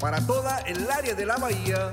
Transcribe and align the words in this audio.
Para 0.00 0.26
toda 0.26 0.58
el 0.60 0.90
área 0.90 1.14
de 1.14 1.26
la 1.26 1.36
bahía, 1.36 1.92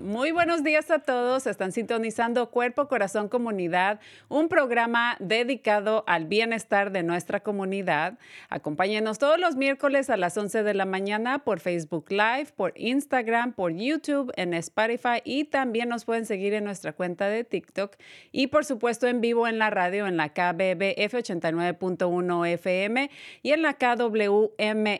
Muy 0.00 0.30
buenos 0.30 0.62
días 0.62 0.92
a 0.92 1.00
todos. 1.00 1.48
Están 1.48 1.72
sintonizando 1.72 2.50
Cuerpo, 2.50 2.86
Corazón, 2.86 3.28
Comunidad, 3.28 3.98
un 4.28 4.48
programa 4.48 5.16
dedicado 5.18 6.04
al 6.06 6.26
bienestar 6.26 6.92
de 6.92 7.02
nuestra 7.02 7.40
comunidad. 7.40 8.16
Acompáñenos 8.48 9.18
todos 9.18 9.40
los 9.40 9.56
miércoles 9.56 10.08
a 10.08 10.16
las 10.16 10.36
11 10.36 10.62
de 10.62 10.72
la 10.72 10.84
mañana 10.84 11.40
por 11.40 11.58
Facebook 11.58 12.06
Live, 12.10 12.50
por 12.54 12.74
Instagram, 12.76 13.54
por 13.54 13.72
YouTube, 13.72 14.32
en 14.36 14.54
Spotify 14.54 15.20
y 15.24 15.46
también 15.46 15.88
nos 15.88 16.04
pueden 16.04 16.26
seguir 16.26 16.54
en 16.54 16.62
nuestra 16.62 16.92
cuenta 16.92 17.28
de 17.28 17.42
TikTok 17.42 17.96
y 18.30 18.46
por 18.46 18.64
supuesto 18.64 19.08
en 19.08 19.20
vivo 19.20 19.48
en 19.48 19.58
la 19.58 19.70
radio 19.70 20.06
en 20.06 20.16
la 20.16 20.28
KBBF 20.28 21.12
89.1 21.12 22.46
FM 22.46 23.10
y 23.42 23.50
en 23.50 23.62
la 23.62 23.74
KWMR 23.74 24.52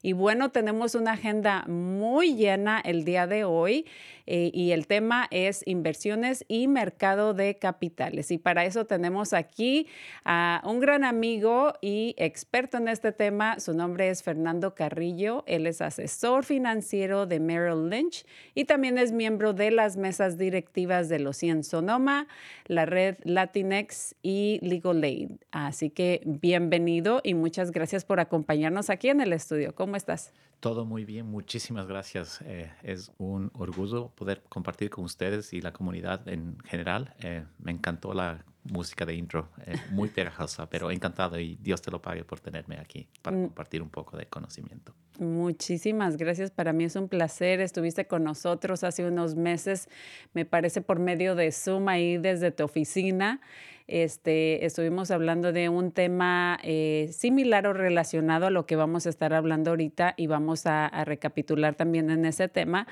Y 0.02 0.14
bueno, 0.14 0.52
tenemos 0.52 0.96
una 0.96 1.14
agenda 1.14 1.66
muy 1.68 2.36
llena 2.36 2.80
el 2.80 3.06
día 3.06 3.28
de 3.28 3.44
hoy 3.44 3.86
eh, 4.28 4.52
y 4.54 4.72
el 4.72 4.88
tema 4.88 5.28
es 5.32 5.62
inversiones 5.66 6.46
y 6.48 6.68
mercado 6.68 7.34
de 7.34 7.58
capitales. 7.58 8.32
Y 8.32 8.38
para 8.38 8.66
eso 8.66 8.86
tenemos 8.86 9.34
aquí 9.34 9.88
a 10.24 10.62
un 10.66 10.80
gran 10.80 11.04
amigo 11.04 11.74
y 11.82 12.16
experto 12.18 12.78
en 12.78 12.88
este 12.88 13.12
tema. 13.12 13.60
Su 13.60 13.74
nombre 13.74 14.10
es 14.10 14.24
Fernando 14.24 14.76
Carrillo. 14.76 15.44
Él 15.48 15.68
es 15.68 15.82
asesor 15.82 16.44
financiero 16.44 17.26
de 17.26 17.40
Merrill 17.40 17.90
Lynch 17.90 18.26
y 18.54 18.66
también 18.66 18.98
es 18.98 19.12
miembro 19.12 19.54
de 19.54 19.72
las 19.72 19.98
mesas 19.98 20.38
directivas 20.38 21.10
de 21.10 21.20
los 21.20 21.38
100 21.38 21.64
Sonoma, 21.64 22.28
la 22.66 22.86
red 22.86 23.18
Latinex 23.24 24.16
y 24.22 24.60
Legal 24.62 25.04
Aid. 25.04 25.32
Así 25.52 25.90
que 25.90 26.22
bienvenido 26.26 27.22
y 27.24 27.34
muchas 27.34 27.72
gracias 27.72 28.06
por 28.06 28.20
acompañarnos 28.20 28.85
aquí 28.90 29.10
en 29.10 29.22
el 29.22 29.34
estudio. 29.34 29.74
¿Cómo 29.76 29.96
estás? 29.96 30.34
Todo 30.60 30.86
muy 30.86 31.06
bien, 31.06 31.26
muchísimas 31.28 31.86
gracias. 31.88 32.42
Eh, 32.46 32.72
es 32.82 33.12
un 33.18 33.52
orgullo 33.54 34.10
poder 34.16 34.42
compartir 34.50 34.90
con 34.90 35.04
ustedes 35.04 35.54
y 35.54 35.62
la 35.62 35.72
comunidad 35.74 36.28
en 36.28 36.58
general. 36.66 37.14
Eh, 37.20 37.44
me 37.60 37.72
encantó 37.72 38.14
la 38.14 38.44
música 38.64 39.06
de 39.06 39.14
intro, 39.14 39.50
eh, 39.68 39.76
muy 39.92 40.10
pegajosa, 40.10 40.68
pero 40.70 40.90
encantado 40.90 41.40
y 41.40 41.56
Dios 41.62 41.82
te 41.82 41.92
lo 41.92 42.02
pague 42.02 42.24
por 42.24 42.40
tenerme 42.40 42.78
aquí 42.80 43.08
para 43.22 43.38
Mm. 43.38 43.42
compartir 43.48 43.82
un 43.84 43.90
poco 43.90 44.18
de 44.18 44.26
conocimiento. 44.26 44.94
Muchísimas 45.20 46.18
gracias. 46.18 46.50
Para 46.52 46.74
mí 46.74 46.86
es 46.86 46.96
un 46.96 47.08
placer. 47.08 47.60
Estuviste 47.62 48.08
con 48.08 48.24
nosotros 48.24 48.84
hace 48.84 49.06
unos 49.06 49.36
meses, 49.36 49.88
me 50.34 50.46
parece 50.46 50.82
por 50.82 50.98
medio 51.00 51.36
de 51.36 51.52
Zoom 51.52 51.88
ahí 51.90 52.18
desde 52.18 52.52
tu 52.52 52.64
oficina. 52.64 53.40
Este, 53.88 54.66
estuvimos 54.66 55.12
hablando 55.12 55.52
de 55.52 55.70
un 55.70 55.92
tema 55.92 56.60
eh, 56.64 57.10
similar 57.12 57.68
o 57.68 57.74
relacionado 57.74 58.48
a 58.48 58.50
lo 58.50 58.66
que 58.66 58.76
vamos 58.76 59.06
a 59.06 59.10
estar 59.10 59.34
hablando 59.34 59.72
ahorita 59.72 60.14
y 60.18 60.28
vamos 60.28 60.66
a, 60.66 60.88
a 60.88 61.06
recapitular 61.06 61.76
también 61.76 62.10
en 62.10 62.26
ese 62.26 62.48
tema. 62.48 62.88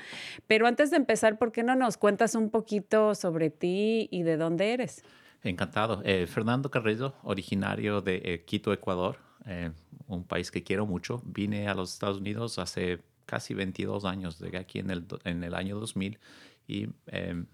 Pero 0.46 0.66
antes 0.66 0.90
de 0.90 0.96
empezar, 0.96 1.38
¿por 1.38 1.52
qué 1.52 1.62
no 1.62 1.74
nos 1.74 1.96
cuentas 1.96 2.34
un 2.34 2.50
poquito 2.50 3.14
sobre 3.14 3.50
ti 3.50 4.08
y 4.10 4.22
de 4.22 4.36
dónde 4.36 4.72
eres? 4.72 5.02
Encantado. 5.44 6.00
Eh, 6.04 6.26
Fernando 6.26 6.70
Carrillo, 6.70 7.14
originario 7.22 8.00
de 8.00 8.22
eh, 8.24 8.44
Quito, 8.44 8.72
Ecuador, 8.72 9.18
eh, 9.46 9.72
un 10.06 10.24
país 10.24 10.50
que 10.50 10.62
quiero 10.62 10.86
mucho. 10.86 11.20
Vine 11.26 11.68
a 11.68 11.74
los 11.74 11.92
Estados 11.92 12.18
Unidos 12.18 12.58
hace 12.58 13.00
casi 13.26 13.52
22 13.52 14.06
años. 14.06 14.38
Llegué 14.38 14.56
aquí 14.56 14.78
en 14.78 14.90
el, 14.90 15.04
en 15.24 15.44
el 15.44 15.54
año 15.54 15.78
2000 15.78 16.18
y 16.66 16.88
eh, 17.08 17.44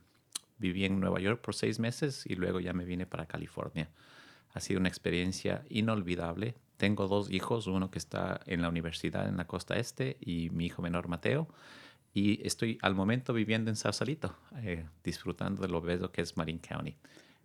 viví 0.60 0.84
en 0.84 1.00
Nueva 1.00 1.18
York 1.18 1.40
por 1.40 1.54
seis 1.54 1.78
meses 1.78 2.24
y 2.26 2.36
luego 2.36 2.60
ya 2.60 2.72
me 2.72 2.84
vine 2.84 3.06
para 3.06 3.26
California. 3.26 3.88
Ha 4.52 4.60
sido 4.60 4.78
una 4.78 4.88
experiencia 4.88 5.64
inolvidable. 5.68 6.54
tengo 6.76 7.08
dos 7.08 7.30
hijos, 7.30 7.66
uno 7.66 7.90
que 7.90 7.98
está 7.98 8.40
en 8.46 8.62
la 8.62 8.68
universidad 8.68 9.28
en 9.28 9.36
la 9.36 9.46
costa 9.46 9.76
este 9.76 10.16
y 10.20 10.48
mi 10.50 10.66
hijo 10.66 10.80
menor 10.80 11.08
Mateo. 11.08 11.48
Y 12.14 12.44
estoy 12.46 12.78
al 12.82 12.94
momento 12.94 13.32
viviendo 13.32 13.70
en 13.70 13.76
Sausalito, 13.76 14.34
eh, 14.62 14.86
disfrutando 15.04 15.62
de 15.62 15.68
lo 15.68 15.80
bello 15.80 16.10
que 16.10 16.22
es 16.22 16.36
Marin 16.36 16.58
County. 16.58 16.96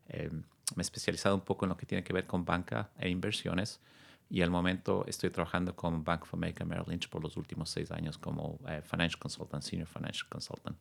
Eh, 0.07 0.29
me 0.31 0.81
he 0.81 0.81
especializado 0.81 1.35
un 1.35 1.41
poco 1.41 1.65
en 1.65 1.69
lo 1.69 1.77
que 1.77 1.85
tiene 1.85 2.03
que 2.03 2.13
ver 2.13 2.25
con 2.25 2.45
banca 2.45 2.89
e 2.97 3.09
inversiones 3.09 3.81
y 4.29 4.41
al 4.41 4.49
momento 4.49 5.05
estoy 5.07 5.29
trabajando 5.29 5.75
con 5.75 6.03
Bank 6.03 6.23
of 6.23 6.33
America 6.33 6.65
Merrill 6.65 6.89
Lynch 6.89 7.09
por 7.09 7.21
los 7.21 7.37
últimos 7.37 7.69
seis 7.69 7.91
años 7.91 8.17
como 8.17 8.59
eh, 8.67 8.81
Financial 8.81 9.19
Consultant, 9.19 9.63
Senior 9.63 9.87
Financial 9.87 10.27
Consultant. 10.29 10.77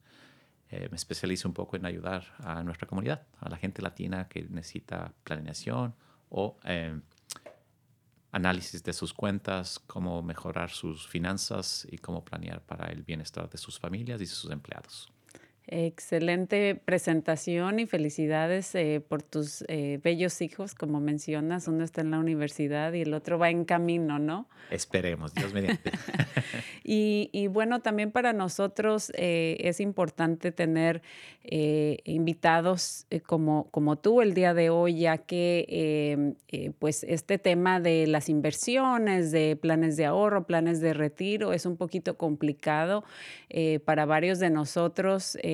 Eh, 0.76 0.88
me 0.90 0.96
especializo 0.96 1.46
un 1.46 1.54
poco 1.54 1.76
en 1.76 1.86
ayudar 1.86 2.34
a 2.38 2.64
nuestra 2.64 2.88
comunidad, 2.88 3.22
a 3.38 3.48
la 3.48 3.56
gente 3.56 3.80
latina 3.80 4.26
que 4.26 4.42
necesita 4.42 5.14
planeación 5.22 5.94
o 6.30 6.58
eh, 6.64 7.00
análisis 8.32 8.82
de 8.82 8.92
sus 8.92 9.14
cuentas, 9.14 9.78
cómo 9.78 10.20
mejorar 10.20 10.70
sus 10.70 11.06
finanzas 11.06 11.86
y 11.88 11.98
cómo 11.98 12.24
planear 12.24 12.60
para 12.60 12.90
el 12.90 13.04
bienestar 13.04 13.48
de 13.48 13.56
sus 13.56 13.78
familias 13.78 14.20
y 14.20 14.26
sus 14.26 14.50
empleados. 14.50 15.13
Excelente 15.66 16.74
presentación 16.74 17.78
y 17.78 17.86
felicidades 17.86 18.74
eh, 18.74 19.00
por 19.00 19.22
tus 19.22 19.64
eh, 19.68 19.98
bellos 20.02 20.42
hijos, 20.42 20.74
como 20.74 21.00
mencionas. 21.00 21.68
Uno 21.68 21.84
está 21.84 22.02
en 22.02 22.10
la 22.10 22.18
universidad 22.18 22.92
y 22.92 23.00
el 23.00 23.14
otro 23.14 23.38
va 23.38 23.48
en 23.48 23.64
camino, 23.64 24.18
¿no? 24.18 24.46
Esperemos, 24.70 25.32
Dios 25.32 25.54
mediante. 25.54 25.90
y, 26.84 27.30
y, 27.32 27.46
bueno, 27.46 27.80
también 27.80 28.10
para 28.10 28.34
nosotros 28.34 29.10
eh, 29.14 29.56
es 29.60 29.80
importante 29.80 30.52
tener 30.52 31.00
invitados 31.46 33.06
como, 33.26 33.68
como 33.70 33.96
tú 33.96 34.22
el 34.22 34.32
día 34.32 34.54
de 34.54 34.70
hoy, 34.70 35.00
ya 35.00 35.18
que 35.18 36.34
pues 36.78 37.04
este 37.04 37.36
tema 37.36 37.80
de 37.80 38.06
las 38.06 38.30
inversiones, 38.30 39.30
de 39.30 39.54
planes 39.54 39.98
de 39.98 40.06
ahorro, 40.06 40.46
planes 40.46 40.80
de 40.80 40.94
retiro, 40.94 41.52
es 41.52 41.66
un 41.66 41.76
poquito 41.76 42.16
complicado 42.16 43.04
para 43.84 44.06
varios 44.06 44.38
de 44.38 44.48
nosotros. 44.48 45.36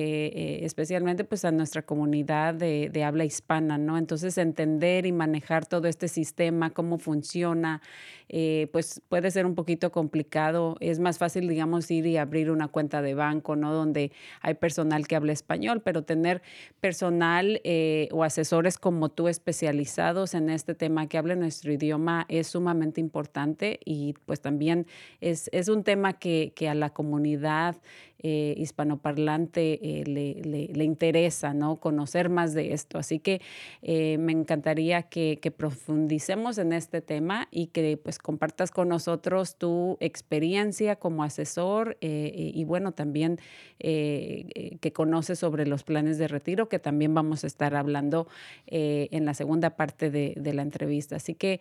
especialmente 0.63 1.23
pues 1.23 1.45
a 1.45 1.51
nuestra 1.51 1.81
comunidad 1.81 2.53
de, 2.53 3.03
habla 3.03 3.25
hispana, 3.25 3.77
¿no? 3.77 3.97
Entonces 3.97 4.37
entender 4.37 5.05
y 5.05 5.11
manejar 5.11 5.65
todo 5.65 5.87
este 5.87 6.07
sistema, 6.07 6.69
cómo 6.69 6.97
funciona, 6.97 7.81
eh, 8.29 8.69
pues 8.71 9.01
puede 9.09 9.31
ser 9.31 9.45
un 9.45 9.55
poquito 9.55 9.91
complicado. 9.91 10.77
Es 10.79 10.99
más 10.99 11.17
fácil, 11.17 11.47
digamos, 11.47 11.89
ir 11.91 12.05
y 12.05 12.17
abrir 12.17 12.51
una 12.51 12.67
cuenta 12.67 13.01
de 13.01 13.13
banco, 13.13 13.55
¿no? 13.55 13.73
Donde 13.73 14.11
hay 14.41 14.53
personal 14.53 15.07
que 15.07 15.15
habla 15.15 15.33
español, 15.33 15.81
pero 15.81 16.03
tener 16.03 16.41
personal 16.79 17.59
eh, 17.63 18.07
o 18.11 18.23
asesores 18.23 18.77
como 18.77 19.09
tú 19.09 19.27
especializados 19.27 20.33
en 20.33 20.49
este 20.49 20.75
tema 20.75 21.07
que 21.07 21.17
hable 21.17 21.35
nuestro 21.35 21.71
idioma 21.73 22.25
es 22.29 22.47
sumamente 22.47 23.01
importante 23.01 23.79
y 23.85 24.13
pues 24.25 24.41
también 24.41 24.87
es, 25.19 25.49
es 25.51 25.67
un 25.67 25.83
tema 25.83 26.13
que, 26.13 26.53
que 26.55 26.69
a 26.69 26.75
la 26.75 26.91
comunidad 26.91 27.77
eh, 28.21 28.53
hispanoparlante 28.57 29.79
le, 30.05 30.35
le, 30.35 30.67
le, 30.73 30.83
interesa, 30.83 31.53
¿no? 31.53 31.77
Conocer 31.77 32.29
más 32.29 32.53
de 32.53 32.73
esto. 32.73 32.97
Así 32.97 33.19
que 33.19 33.41
me 33.81 34.31
encantaría 34.31 35.03
que, 35.03 35.39
que 35.41 35.51
profundicemos 35.51 36.57
en 36.57 36.73
este 36.73 37.01
tema 37.01 37.47
y 37.51 37.67
que 37.67 37.97
pues 37.97 38.17
compartas 38.19 38.71
con 38.71 38.89
nosotros 38.89 39.55
tu 39.55 39.97
experiencia 39.99 40.95
como 40.95 41.23
asesor 41.23 41.97
eh, 42.01 42.51
y 42.53 42.63
bueno, 42.63 42.91
también 42.91 43.39
eh, 43.79 44.45
eh, 44.55 44.77
que 44.79 44.93
conoces 44.93 45.39
sobre 45.39 45.65
los 45.65 45.83
planes 45.83 46.17
de 46.17 46.27
retiro, 46.27 46.69
que 46.69 46.79
también 46.79 47.13
vamos 47.13 47.43
a 47.43 47.47
estar 47.47 47.75
hablando 47.75 48.27
en 48.67 49.25
la 49.25 49.33
segunda 49.33 49.71
parte 49.71 50.09
de, 50.09 50.33
de 50.37 50.53
la 50.53 50.61
entrevista. 50.61 51.17
Así 51.17 51.33
que, 51.33 51.59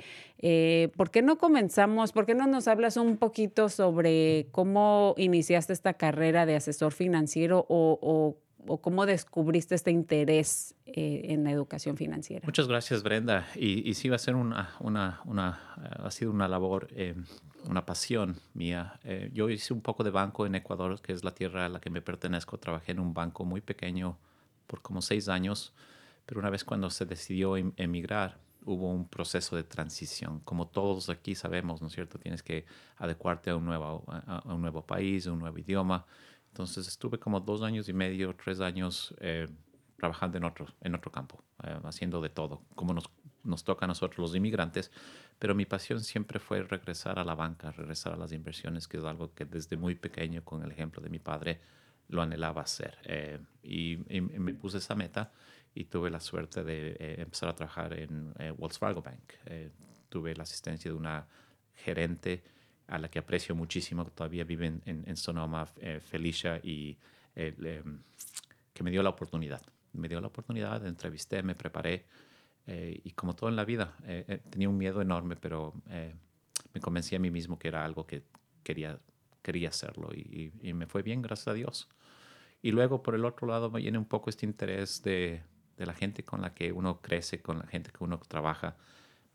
¿por 0.96 1.10
qué 1.10 1.22
no 1.22 1.38
comenzamos? 1.38 2.12
¿Por 2.12 2.26
qué 2.26 2.34
no 2.34 2.46
nos 2.46 2.68
hablas 2.68 2.96
un 2.96 3.16
poquito 3.16 3.68
sobre 3.68 4.46
cómo 4.52 5.14
iniciaste 5.16 5.72
esta 5.72 5.94
carrera 5.94 6.46
de 6.46 6.49
asesor 6.56 6.92
financiero 6.92 7.66
o, 7.68 7.98
o 8.00 8.36
o 8.66 8.80
cómo 8.80 9.06
descubriste 9.06 9.74
este 9.74 9.90
interés 9.90 10.74
eh, 10.86 11.22
en 11.24 11.44
la 11.44 11.50
educación 11.50 11.96
financiera? 11.96 12.44
Muchas 12.44 12.68
gracias, 12.68 13.02
Brenda. 13.02 13.46
Y, 13.56 13.88
y 13.88 13.94
sí, 13.94 14.08
va 14.08 14.16
a 14.16 14.18
ser 14.18 14.34
una, 14.34 14.74
una, 14.80 15.20
una 15.24 15.60
uh, 15.76 16.06
ha 16.06 16.10
sido 16.10 16.30
una 16.30 16.48
labor, 16.48 16.88
eh, 16.92 17.14
una 17.68 17.86
pasión 17.86 18.36
mía. 18.54 18.98
Eh, 19.04 19.30
yo 19.32 19.48
hice 19.48 19.72
un 19.72 19.80
poco 19.80 20.04
de 20.04 20.10
banco 20.10 20.46
en 20.46 20.54
Ecuador, 20.54 21.00
que 21.00 21.12
es 21.12 21.24
la 21.24 21.34
tierra 21.34 21.66
a 21.66 21.68
la 21.68 21.80
que 21.80 21.90
me 21.90 22.02
pertenezco. 22.02 22.58
Trabajé 22.58 22.92
en 22.92 23.00
un 23.00 23.14
banco 23.14 23.44
muy 23.44 23.60
pequeño 23.60 24.18
por 24.66 24.82
como 24.82 25.02
seis 25.02 25.28
años, 25.28 25.72
pero 26.26 26.40
una 26.40 26.50
vez 26.50 26.64
cuando 26.64 26.90
se 26.90 27.04
decidió 27.04 27.56
em 27.56 27.72
emigrar, 27.76 28.38
hubo 28.64 28.92
un 28.92 29.08
proceso 29.08 29.56
de 29.56 29.64
transición. 29.64 30.40
Como 30.40 30.68
todos 30.68 31.08
aquí 31.08 31.34
sabemos, 31.34 31.80
¿no 31.80 31.88
es 31.88 31.94
cierto? 31.94 32.18
Tienes 32.18 32.42
que 32.42 32.66
adecuarte 32.96 33.50
a 33.50 33.56
un 33.56 33.64
nuevo, 33.64 34.04
a 34.06 34.42
un 34.54 34.60
nuevo 34.60 34.84
país, 34.84 35.26
a 35.26 35.32
un 35.32 35.38
nuevo 35.38 35.58
idioma. 35.58 36.06
Entonces 36.50 36.88
estuve 36.88 37.18
como 37.18 37.40
dos 37.40 37.62
años 37.62 37.88
y 37.88 37.92
medio, 37.92 38.34
tres 38.34 38.60
años 38.60 39.14
eh, 39.20 39.48
trabajando 39.96 40.38
en 40.38 40.44
otro, 40.44 40.66
en 40.80 40.94
otro 40.94 41.12
campo, 41.12 41.44
eh, 41.62 41.78
haciendo 41.84 42.20
de 42.20 42.30
todo, 42.30 42.62
como 42.74 42.92
nos, 42.92 43.08
nos 43.44 43.64
toca 43.64 43.84
a 43.84 43.88
nosotros 43.88 44.18
los 44.18 44.34
inmigrantes. 44.34 44.90
Pero 45.38 45.54
mi 45.54 45.64
pasión 45.64 46.00
siempre 46.00 46.38
fue 46.38 46.62
regresar 46.62 47.18
a 47.18 47.24
la 47.24 47.34
banca, 47.34 47.70
regresar 47.70 48.14
a 48.14 48.16
las 48.16 48.32
inversiones, 48.32 48.88
que 48.88 48.98
es 48.98 49.04
algo 49.04 49.32
que 49.32 49.44
desde 49.44 49.76
muy 49.76 49.94
pequeño, 49.94 50.44
con 50.44 50.62
el 50.62 50.72
ejemplo 50.72 51.00
de 51.00 51.08
mi 51.08 51.18
padre, 51.18 51.60
lo 52.08 52.22
anhelaba 52.22 52.62
hacer. 52.62 52.98
Eh, 53.04 53.38
y, 53.62 53.96
me 53.96 54.54
puse 54.54 54.78
esa 54.78 54.94
meta 54.94 55.32
y 55.72 55.84
tuve 55.84 56.10
la 56.10 56.18
suerte 56.18 56.64
de 56.64 56.96
empezar 57.18 57.48
a 57.48 57.54
trabajar 57.54 57.92
en 57.92 58.34
eh, 58.38 58.50
Wells 58.50 58.78
Fargo 58.78 59.02
Bank. 59.02 59.34
tuve 60.08 60.34
la 60.34 60.42
asistencia 60.42 60.90
de 60.90 60.96
una 60.96 61.26
gerente 61.72 62.42
a 62.90 62.98
la 62.98 63.08
que 63.08 63.20
aprecio 63.20 63.54
muchísimo, 63.54 64.04
que 64.04 64.10
todavía 64.10 64.44
vive 64.44 64.66
en, 64.66 64.82
en, 64.84 65.04
en 65.06 65.16
Sonoma, 65.16 65.66
eh, 65.80 66.00
Felicia, 66.00 66.60
y 66.62 66.98
eh, 67.36 67.82
que 68.74 68.82
me 68.82 68.90
dio 68.90 69.02
la 69.02 69.10
oportunidad. 69.10 69.62
Me 69.92 70.08
dio 70.08 70.20
la 70.20 70.26
oportunidad, 70.26 70.84
entrevisté, 70.84 71.42
me 71.42 71.54
preparé, 71.54 72.04
eh, 72.66 73.00
y 73.04 73.12
como 73.12 73.34
todo 73.34 73.48
en 73.48 73.56
la 73.56 73.64
vida, 73.64 73.96
tenía 74.50 74.68
un 74.68 74.76
miedo 74.76 75.00
enorme, 75.00 75.36
pero 75.36 75.72
me 76.74 76.80
convencí 76.80 77.16
a 77.16 77.18
mí 77.18 77.30
mismo 77.30 77.58
que 77.58 77.68
era 77.68 77.84
algo 77.84 78.06
que 78.06 78.22
quería, 78.62 78.98
quería 79.42 79.68
hacerlo, 79.68 80.10
y, 80.12 80.52
y, 80.60 80.68
y, 80.68 80.72
me 80.74 80.86
fue 80.86 81.02
bien, 81.02 81.22
gracias 81.22 81.48
a 81.48 81.54
Dios. 81.54 81.88
Y 82.62 82.72
luego, 82.72 83.02
por 83.02 83.14
el 83.14 83.24
otro 83.24 83.46
lado, 83.46 83.70
me 83.70 83.80
viene 83.80 83.98
un 83.98 84.04
poco 84.04 84.30
este 84.30 84.46
interés 84.46 85.02
de, 85.02 85.42
de 85.76 85.86
la 85.86 85.94
gente 85.94 86.24
con 86.24 86.42
la 86.42 86.54
que 86.54 86.72
uno 86.72 87.00
crece, 87.00 87.40
con 87.40 87.58
la 87.58 87.66
gente 87.66 87.90
que 87.90 88.04
uno 88.04 88.18
trabaja. 88.18 88.76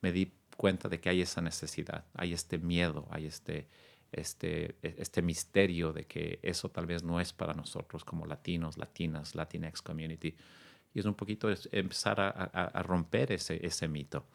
Me 0.01 0.11
di 0.11 0.31
cuenta 0.55 0.89
de 0.89 0.99
que 0.99 1.09
hay 1.09 1.21
esa 1.21 1.41
necesidad, 1.41 2.05
hay 2.13 2.33
este 2.33 2.57
miedo, 2.57 3.07
hay 3.09 3.25
este, 3.25 3.67
este, 4.11 4.77
este 4.81 5.21
misterio 5.21 5.93
de 5.93 6.05
que 6.05 6.39
eso 6.41 6.69
tal 6.69 6.85
vez 6.85 7.03
no 7.03 7.19
es 7.19 7.33
para 7.33 7.53
nosotros 7.53 8.03
como 8.03 8.25
latinos, 8.25 8.77
latinas, 8.77 9.35
Latinx 9.35 9.81
community. 9.81 10.35
Y 10.93 10.99
es 10.99 11.05
un 11.05 11.15
poquito 11.15 11.49
empezar 11.71 12.19
a, 12.21 12.29
a, 12.29 12.65
a 12.65 12.83
romper 12.83 13.31
ese, 13.33 13.65
ese 13.65 13.87
mito. 13.87 14.25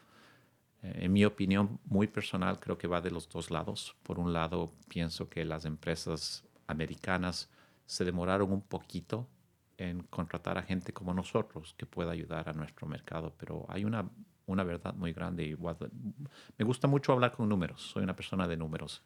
Eh, 0.83 1.05
en 1.05 1.13
mi 1.13 1.25
opinión 1.25 1.81
muy 1.85 2.07
personal, 2.07 2.61
creo 2.61 2.77
que 2.77 2.87
va 2.87 3.01
de 3.01 3.11
los 3.11 3.29
dos 3.29 3.51
lados. 3.51 3.97
Por 4.03 4.19
un 4.19 4.33
lado, 4.33 4.73
pienso 4.89 5.29
que 5.29 5.45
las 5.45 5.65
empresas 5.65 6.45
americanas 6.67 7.51
se 7.87 8.05
demoraron 8.05 8.53
un 8.53 8.63
poquito 8.63 9.29
en 9.77 10.03
contratar 10.05 10.59
a 10.59 10.63
gente 10.63 10.93
como 10.93 11.15
nosotros 11.15 11.75
que 11.77 11.87
pueda 11.87 12.13
ayudar 12.13 12.49
a 12.49 12.53
nuestro 12.53 12.87
mercado, 12.87 13.35
pero 13.39 13.65
hay 13.69 13.85
una 13.85 14.11
una 14.47 14.65
verdad 14.65 14.95
muy 14.95 15.13
grande. 15.13 15.45
Y 15.45 15.57
me 15.57 16.65
gusta 16.65 16.89
mucho 16.89 17.13
hablar 17.13 17.33
con 17.33 17.49
números, 17.49 17.81
soy 17.83 18.03
una 18.03 18.17
persona 18.17 18.49
de 18.49 18.57
números. 18.57 19.03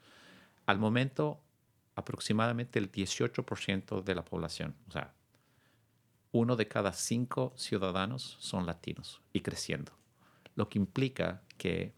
Al 0.66 0.78
momento, 0.78 1.40
aproximadamente 1.94 2.78
el 2.78 2.90
18% 2.90 4.02
de 4.02 4.14
la 4.14 4.24
población, 4.24 4.74
o 4.88 4.90
sea, 4.90 5.12
uno 6.32 6.56
de 6.56 6.66
cada 6.66 6.92
cinco 6.92 7.52
ciudadanos 7.56 8.36
son 8.40 8.66
latinos 8.66 9.20
y 9.32 9.40
creciendo, 9.40 9.92
lo 10.56 10.68
que 10.68 10.78
implica 10.78 11.42
que 11.58 11.94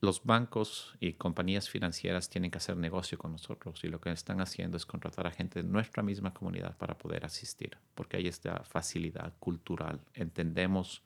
los 0.00 0.24
bancos 0.24 0.94
y 1.00 1.14
compañías 1.14 1.68
financieras 1.68 2.28
tienen 2.28 2.50
que 2.50 2.58
hacer 2.58 2.76
negocio 2.76 3.18
con 3.18 3.32
nosotros 3.32 3.82
y 3.84 3.88
lo 3.88 4.00
que 4.00 4.10
están 4.10 4.40
haciendo 4.40 4.76
es 4.76 4.84
contratar 4.84 5.26
a 5.26 5.30
gente 5.30 5.62
de 5.62 5.68
nuestra 5.68 6.02
misma 6.02 6.34
comunidad 6.34 6.76
para 6.76 6.98
poder 6.98 7.24
asistir, 7.24 7.78
porque 7.94 8.18
hay 8.18 8.28
esta 8.28 8.62
facilidad 8.64 9.32
cultural. 9.38 10.00
Entendemos 10.14 11.02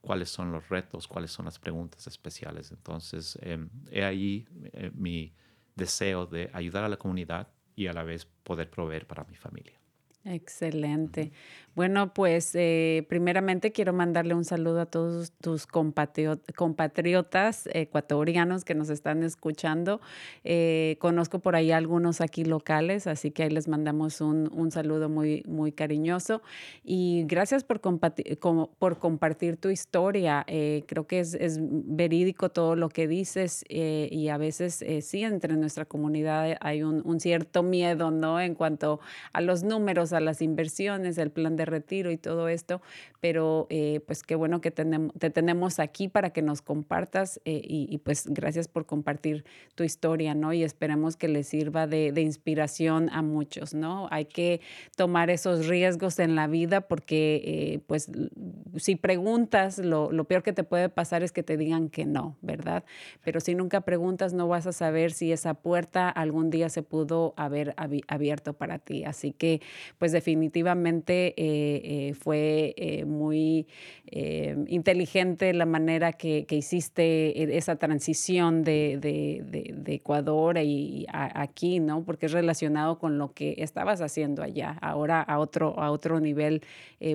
cuáles 0.00 0.30
son 0.30 0.52
los 0.52 0.68
retos, 0.68 1.06
cuáles 1.06 1.30
son 1.30 1.44
las 1.46 1.58
preguntas 1.58 2.06
especiales. 2.06 2.70
Entonces, 2.72 3.38
eh, 3.42 3.58
he 3.90 4.04
ahí 4.04 4.46
eh, 4.72 4.90
mi 4.94 5.34
deseo 5.74 6.26
de 6.26 6.50
ayudar 6.52 6.84
a 6.84 6.88
la 6.88 6.96
comunidad 6.96 7.48
y 7.74 7.86
a 7.86 7.92
la 7.92 8.02
vez 8.02 8.26
poder 8.26 8.70
proveer 8.70 9.06
para 9.06 9.24
mi 9.24 9.36
familia. 9.36 9.79
Excelente. 10.24 11.32
Bueno, 11.74 12.12
pues 12.12 12.54
eh, 12.54 13.06
primeramente 13.08 13.72
quiero 13.72 13.94
mandarle 13.94 14.34
un 14.34 14.44
saludo 14.44 14.82
a 14.82 14.86
todos 14.86 15.32
tus 15.40 15.66
compatriotas 15.66 17.68
ecuatorianos 17.72 18.64
que 18.64 18.74
nos 18.74 18.90
están 18.90 19.22
escuchando. 19.22 20.02
Eh, 20.44 20.96
conozco 21.00 21.38
por 21.38 21.56
ahí 21.56 21.70
algunos 21.70 22.20
aquí 22.20 22.44
locales, 22.44 23.06
así 23.06 23.30
que 23.30 23.44
ahí 23.44 23.50
les 23.50 23.66
mandamos 23.66 24.20
un, 24.20 24.50
un 24.52 24.70
saludo 24.70 25.08
muy, 25.08 25.42
muy 25.46 25.72
cariñoso. 25.72 26.42
Y 26.84 27.24
gracias 27.26 27.64
por, 27.64 27.80
compartir, 27.80 28.38
por 28.78 28.98
compartir 28.98 29.56
tu 29.56 29.70
historia. 29.70 30.44
Eh, 30.48 30.84
creo 30.86 31.06
que 31.06 31.20
es, 31.20 31.32
es, 31.32 31.58
verídico 31.62 32.50
todo 32.50 32.76
lo 32.76 32.88
que 32.88 33.08
dices 33.08 33.64
y 33.68 34.28
a 34.28 34.36
veces 34.36 34.84
sí, 35.02 35.22
entre 35.22 35.56
nuestra 35.56 35.84
comunidad 35.84 36.56
hay 36.60 36.82
un, 36.82 37.02
un 37.04 37.20
cierto 37.20 37.62
miedo, 37.62 38.10
¿no? 38.10 38.40
En 38.40 38.54
cuanto 38.54 39.00
a 39.32 39.40
los 39.40 39.62
números, 39.62 40.09
a 40.12 40.20
las 40.20 40.42
inversiones, 40.42 41.18
el 41.18 41.30
plan 41.30 41.56
de 41.56 41.64
retiro 41.64 42.10
y 42.10 42.16
todo 42.16 42.48
esto, 42.48 42.80
pero 43.20 43.66
eh, 43.70 44.00
pues 44.06 44.22
qué 44.22 44.34
bueno 44.34 44.60
que 44.60 44.70
te 44.70 45.30
tenemos 45.30 45.78
aquí 45.78 46.08
para 46.08 46.30
que 46.30 46.42
nos 46.42 46.62
compartas 46.62 47.40
eh, 47.44 47.60
y, 47.62 47.98
pues 47.98 48.26
gracias 48.28 48.68
por 48.68 48.86
compartir 48.86 49.44
tu 49.74 49.84
historia, 49.84 50.34
¿no? 50.34 50.52
Y 50.52 50.62
esperemos 50.62 51.16
que 51.16 51.28
le 51.28 51.42
sirva 51.42 51.86
de, 51.86 52.20
inspiración 52.20 53.08
a 53.10 53.22
muchos, 53.22 53.72
¿no? 53.72 54.08
Hay 54.10 54.26
que 54.26 54.60
tomar 54.96 55.30
esos 55.30 55.66
riesgos 55.66 56.18
en 56.18 56.34
la 56.34 56.46
vida 56.46 56.82
porque 56.82 57.42
eh, 57.44 57.80
pues 57.86 58.10
si 58.76 58.96
preguntas, 58.96 59.78
lo, 59.78 60.12
lo 60.12 60.24
peor 60.24 60.42
que 60.42 60.52
te 60.52 60.64
puede 60.64 60.88
pasar 60.88 61.22
es 61.22 61.32
que 61.32 61.42
te 61.42 61.56
digan 61.56 61.88
que 61.88 62.04
no, 62.04 62.36
¿verdad? 62.42 62.84
Pero 63.24 63.40
si 63.40 63.54
nunca 63.54 63.82
preguntas, 63.82 64.32
no 64.32 64.48
vas 64.48 64.66
a 64.66 64.72
saber 64.72 65.12
si 65.12 65.32
esa 65.32 65.54
puerta 65.54 66.08
algún 66.08 66.50
día 66.50 66.68
se 66.68 66.82
pudo 66.82 67.34
haber 67.36 67.74
abierto 68.08 68.54
para 68.54 68.78
ti. 68.78 69.04
Así 69.04 69.32
que, 69.32 69.60
pues 70.00 70.12
definitivamente 70.12 71.34
eh, 71.36 72.14
fue 72.14 72.72
eh, 72.78 73.04
muy 73.04 73.66
eh, 74.06 74.56
inteligente 74.68 75.52
la 75.52 75.66
manera 75.66 76.14
que, 76.14 76.46
hiciste 76.48 77.58
esa 77.58 77.76
transición 77.76 78.64
de, 78.64 79.84
Ecuador 79.86 80.56
y 80.56 81.06
aquí, 81.12 81.80
¿no? 81.80 82.02
Porque 82.02 82.26
es 82.26 82.32
relacionado 82.32 82.98
con 82.98 83.18
lo 83.18 83.34
que 83.34 83.56
estabas 83.58 84.00
haciendo 84.00 84.42
allá, 84.42 84.78
ahora 84.80 85.20
a 85.20 85.38
otro, 85.38 85.78
a 85.78 85.90
otro 85.90 86.18
nivel, 86.18 86.62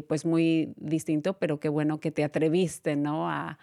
pues 0.07 0.25
muy 0.25 0.73
distinto, 0.77 1.33
pero 1.33 1.59
qué 1.59 1.69
bueno 1.69 1.99
que 1.99 2.11
te 2.11 2.23
atreviste, 2.23 2.95
¿no? 2.95 3.29
A, 3.29 3.57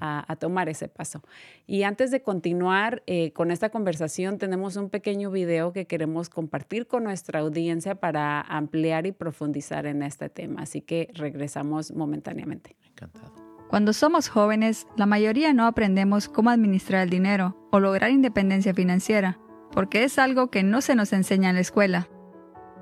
a, 0.00 0.36
tomar 0.36 0.68
ese 0.68 0.88
paso. 0.88 1.22
Y 1.66 1.82
antes 1.82 2.10
de 2.10 2.22
continuar 2.22 3.02
con 3.32 3.50
esta 3.50 3.70
conversación, 3.70 4.38
tenemos 4.38 4.76
un 4.76 4.90
pequeño 4.90 5.30
video 5.30 5.72
que 5.72 5.86
queremos 5.86 6.28
compartir 6.28 6.86
con 6.86 7.04
nuestra 7.04 7.40
audiencia 7.40 7.96
para 7.96 8.40
ampliar 8.60 9.06
y 9.06 9.12
profundizar 9.12 9.86
en 9.86 10.02
este 10.02 10.28
tema. 10.28 10.62
Así 10.62 10.80
que 10.80 11.10
regresamos 11.14 11.92
momentáneamente. 11.92 12.76
Encantado. 12.86 13.34
Cuando 13.68 13.92
somos 13.92 14.28
jóvenes, 14.28 14.86
la 14.96 15.06
mayoría 15.06 15.52
no 15.52 15.66
aprendemos 15.66 16.28
cómo 16.28 16.50
administrar 16.50 17.02
el 17.02 17.10
dinero 17.10 17.56
o 17.70 17.78
lograr 17.78 18.10
independencia 18.10 18.74
financiera, 18.74 19.38
porque 19.70 20.02
es 20.02 20.18
algo 20.18 20.50
que 20.50 20.64
no 20.64 20.80
se 20.80 20.96
nos 20.96 21.12
enseña 21.12 21.50
en 21.50 21.54
la 21.54 21.60
escuela. 21.60 22.08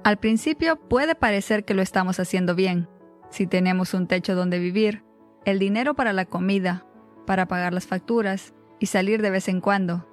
Al 0.02 0.16
principio 0.16 0.76
puede 0.76 1.14
parecer 1.14 1.64
que 1.64 1.74
lo 1.74 1.82
estamos 1.82 2.18
haciendo 2.20 2.54
bien. 2.54 2.88
Si 3.28 3.46
tenemos 3.46 3.92
un 3.92 4.06
techo 4.06 4.34
donde 4.34 4.58
vivir, 4.58 5.04
el 5.44 5.58
dinero 5.58 5.94
para 5.94 6.14
la 6.14 6.24
comida, 6.24 6.86
para 7.26 7.46
pagar 7.46 7.74
las 7.74 7.86
facturas 7.86 8.54
y 8.78 8.86
salir 8.86 9.20
de 9.20 9.30
vez 9.30 9.48
en 9.48 9.60
cuando. 9.60 10.06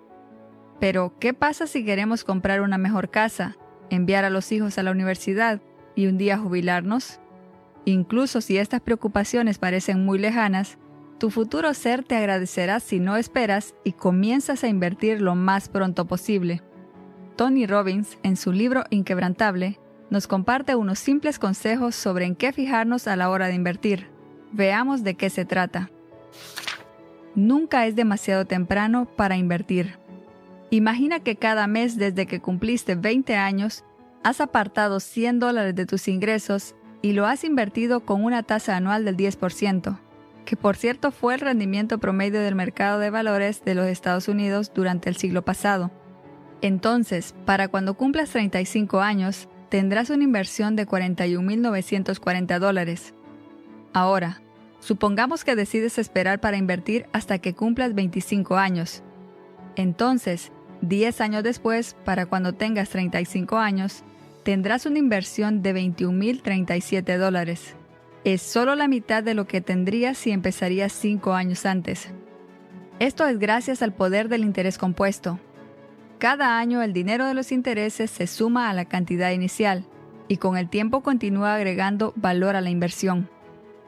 Pero, 0.82 1.18
¿qué 1.20 1.34
pasa 1.34 1.68
si 1.68 1.86
queremos 1.86 2.26
comprar 2.26 2.60
una 2.60 2.78
mejor 2.78 3.10
casa, 3.10 3.58
enviar 3.90 4.26
a 4.26 4.30
los 4.30 4.52
hijos 4.52 4.78
a 4.78 4.84
la 4.84 4.92
universidad 4.92 5.62
y 5.96 6.08
un 6.08 6.18
día 6.18 6.38
jubilarnos? 6.38 7.20
Incluso 7.86 8.42
si 8.42 8.58
estas 8.58 8.82
preocupaciones 8.82 9.58
parecen 9.58 10.06
muy 10.06 10.18
lejanas, 10.18 10.78
tu 11.20 11.30
futuro 11.30 11.74
ser 11.74 12.04
te 12.04 12.16
agradecerá 12.16 12.80
si 12.80 13.00
no 13.00 13.16
esperas 13.16 13.76
y 13.84 13.94
comienzas 13.94 14.64
a 14.64 14.68
invertir 14.68 15.22
lo 15.22 15.36
más 15.36 15.70
pronto 15.70 16.06
posible. 16.06 16.62
Tony 17.36 17.68
Robbins, 17.68 18.18
en 18.24 18.38
su 18.38 18.52
libro 18.52 18.84
Inquebrantable, 18.90 19.80
nos 20.10 20.28
comparte 20.28 20.76
unos 20.76 21.00
simples 21.00 21.40
consejos 21.40 21.96
sobre 21.96 22.26
en 22.26 22.36
qué 22.36 22.52
fijarnos 22.52 23.08
a 23.08 23.16
la 23.16 23.30
hora 23.30 23.48
de 23.48 23.56
invertir. 23.56 24.08
Veamos 24.52 25.04
de 25.04 25.16
qué 25.16 25.30
se 25.30 25.46
trata. 25.46 25.90
Nunca 27.34 27.86
es 27.86 27.96
demasiado 27.96 28.46
temprano 28.46 29.06
para 29.06 29.36
invertir. 29.36 29.98
Imagina 30.76 31.22
que 31.22 31.38
cada 31.38 31.68
mes 31.68 31.96
desde 31.96 32.26
que 32.26 32.42
cumpliste 32.42 32.96
20 32.96 33.38
años 33.38 33.86
has 34.26 34.42
apartado 34.42 35.00
100 35.00 35.40
dólares 35.40 35.74
de 35.74 35.86
tus 35.86 36.10
ingresos 36.10 36.76
y 37.02 37.14
lo 37.14 37.26
has 37.26 37.46
invertido 37.46 38.02
con 38.02 38.26
una 38.26 38.44
tasa 38.44 38.76
anual 38.76 39.06
del 39.06 39.16
10%, 39.16 39.98
que 40.44 40.58
por 40.58 40.76
cierto 40.76 41.12
fue 41.12 41.36
el 41.36 41.40
rendimiento 41.40 41.98
promedio 42.00 42.42
del 42.42 42.56
mercado 42.56 43.00
de 43.00 43.10
valores 43.10 43.64
de 43.64 43.74
los 43.74 43.88
Estados 43.88 44.28
Unidos 44.28 44.74
durante 44.76 45.08
el 45.08 45.16
siglo 45.16 45.46
pasado. 45.46 45.92
Entonces, 46.60 47.36
para 47.46 47.70
cuando 47.70 47.94
cumplas 47.94 48.32
35 48.32 49.00
años, 49.00 49.48
tendrás 49.70 50.10
una 50.10 50.26
inversión 50.26 50.76
de 50.76 50.86
41.940 50.86 52.60
dólares. 52.60 53.14
Ahora, 53.94 54.42
supongamos 54.82 55.46
que 55.46 55.56
decides 55.56 55.98
esperar 55.98 56.42
para 56.42 56.58
invertir 56.58 57.06
hasta 57.14 57.40
que 57.40 57.56
cumplas 57.56 57.96
25 57.96 58.58
años. 58.58 59.04
Entonces, 59.78 60.52
10 60.82 61.22
años 61.22 61.44
después, 61.44 61.96
para 62.06 62.26
cuando 62.26 62.54
tengas 62.54 62.90
35 62.90 63.58
años, 63.58 64.04
tendrás 64.44 64.86
una 64.86 65.00
inversión 65.00 65.62
de 65.62 65.74
21.037 65.74 67.18
dólares. 67.18 67.76
Es 68.24 68.42
solo 68.42 68.76
la 68.76 68.88
mitad 68.88 69.24
de 69.24 69.34
lo 69.34 69.48
que 69.48 69.62
tendrías 69.62 70.18
si 70.18 70.32
empezarías 70.32 70.92
5 70.94 71.34
años 71.34 71.66
antes. 71.66 72.10
Esto 73.00 73.28
es 73.28 73.40
gracias 73.40 73.82
al 73.82 73.94
poder 73.94 74.30
del 74.30 74.44
interés 74.44 74.78
compuesto. 74.78 75.40
Cada 76.18 76.58
año 76.58 76.82
el 76.82 76.94
dinero 76.94 77.26
de 77.28 77.34
los 77.34 77.52
intereses 77.52 78.10
se 78.10 78.26
suma 78.26 78.70
a 78.70 78.74
la 78.74 78.86
cantidad 78.86 79.32
inicial 79.32 79.86
y 80.28 80.38
con 80.38 80.58
el 80.58 80.70
tiempo 80.70 81.02
continúa 81.02 81.56
agregando 81.56 82.14
valor 82.16 82.56
a 82.56 82.62
la 82.62 82.70
inversión. 82.70 83.30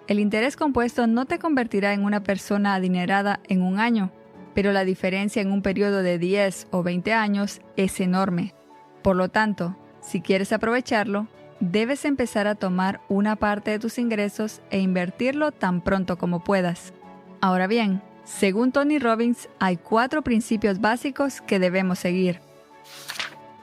El 0.08 0.20
interés 0.20 0.56
compuesto 0.56 1.08
no 1.08 1.26
te 1.26 1.40
convertirá 1.40 1.94
en 1.94 2.04
una 2.04 2.24
persona 2.24 2.76
adinerada 2.76 3.40
en 3.48 3.62
un 3.62 3.80
año, 3.80 4.12
pero 4.58 4.72
la 4.72 4.86
diferencia 4.86 5.40
en 5.40 5.52
un 5.52 5.62
periodo 5.62 6.02
de 6.02 6.18
10 6.18 6.70
o 6.72 6.82
20 6.82 7.14
años 7.14 7.62
es 7.76 8.00
enorme. 8.00 8.56
Por 9.04 9.16
lo 9.16 9.30
tanto, 9.30 9.78
si 10.02 10.20
quieres 10.20 10.52
aprovecharlo, 10.52 11.28
debes 11.60 12.06
empezar 12.06 12.48
a 12.48 12.56
tomar 12.56 13.00
una 13.08 13.36
parte 13.36 13.70
de 13.70 13.78
tus 13.78 14.00
ingresos 14.00 14.62
e 14.72 14.80
invertirlo 14.80 15.52
tan 15.52 15.82
pronto 15.82 16.18
como 16.18 16.44
puedas. 16.44 16.92
Ahora 17.40 17.68
bien, 17.68 18.02
según 18.24 18.72
Tony 18.72 18.98
Robbins, 18.98 19.48
hay 19.60 19.78
cuatro 19.78 20.24
principios 20.24 20.82
básicos 20.82 21.40
que 21.40 21.60
debemos 21.60 22.00
seguir. 22.00 22.40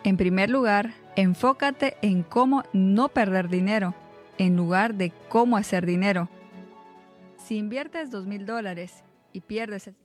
En 0.04 0.16
primer 0.16 0.48
lugar, 0.48 0.94
enfócate 1.16 1.96
en 2.02 2.22
cómo 2.22 2.62
no 2.72 3.08
perder 3.08 3.48
dinero, 3.48 3.96
en 4.38 4.56
lugar 4.56 4.94
de 4.94 5.12
cómo 5.28 5.56
hacer 5.56 5.86
dinero. 5.86 6.28
Si 7.36 7.56
inviertes 7.56 8.12
$2,000 8.12 8.44
dólares 8.44 9.02
y 9.32 9.40
pierdes 9.40 9.88
el 9.88 9.96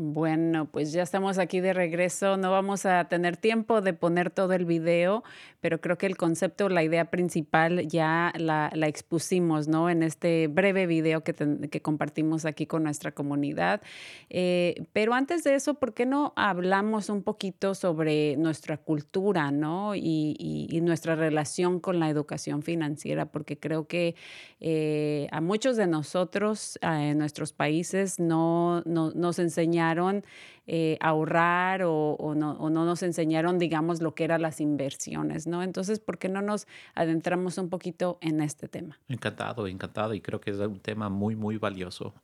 bueno, 0.00 0.64
pues 0.64 0.92
ya 0.92 1.02
estamos 1.02 1.38
aquí 1.38 1.60
de 1.60 1.74
regreso. 1.74 2.38
No 2.38 2.50
vamos 2.50 2.86
a 2.86 3.04
tener 3.04 3.36
tiempo 3.36 3.82
de 3.82 3.92
poner 3.92 4.30
todo 4.30 4.54
el 4.54 4.64
video, 4.64 5.22
pero 5.60 5.80
creo 5.80 5.98
que 5.98 6.06
el 6.06 6.16
concepto, 6.16 6.68
la 6.68 6.82
idea 6.82 7.10
principal 7.10 7.86
ya 7.86 8.32
la, 8.36 8.70
expusimos, 8.86 9.68
¿no? 9.68 9.90
En 9.90 10.02
este 10.02 10.48
breve 10.48 10.86
video 10.86 11.22
que, 11.22 11.34
que 11.70 11.82
compartimos 11.82 12.44
aquí 12.44 12.66
con 12.66 12.82
nuestra 12.82 13.12
comunidad. 13.12 13.82
Eh, 14.30 14.86
pero 14.92 15.14
antes 15.14 15.44
de 15.44 15.54
eso, 15.54 15.74
¿por 15.74 15.94
qué 15.94 16.06
no 16.06 16.32
hablamos 16.36 17.08
un 17.08 17.22
poquito 17.22 17.74
sobre 17.74 18.36
nuestra 18.36 18.76
cultura, 18.76 19.50
¿no? 19.50 19.94
Y, 19.94 20.80
nuestra 20.80 21.14
relación 21.14 21.78
con 21.78 22.00
la 22.00 22.08
educación 22.08 22.62
financiera, 22.62 23.26
porque 23.26 23.58
creo 23.58 23.86
que 23.86 24.14
eh, 24.60 25.28
a 25.30 25.40
muchos 25.42 25.76
de 25.76 25.86
nosotros 25.86 26.78
en 26.80 27.18
nuestros 27.18 27.52
países 27.52 28.18
no, 28.18 28.82
no 28.86 29.10
nos 29.14 29.38
enseñaron 29.38 30.24
eh, 30.66 30.98
ahorrar 31.00 31.82
o, 31.84 32.34
no, 32.36 32.70
nos 32.70 33.02
enseñaron, 33.02 33.58
digamos, 33.58 34.00
lo 34.00 34.14
que 34.14 34.24
eran 34.24 34.42
las 34.42 34.60
inversiones, 34.60 35.46
¿no? 35.46 35.62
Entonces, 35.62 35.98
¿por 35.98 36.18
qué 36.18 36.28
no 36.28 36.42
nos 36.42 36.66
adentramos 36.94 37.58
un 37.58 37.68
poquito 37.68 38.18
en 38.20 38.40
este 38.40 38.68
tema? 38.68 38.98
Encantado, 39.08 39.66
encantado. 39.66 40.14
Y 40.14 40.20
creo 40.20 40.40
que 40.40 40.50
es 40.50 40.58
un 40.58 40.80
tema 40.80 41.08
muy, 41.08 41.34
muy 41.34 41.56
valioso. 41.56 42.14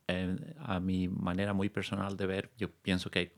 a 0.59 0.79
mi 0.79 1.07
manera 1.07 1.53
muy 1.53 1.69
personal 1.69 2.15
de 2.15 2.25
ver, 2.25 2.51
yo 2.57 2.69
pienso 2.69 3.09
que 3.09 3.19
hay 3.19 3.31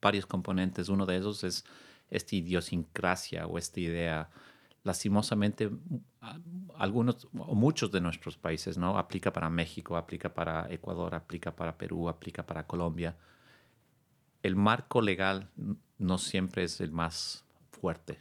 varios 0.00 0.26
componentes. 0.26 0.88
Uno 0.88 1.06
de 1.06 1.18
esos 1.18 1.44
es 1.44 1.64
esta 2.10 2.36
idiosincrasia 2.36 3.46
o 3.46 3.58
esta 3.58 3.80
idea 3.80 4.30
lastimosamente 4.84 5.70
algunos 6.76 7.26
o 7.36 7.54
muchos 7.54 7.90
de 7.90 8.00
nuestros 8.00 8.36
países, 8.36 8.78
¿no? 8.78 8.98
Aplica 8.98 9.32
para 9.32 9.48
México, 9.50 9.96
aplica 9.96 10.32
para 10.32 10.70
Ecuador, 10.70 11.14
aplica 11.14 11.56
para 11.56 11.76
Perú, 11.76 12.08
aplica 12.08 12.44
para 12.44 12.66
Colombia 12.66 13.16
el 14.44 14.56
marco 14.56 15.00
legal 15.00 15.48
no 15.98 16.18
siempre 16.18 16.64
es 16.64 16.82
el 16.82 16.92
más 16.92 17.46
fuerte 17.72 18.20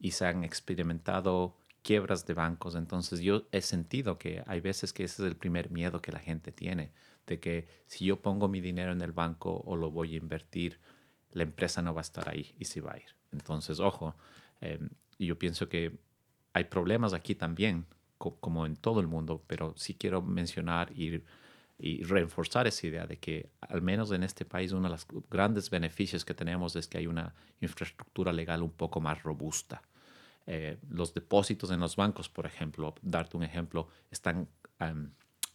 y 0.00 0.10
se 0.10 0.26
han 0.26 0.42
experimentado 0.42 1.56
quiebras 1.82 2.26
de 2.26 2.34
bancos. 2.34 2.74
Entonces 2.74 3.20
yo 3.20 3.44
he 3.52 3.60
sentido 3.60 4.18
que 4.18 4.42
hay 4.48 4.60
veces 4.60 4.92
que 4.92 5.04
ese 5.04 5.22
es 5.22 5.28
el 5.28 5.36
primer 5.36 5.70
miedo 5.70 6.02
que 6.02 6.10
la 6.10 6.18
gente 6.18 6.50
tiene, 6.50 6.90
de 7.28 7.38
que 7.38 7.68
si 7.86 8.04
yo 8.04 8.20
pongo 8.20 8.48
mi 8.48 8.60
dinero 8.60 8.90
en 8.90 9.00
el 9.00 9.12
banco 9.12 9.62
o 9.64 9.76
lo 9.76 9.92
voy 9.92 10.14
a 10.14 10.16
invertir, 10.16 10.80
la 11.30 11.44
empresa 11.44 11.82
no 11.82 11.94
va 11.94 12.00
a 12.00 12.02
estar 12.02 12.28
ahí 12.28 12.56
y 12.58 12.64
se 12.64 12.80
va 12.80 12.94
a 12.94 12.96
ir. 12.96 13.14
Entonces, 13.30 13.78
ojo, 13.78 14.16
eh, 14.60 14.80
yo 15.20 15.38
pienso 15.38 15.68
que 15.68 15.96
hay 16.52 16.64
problemas 16.64 17.12
aquí 17.12 17.36
también, 17.36 17.86
como 18.18 18.66
en 18.66 18.74
todo 18.74 18.98
el 18.98 19.06
mundo, 19.06 19.44
pero 19.46 19.72
sí 19.76 19.94
quiero 19.94 20.20
mencionar 20.20 20.90
y, 20.98 21.22
y 21.78 22.02
reforzar 22.04 22.66
esa 22.66 22.86
idea 22.86 23.06
de 23.06 23.18
que 23.18 23.50
al 23.60 23.82
menos 23.82 24.12
en 24.12 24.22
este 24.22 24.44
país 24.44 24.72
uno 24.72 24.84
de 24.84 24.90
los 24.90 25.06
grandes 25.28 25.70
beneficios 25.70 26.24
que 26.24 26.34
tenemos 26.34 26.76
es 26.76 26.86
que 26.86 26.98
hay 26.98 27.06
una 27.06 27.34
infraestructura 27.60 28.32
legal 28.32 28.62
un 28.62 28.70
poco 28.70 29.00
más 29.00 29.22
robusta. 29.22 29.82
Eh, 30.46 30.78
los 30.88 31.14
depósitos 31.14 31.70
en 31.70 31.80
los 31.80 31.96
bancos, 31.96 32.28
por 32.28 32.46
ejemplo, 32.46 32.94
darte 33.02 33.36
un 33.36 33.42
ejemplo, 33.42 33.88
están 34.10 34.48
um, 34.80 35.10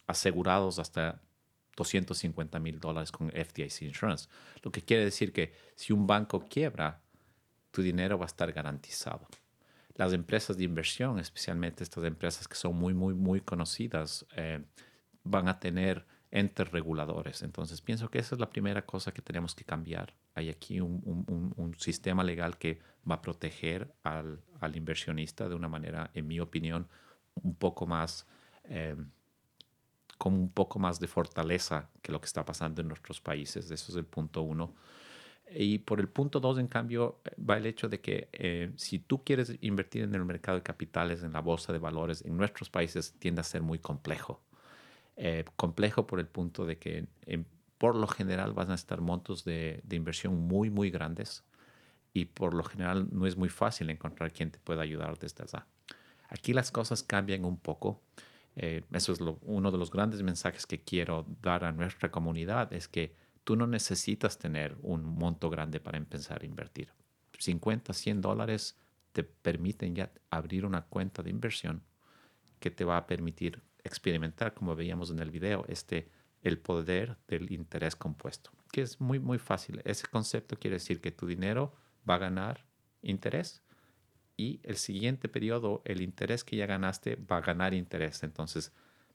asegurados 0.06 0.78
hasta 0.78 1.22
250 1.76 2.58
mil 2.58 2.78
dólares 2.78 3.10
con 3.12 3.30
FDIC 3.30 3.82
Insurance. 3.82 4.28
Lo 4.62 4.70
que 4.70 4.82
quiere 4.82 5.04
decir 5.04 5.32
que 5.32 5.54
si 5.74 5.92
un 5.92 6.06
banco 6.06 6.46
quiebra, 6.48 7.00
tu 7.70 7.82
dinero 7.82 8.18
va 8.18 8.24
a 8.24 8.26
estar 8.26 8.52
garantizado. 8.52 9.26
Las 9.94 10.12
empresas 10.12 10.56
de 10.56 10.64
inversión, 10.64 11.18
especialmente 11.18 11.84
estas 11.84 12.04
empresas 12.04 12.48
que 12.48 12.56
son 12.56 12.76
muy, 12.76 12.92
muy, 12.92 13.14
muy 13.14 13.40
conocidas, 13.40 14.26
eh, 14.36 14.62
van 15.24 15.48
a 15.48 15.58
tener 15.58 16.06
entes 16.30 16.70
reguladores. 16.70 17.42
Entonces, 17.42 17.80
pienso 17.80 18.10
que 18.10 18.18
esa 18.18 18.34
es 18.34 18.40
la 18.40 18.50
primera 18.50 18.86
cosa 18.86 19.12
que 19.12 19.22
tenemos 19.22 19.54
que 19.54 19.64
cambiar. 19.64 20.14
Hay 20.34 20.48
aquí 20.48 20.80
un, 20.80 21.74
sistema 21.78 22.22
legal 22.22 22.58
que 22.58 22.78
va 23.08 23.16
a 23.16 23.22
proteger 23.22 23.92
al, 24.02 24.40
inversionista 24.74 25.48
de 25.48 25.54
una 25.54 25.68
manera, 25.68 26.10
en 26.14 26.26
mi 26.26 26.40
opinión, 26.40 26.88
un 27.34 27.54
poco 27.54 27.86
más, 27.86 28.26
eh, 28.64 28.96
un 30.24 30.50
poco 30.50 30.78
más 30.78 31.00
de 31.00 31.08
fortaleza 31.08 31.88
que 32.02 32.12
lo 32.12 32.20
que 32.20 32.26
está 32.26 32.44
pasando 32.44 32.80
en 32.80 32.88
nuestros 32.88 33.20
países. 33.20 33.70
Eso 33.70 33.92
es 33.92 33.96
el 33.96 34.04
punto 34.04 34.42
uno. 34.42 34.74
Y 35.52 35.78
por 35.78 35.98
el 35.98 36.08
punto 36.08 36.38
dos, 36.38 36.58
en 36.58 36.68
cambio, 36.68 37.20
va 37.38 37.56
el 37.56 37.66
hecho 37.66 37.88
de 37.88 38.00
que 38.00 38.28
eh, 38.32 38.72
si 38.76 39.00
tú 39.00 39.24
quieres 39.24 39.56
invertir 39.62 40.04
en 40.04 40.14
el 40.14 40.24
mercado 40.24 40.58
de 40.58 40.62
capitales, 40.62 41.24
en 41.24 41.32
la 41.32 41.40
bolsa 41.40 41.72
de 41.72 41.80
valores, 41.80 42.24
en 42.24 42.36
nuestros 42.36 42.70
países 42.70 43.14
tiende 43.18 43.40
a 43.40 43.44
ser 43.44 43.62
muy 43.62 43.80
complejo. 43.80 44.40
Eh, 45.22 45.44
complejo 45.54 46.06
por 46.06 46.18
el 46.18 46.26
punto 46.26 46.64
de 46.64 46.78
que 46.78 47.06
por 47.76 47.94
lo 47.94 48.06
general 48.06 48.54
van 48.54 48.70
a 48.70 48.74
estar 48.74 49.02
montos 49.02 49.44
de, 49.44 49.82
inversión 49.90 50.34
muy, 50.34 50.70
muy 50.70 50.90
grandes 50.90 51.44
y 52.14 52.24
por 52.24 52.54
lo 52.54 52.64
general 52.64 53.06
no 53.12 53.26
es 53.26 53.36
muy 53.36 53.50
fácil 53.50 53.90
encontrar 53.90 54.32
quien 54.32 54.50
te 54.50 54.58
pueda 54.58 54.80
ayudar 54.80 55.18
desde 55.18 55.42
allá. 55.42 55.66
Aquí 56.30 56.54
las 56.54 56.70
cosas 56.70 57.02
cambian 57.02 57.44
un 57.44 57.58
poco. 57.58 58.00
Eh, 58.56 58.82
eso 58.92 59.12
es 59.12 59.20
uno 59.42 59.70
de 59.70 59.76
los 59.76 59.90
grandes 59.90 60.22
mensajes 60.22 60.66
que 60.66 60.80
quiero 60.80 61.26
dar 61.42 61.64
a 61.64 61.72
nuestra 61.72 62.10
comunidad, 62.10 62.72
es 62.72 62.88
que 62.88 63.14
tú 63.44 63.56
no 63.56 63.66
necesitas 63.66 64.38
tener 64.38 64.74
un 64.80 65.04
monto 65.04 65.50
grande 65.50 65.80
para 65.80 65.98
empezar 65.98 66.40
a 66.40 66.46
invertir. 66.46 66.94
50, 67.38 67.92
100 67.92 68.22
dólares 68.22 68.78
te 69.12 69.22
permiten 69.24 69.94
ya 69.94 70.10
abrir 70.30 70.64
una 70.64 70.86
cuenta 70.86 71.22
de 71.22 71.28
inversión 71.28 71.82
que 72.58 72.70
te 72.70 72.86
va 72.86 72.96
a 72.96 73.06
permitir 73.06 73.62
experimentar, 73.84 74.54
como 74.54 74.74
veíamos 74.76 75.10
en 75.10 75.20
el 75.20 75.30
video, 75.30 75.64
este, 75.68 76.08
el 76.42 76.58
poder 76.58 77.16
del 77.28 77.50
interés 77.52 77.96
compuesto, 77.96 78.50
que 78.72 78.82
es 78.82 79.00
muy, 79.00 79.18
muy 79.18 79.38
fácil. 79.38 79.82
Ese 79.84 80.06
concepto 80.06 80.58
quiere 80.58 80.76
decir 80.76 81.00
que 81.00 81.10
tu 81.10 81.26
dinero 81.26 81.74
va 82.08 82.14
a 82.14 82.18
ganar 82.18 82.64
interés 83.02 83.62
y 84.36 84.60
el 84.62 84.76
siguiente 84.76 85.28
periodo, 85.28 85.82
el 85.84 86.00
interés 86.00 86.44
que 86.44 86.56
ya 86.56 86.64
ganaste 86.64 87.16
va 87.16 87.36
a 87.36 87.40
ganar 87.42 87.74
interés. 87.74 88.22
Entonces 88.22 88.72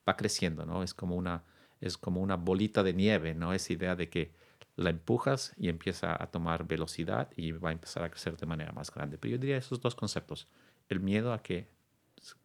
va 0.08 0.16
creciendo, 0.16 0.64
¿no? 0.64 0.84
Es 0.84 0.94
como 0.94 1.16
una, 1.16 1.42
es 1.80 1.98
como 1.98 2.20
una 2.20 2.36
bolita 2.36 2.84
de 2.84 2.92
nieve, 2.92 3.34
¿no? 3.34 3.52
Esa 3.52 3.72
idea 3.72 3.96
de 3.96 4.08
que 4.08 4.32
la 4.76 4.90
empujas 4.90 5.52
y 5.56 5.68
empieza 5.68 6.22
a 6.22 6.30
tomar 6.30 6.66
velocidad 6.68 7.28
y 7.34 7.50
va 7.50 7.70
a 7.70 7.72
empezar 7.72 8.04
a 8.04 8.10
crecer 8.10 8.36
de 8.36 8.46
manera 8.46 8.70
más 8.72 8.92
grande. 8.92 9.18
Pero 9.18 9.32
yo 9.32 9.38
diría 9.38 9.56
esos 9.56 9.80
dos 9.80 9.96
conceptos. 9.96 10.46
El 10.88 11.00
miedo 11.00 11.32
a 11.32 11.42
que 11.42 11.68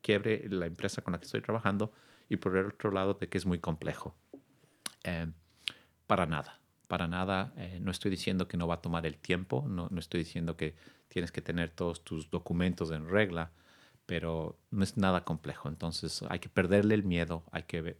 quiebre 0.01 0.48
la 0.50 0.66
empresa 0.66 1.04
con 1.04 1.12
la 1.12 1.20
que 1.20 1.25
estoy 1.25 1.42
trabajando 1.42 1.94
y 2.31 2.38
por 2.38 2.55
el 2.55 2.67
otro 2.67 2.91
lado 2.91 3.15
de 3.15 3.27
que 3.27 3.38
es 3.38 3.45
muy 3.45 3.59
complejo. 3.59 4.15
Eh, 5.03 5.29
para 6.07 6.25
nada, 6.25 6.61
para 6.88 7.05
nada. 7.05 7.51
Eh, 7.57 7.79
no 7.81 7.91
estoy 7.91 8.09
diciendo 8.09 8.47
que 8.47 8.55
no 8.55 8.67
va 8.67 8.75
a 8.75 8.81
tomar 8.81 9.05
el 9.05 9.17
tiempo, 9.17 9.65
no, 9.67 9.89
no 9.91 10.00
estoy 10.00 10.21
diciendo 10.21 10.55
que 10.55 10.73
tienes 11.09 11.33
que 11.33 11.41
tener 11.41 11.71
todos 11.71 12.05
tus 12.05 12.31
documentos 12.31 12.89
en 12.91 13.09
regla, 13.09 13.51
pero 14.05 14.57
no 14.70 14.81
es 14.81 14.96
nada 14.96 15.25
complejo. 15.25 15.67
Entonces 15.67 16.24
hay 16.29 16.39
que 16.39 16.48
perderle 16.48 16.96
el 16.96 17.03
miedo, 17.03 17.44
hay 17.51 17.63
que, 17.63 17.98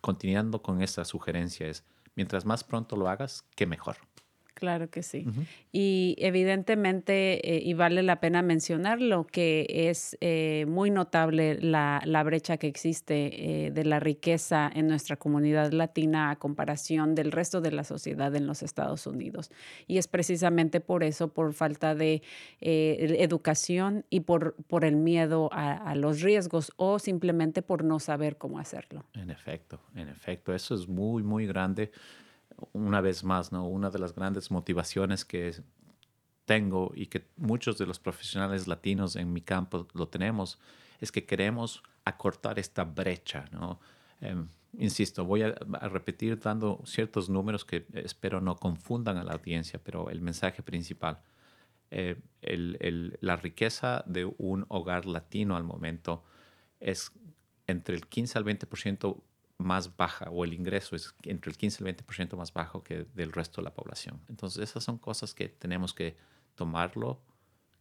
continuando 0.00 0.60
con 0.60 0.82
esa 0.82 1.04
sugerencia, 1.04 1.68
es 1.68 1.84
mientras 2.16 2.44
más 2.44 2.64
pronto 2.64 2.96
lo 2.96 3.08
hagas, 3.08 3.44
qué 3.54 3.66
mejor. 3.66 3.98
Claro 4.62 4.88
que 4.90 5.02
sí. 5.02 5.26
Y 5.72 6.14
evidentemente, 6.18 7.56
eh, 7.56 7.60
y 7.64 7.74
vale 7.74 8.04
la 8.04 8.20
pena 8.20 8.42
mencionarlo, 8.42 9.26
que 9.26 9.66
es 9.68 10.16
eh, 10.20 10.66
muy 10.68 10.92
notable 10.92 11.60
la, 11.60 12.00
la, 12.04 12.22
brecha 12.22 12.58
que 12.58 12.68
existe 12.68 13.64
eh, 13.66 13.70
de 13.72 13.84
la 13.84 13.98
riqueza 13.98 14.70
en 14.72 14.86
nuestra 14.86 15.16
comunidad 15.16 15.72
latina 15.72 16.30
a 16.30 16.36
comparación 16.36 17.16
del 17.16 17.32
resto 17.32 17.60
de 17.60 17.72
la 17.72 17.82
sociedad 17.82 18.32
en 18.36 18.46
los 18.46 18.62
Estados 18.62 19.08
Unidos. 19.08 19.50
Y 19.88 19.98
es 19.98 20.06
precisamente 20.06 20.78
por 20.78 21.02
eso, 21.02 21.32
por 21.34 21.54
falta 21.54 21.96
de 21.96 22.22
educación 22.60 24.04
y 24.10 24.20
por, 24.20 24.54
por 24.68 24.84
el 24.84 24.94
miedo 24.94 25.48
a, 25.52 25.72
a 25.72 25.96
los 25.96 26.20
riesgos 26.20 26.70
o 26.76 27.00
simplemente 27.00 27.62
por 27.62 27.82
no 27.82 27.98
saber 27.98 28.36
cómo 28.36 28.60
hacerlo. 28.60 29.06
En 29.14 29.30
efecto, 29.30 29.80
en 29.96 30.08
efecto, 30.08 30.54
eso 30.54 30.76
es 30.76 30.86
muy, 30.86 31.24
muy 31.24 31.48
grande 31.48 31.90
una 32.72 33.00
vez 33.00 33.24
más, 33.24 33.52
¿no? 33.52 33.66
Una 33.66 33.90
de 33.90 33.98
las 33.98 34.14
grandes 34.14 34.50
motivaciones 34.50 35.24
que 35.24 35.54
tengo 36.44 36.92
y 36.94 37.06
que 37.06 37.26
muchos 37.36 37.78
de 37.78 37.86
los 37.86 37.98
profesionales 37.98 38.66
latinos 38.66 39.16
en 39.16 39.32
mi 39.32 39.40
campo 39.40 39.86
lo 39.94 40.08
tenemos 40.08 40.58
es 41.00 41.12
que 41.12 41.24
queremos 41.24 41.82
acortar 42.04 42.58
esta 42.58 42.84
brecha, 42.84 43.46
¿no? 43.52 43.80
Eh, 44.20 44.36
insisto, 44.78 45.24
voy 45.24 45.42
a, 45.42 45.54
a, 45.80 45.88
repetir 45.88 46.38
dando 46.38 46.80
ciertos 46.84 47.28
números 47.28 47.64
que 47.64 47.86
espero 47.94 48.40
no 48.40 48.56
confundan 48.56 49.16
a 49.16 49.24
la 49.24 49.32
audiencia, 49.32 49.80
pero 49.82 50.10
el 50.10 50.20
mensaje 50.20 50.62
principal, 50.62 51.20
eh, 51.90 52.16
el, 52.40 52.78
el, 52.80 53.18
la 53.20 53.36
riqueza 53.36 54.02
de 54.06 54.24
un 54.24 54.64
hogar 54.68 55.04
latino 55.06 55.56
al 55.56 55.64
momento 55.64 56.24
es 56.80 57.12
entre 57.66 57.94
el 57.94 58.06
15 58.06 58.38
al 58.38 58.44
20% 58.44 59.20
más 59.62 59.96
baja 59.96 60.30
o 60.30 60.44
el 60.44 60.52
ingreso 60.52 60.96
es 60.96 61.14
entre 61.24 61.50
el 61.50 61.56
15 61.56 61.82
y 61.84 61.88
el 61.88 61.96
20% 61.96 62.36
más 62.36 62.52
bajo 62.52 62.82
que 62.82 63.06
del 63.14 63.32
resto 63.32 63.60
de 63.60 63.64
la 63.64 63.74
población. 63.74 64.20
Entonces 64.28 64.62
esas 64.62 64.84
son 64.84 64.98
cosas 64.98 65.34
que 65.34 65.48
tenemos 65.48 65.94
que 65.94 66.16
tomarlo 66.54 67.20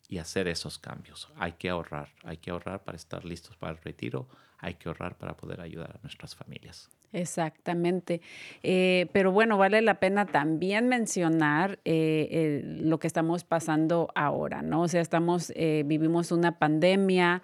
y 0.08 0.18
hacer 0.18 0.48
esos 0.48 0.78
cambios. 0.78 1.30
Hay 1.36 1.54
que 1.54 1.70
ahorrar, 1.70 2.14
hay 2.24 2.38
que 2.38 2.52
ahorrar 2.52 2.84
para 2.84 2.98
estar 2.98 3.24
listos 3.24 3.56
para 3.58 3.74
el 3.74 3.78
retiro, 3.80 4.28
hay 4.58 4.76
que 4.76 4.90
ahorrar 4.90 5.18
para 5.18 5.38
poder 5.38 5.62
ayudar 5.62 5.92
a 5.92 6.00
nuestras 6.02 6.36
familias. 6.36 6.90
Exactamente. 7.14 8.22
Eh, 8.64 9.08
pero 9.12 9.34
bueno, 9.34 9.58
vale 9.58 9.82
la 9.82 9.96
pena 10.00 10.26
también 10.26 10.88
mencionar 10.88 11.80
eh, 11.84 12.62
lo 12.64 13.00
que 13.00 13.08
estamos 13.08 13.44
pasando 13.44 14.10
ahora, 14.16 14.62
¿no? 14.62 14.84
O 14.84 14.88
sea, 14.88 15.02
estamos, 15.02 15.52
eh, 15.58 15.84
vivimos 15.86 16.32
una 16.32 16.58
pandemia, 16.58 17.42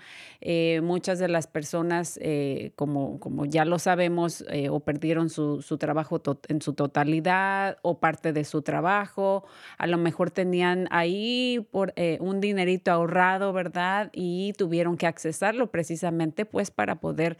muchas 0.81 1.19
de 1.19 1.27
las 1.27 1.47
personas, 1.47 2.19
como, 2.75 3.19
como 3.19 3.45
ya 3.45 3.65
lo 3.65 3.79
sabemos, 3.79 4.45
o 4.69 4.79
perdieron 4.79 5.29
su, 5.29 5.61
su 5.61 5.77
trabajo 5.77 6.21
en 6.47 6.61
su 6.61 6.73
totalidad 6.73 7.77
o 7.81 7.99
parte 7.99 8.31
de 8.31 8.45
su 8.45 8.61
trabajo, 8.61 9.45
a 9.77 9.87
lo 9.87 9.97
mejor 9.97 10.31
tenían 10.31 10.87
ahí 10.91 11.67
por, 11.71 11.93
un 12.19 12.39
dinerito 12.39 12.91
ahorrado, 12.91 13.51
¿verdad? 13.51 14.09
Y 14.13 14.53
tuvieron 14.57 14.95
que 14.95 15.07
accesarlo 15.07 15.71
precisamente 15.71 16.45
pues 16.45 16.71
para 16.71 16.99
poder 16.99 17.37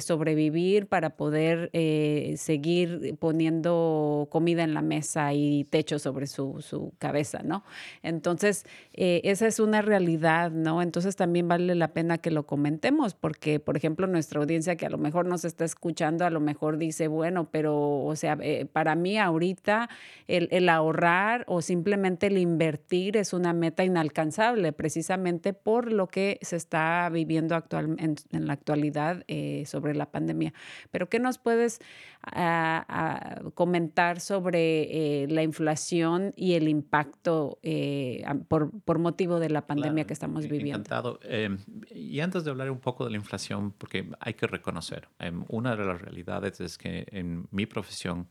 sobrevivir, 0.00 0.86
para 0.86 1.16
poder 1.16 1.47
eh, 1.72 2.34
seguir 2.36 3.16
poniendo 3.18 4.28
comida 4.30 4.64
en 4.64 4.74
la 4.74 4.82
mesa 4.82 5.32
y 5.32 5.64
techo 5.64 5.98
sobre 5.98 6.26
su, 6.26 6.60
su 6.60 6.92
cabeza, 6.98 7.40
¿no? 7.42 7.64
Entonces, 8.02 8.64
eh, 8.92 9.20
esa 9.24 9.46
es 9.46 9.60
una 9.60 9.82
realidad, 9.82 10.50
¿no? 10.50 10.82
Entonces 10.82 11.16
también 11.16 11.48
vale 11.48 11.74
la 11.74 11.92
pena 11.92 12.18
que 12.18 12.30
lo 12.30 12.46
comentemos 12.46 13.14
porque, 13.14 13.60
por 13.60 13.76
ejemplo, 13.76 14.06
nuestra 14.06 14.40
audiencia 14.40 14.76
que 14.76 14.86
a 14.86 14.90
lo 14.90 14.98
mejor 14.98 15.26
nos 15.26 15.44
está 15.44 15.64
escuchando, 15.64 16.24
a 16.24 16.30
lo 16.30 16.40
mejor 16.40 16.78
dice, 16.78 17.08
bueno, 17.08 17.48
pero, 17.50 18.04
o 18.04 18.16
sea, 18.16 18.38
eh, 18.40 18.66
para 18.66 18.94
mí 18.94 19.18
ahorita 19.18 19.88
el, 20.26 20.68
ahorrar 20.68 21.44
o 21.46 21.62
simplemente 21.62 22.26
el 22.26 22.38
invertir 22.38 23.16
es 23.16 23.32
una 23.32 23.52
meta 23.52 23.84
inalcanzable, 23.84 24.72
precisamente 24.72 25.52
por 25.52 25.92
lo 25.92 26.08
que 26.08 26.38
se 26.42 26.56
está 26.56 27.08
viviendo 27.10 27.54
actual, 27.54 27.96
en, 27.98 28.16
en 28.32 28.46
la 28.46 28.52
actualidad 28.52 29.24
sobre 29.64 29.94
la 29.94 30.10
pandemia. 30.10 30.52
Pero 30.90 31.08
¿qué 31.08 31.18
nos 31.18 31.37
nos 31.38 31.42
puedes 31.42 31.80
ah, 32.22 32.84
ah, 32.88 33.50
comentar 33.54 34.20
sobre 34.20 35.22
eh, 35.22 35.28
la 35.28 35.42
inflación 35.42 36.32
y 36.36 36.54
el 36.54 36.68
impacto 36.68 37.58
eh, 37.62 38.24
por, 38.48 38.70
por 38.82 38.98
motivo 38.98 39.38
de 39.38 39.50
la 39.50 39.66
pandemia 39.66 39.92
Claro, 39.92 40.06
que 40.06 40.12
estamos 40.12 40.44
e- 40.44 40.48
viviendo? 40.48 40.78
Encantado. 40.78 41.20
Eh, 41.22 41.56
y 41.90 42.20
antes 42.20 42.44
de 42.44 42.50
hablar 42.50 42.70
un 42.70 42.80
poco 42.80 43.04
de 43.04 43.10
la 43.10 43.16
inflación, 43.16 43.72
porque 43.72 44.10
hay 44.20 44.34
que 44.34 44.46
reconocer, 44.46 45.08
em, 45.18 45.44
una 45.48 45.76
de 45.76 45.84
las 45.84 46.00
realidades 46.00 46.60
es 46.60 46.76
que 46.76 47.06
en 47.10 47.46
mi 47.50 47.66
profesión, 47.66 48.28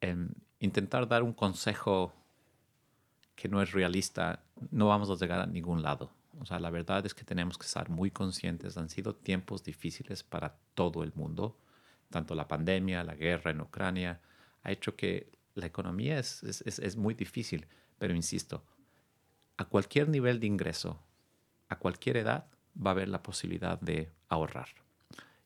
em, 0.00 0.28
intentar 0.60 1.08
dar 1.08 1.22
un 1.22 1.32
consejo 1.32 2.12
que 3.34 3.48
no 3.48 3.62
es 3.62 3.72
realista, 3.72 4.40
no 4.70 4.88
vamos 4.88 5.10
a 5.10 5.14
llegar 5.14 5.40
a 5.40 5.46
ningún 5.46 5.82
lado. 5.82 6.10
O 6.40 6.46
sea, 6.46 6.58
la 6.58 6.70
verdad 6.70 7.04
es 7.04 7.14
que 7.14 7.24
tenemos 7.24 7.58
que 7.58 7.66
estar 7.66 7.90
muy 7.90 8.10
conscientes. 8.10 8.76
Han 8.76 8.88
sido 8.88 9.14
tiempos 9.14 9.64
difíciles 9.64 10.22
para 10.22 10.54
todo 10.74 11.02
el 11.02 11.12
mundo. 11.14 11.56
Tanto 12.12 12.36
la 12.36 12.46
pandemia, 12.46 13.02
la 13.02 13.16
guerra 13.16 13.50
en 13.50 13.60
Ucrania, 13.60 14.20
ha 14.62 14.70
hecho 14.70 14.94
que 14.94 15.32
la 15.54 15.66
economía 15.66 16.18
es, 16.20 16.44
es- 16.44 16.62
es- 16.78 16.96
muy 16.96 17.14
difícil. 17.14 17.66
Pero 17.98 18.14
insisto, 18.14 18.64
a 19.56 19.64
cualquier 19.64 20.08
nivel 20.08 20.38
de 20.38 20.46
ingreso, 20.46 21.02
a 21.68 21.78
cualquier 21.78 22.16
edad, 22.18 22.46
va 22.76 22.90
a 22.90 22.92
haber 22.92 23.08
la 23.08 23.22
posibilidad 23.22 23.80
de 23.80 24.10
ahorrar. 24.28 24.68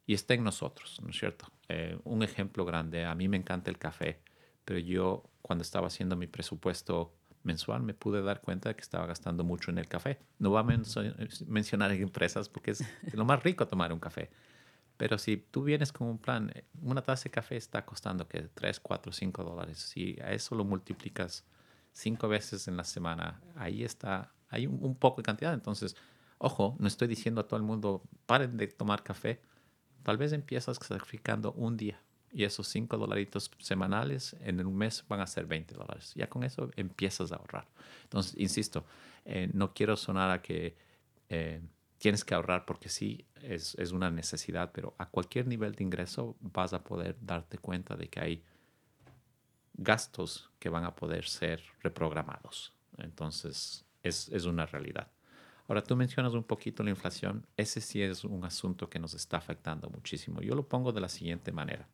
Y 0.07 0.15
está 0.15 0.35
en 0.35 0.45
nosotros, 0.45 1.01
¿no 1.03 1.11
es 1.11 1.19
cierto? 1.19 1.47
Eh, 1.69 1.99
un 2.05 2.23
ejemplo 2.23 2.65
grande, 2.65 3.05
a 3.05 3.15
mí 3.15 3.29
me 3.29 3.37
encanta 3.37 3.71
el 3.71 3.79
café, 3.79 4.21
pero 4.65 4.79
yo 4.79 5.25
cuando 5.43 5.63
estaba 5.63 5.87
haciendo 5.89 6.15
mi 6.17 6.27
presupuesto 6.27 7.15
mensual 7.43 7.83
me 7.83 7.95
pude 7.95 8.23
dar 8.23 8.41
cuenta 8.41 8.69
de 8.69 8.75
que 8.77 8.83
estaba 8.83 9.07
gastando 9.07 9.45
mucho 9.45 9.71
en 9.71 9.79
el 9.79 9.89
café. 9.89 10.19
No 10.39 10.51
voy 10.51 10.61
a 10.61 10.63
menso- 10.65 11.03
mencionar 11.47 11.91
empresas 12.09 12.49
porque 12.49 12.73
es 12.73 12.85
lo 13.13 13.25
más 13.25 13.43
rico 13.43 13.67
tomar 13.67 13.93
un 13.93 14.01
café. 14.01 14.31
Pero 14.97 15.19
si 15.19 15.37
tú 15.37 15.63
vienes 15.63 15.93
con 15.93 16.09
un 16.09 16.19
plan, 16.19 16.51
eh, 16.55 16.65
una 16.83 17.03
taza 17.03 17.25
de 17.25 17.31
café 17.31 17.57
está 17.57 17.85
costando 17.85 18.27
que 18.27 18.43
3, 18.43 18.81
4, 18.81 19.13
5 19.13 19.45
dólares. 19.45 19.79
Si 19.79 20.19
a 20.21 20.33
eso 20.33 20.55
lo 20.55 20.65
multiplicas 20.65 21.45
cinco 21.93 22.29
veces 22.29 22.69
en 22.69 22.77
la 22.77 22.85
semana, 22.85 23.41
ahí 23.55 23.83
está, 23.83 24.33
hay 24.49 24.67
un, 24.67 24.79
un 24.83 24.95
poco 24.95 25.23
de 25.23 25.25
cantidad. 25.25 25.55
Entonces, 25.55 25.97
ojo, 26.39 26.77
no 26.79 26.89
estoy 26.89 27.09
diciendo 27.09 27.41
a 27.41 27.47
todo 27.47 27.57
el 27.57 27.63
mundo, 27.63 28.03
paren 28.27 28.57
de 28.57 28.69
tomar 28.69 29.03
café. 29.03 29.41
Tal 30.03 30.17
vez 30.17 30.33
empiezas 30.33 30.77
sacrificando 30.77 31.53
un 31.53 31.77
día 31.77 32.01
y 32.37 32.45
esos 32.45 32.69
5 32.69 32.99
dolaritos 32.99 33.51
semanales 33.61 34.37
en 34.41 34.65
un 34.65 34.77
mes 34.77 35.03
van 35.09 35.21
a 35.21 35.27
ser 35.27 35.47
20 35.47 35.75
dólares. 35.75 36.13
Ya 36.15 36.29
con 36.29 36.45
eso 36.45 36.71
empiezas 36.77 37.33
a 37.33 37.37
ahorrar. 37.37 37.67
Entonces, 38.03 38.35
insisto, 38.37 38.85
eh, 39.25 39.49
no 39.55 39.73
quiero 39.73 39.97
sonar 39.97 40.31
a 40.31 40.43
que 40.43 40.77
eh, 41.31 41.63
tienes 42.07 42.25
que 42.25 42.37
ahorrar 42.37 42.67
porque 42.67 42.89
sí, 42.89 43.27
es, 43.43 43.75
es 43.75 43.91
una 43.91 44.13
necesidad, 44.13 44.71
pero 44.73 44.95
a 44.97 45.09
cualquier 45.09 45.49
nivel 45.49 45.75
de 45.75 45.83
ingreso 45.83 46.37
vas 46.39 46.73
a 46.73 46.85
poder 46.85 47.17
darte 47.21 47.59
cuenta 47.59 47.97
de 47.97 48.09
que 48.09 48.21
hay 48.21 48.45
gastos 49.75 50.49
que 50.61 50.69
van 50.69 50.85
a 50.85 50.95
poder 50.95 51.25
ser 51.25 51.65
reprogramados. 51.83 52.77
Entonces, 52.99 53.85
es, 54.05 54.29
es 54.29 54.45
una 54.45 54.67
realidad. 54.67 55.11
Ahora, 55.67 55.83
tú 55.83 55.97
mencionas 55.97 56.35
un 56.35 56.45
poquito 56.45 56.85
la 56.85 56.91
inflación. 56.91 57.45
Ese 57.57 57.81
sí 57.81 58.01
es 58.01 58.23
un 58.23 58.45
asunto 58.45 58.89
que 58.89 59.01
nos 59.01 59.13
está 59.15 59.39
afectando 59.39 59.91
muchísimo. 59.91 60.41
Yo 60.43 60.55
lo 60.55 60.69
pongo 60.69 60.93
de 60.93 61.01
la 61.01 61.09
siguiente 61.09 61.51
manera. 61.51 61.89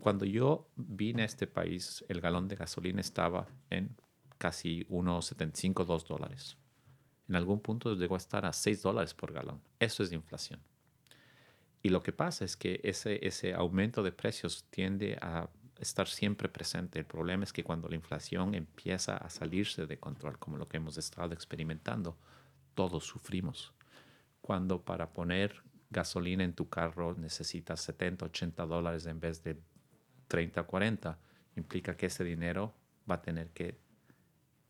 Cuando 0.00 0.24
yo 0.24 0.66
vine 0.76 1.24
a 1.24 1.26
este 1.26 1.46
país, 1.46 2.06
el 2.08 2.22
galón 2.22 2.48
de 2.48 2.56
gasolina 2.56 3.02
estaba 3.02 3.46
en 3.68 3.94
casi 4.38 4.86
1,75, 4.86 5.84
2 5.84 6.06
dólares. 6.06 6.56
En 7.30 7.36
algún 7.36 7.60
punto 7.60 7.94
llegó 7.94 8.16
a 8.16 8.18
estar 8.18 8.44
a 8.44 8.52
6 8.52 8.82
dólares 8.82 9.14
por 9.14 9.32
galón. 9.32 9.62
Eso 9.78 10.02
es 10.02 10.10
inflación. 10.10 10.58
Y 11.80 11.90
lo 11.90 12.02
que 12.02 12.12
pasa 12.12 12.44
es 12.44 12.56
que 12.56 12.80
ese, 12.82 13.24
ese 13.24 13.54
aumento 13.54 14.02
de 14.02 14.10
precios 14.10 14.64
tiende 14.68 15.16
a 15.22 15.48
estar 15.78 16.08
siempre 16.08 16.48
presente. 16.48 16.98
El 16.98 17.04
problema 17.04 17.44
es 17.44 17.52
que 17.52 17.62
cuando 17.62 17.88
la 17.88 17.94
inflación 17.94 18.56
empieza 18.56 19.16
a 19.16 19.30
salirse 19.30 19.86
de 19.86 19.96
control, 19.96 20.40
como 20.40 20.56
lo 20.56 20.66
que 20.68 20.78
hemos 20.78 20.98
estado 20.98 21.32
experimentando, 21.32 22.18
todos 22.74 23.04
sufrimos. 23.04 23.72
Cuando 24.40 24.82
para 24.82 25.12
poner 25.12 25.62
gasolina 25.88 26.42
en 26.42 26.54
tu 26.54 26.68
carro 26.68 27.14
necesitas 27.14 27.80
70, 27.80 28.24
80 28.24 28.66
dólares 28.66 29.06
en 29.06 29.20
vez 29.20 29.44
de 29.44 29.56
30, 30.26 30.64
40, 30.64 31.16
implica 31.54 31.96
que 31.96 32.06
ese 32.06 32.24
dinero 32.24 32.74
va 33.08 33.14
a 33.14 33.22
tener 33.22 33.50
que 33.50 33.78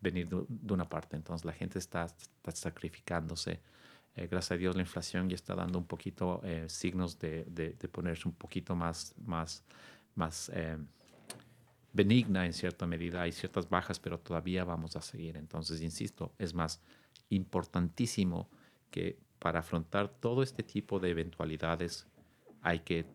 venir 0.00 0.28
de, 0.28 0.72
una 0.72 0.88
parte. 0.88 1.16
Entonces 1.16 1.44
la 1.44 1.52
gente 1.52 1.78
está, 1.78 2.04
está 2.04 2.52
sacrificándose. 2.52 3.60
Eh, 4.16 4.26
gracias 4.26 4.52
a 4.52 4.56
Dios 4.56 4.74
la 4.74 4.82
inflación 4.82 5.28
ya 5.28 5.36
está 5.36 5.54
dando 5.54 5.78
un 5.78 5.86
poquito 5.86 6.40
eh, 6.42 6.64
signos 6.68 7.18
de, 7.18 7.44
de, 7.44 7.74
de, 7.74 7.88
ponerse 7.88 8.26
un 8.26 8.34
poquito 8.34 8.74
más, 8.74 9.14
más, 9.24 9.64
más 10.16 10.50
eh, 10.52 10.76
benigna 11.92 12.46
en 12.46 12.52
cierta 12.52 12.86
medida. 12.86 13.22
Hay 13.22 13.32
ciertas 13.32 13.68
bajas, 13.68 14.00
pero 14.00 14.18
todavía 14.18 14.64
vamos 14.64 14.96
a 14.96 15.02
seguir. 15.02 15.36
Entonces, 15.36 15.80
insisto, 15.80 16.32
es 16.38 16.54
más 16.54 16.80
importantísimo 17.28 18.48
que 18.90 19.18
para 19.38 19.60
afrontar 19.60 20.08
todo 20.08 20.42
este 20.42 20.62
tipo 20.62 20.98
de 20.98 21.10
eventualidades 21.10 22.06
hay 22.62 22.80
que 22.80 23.06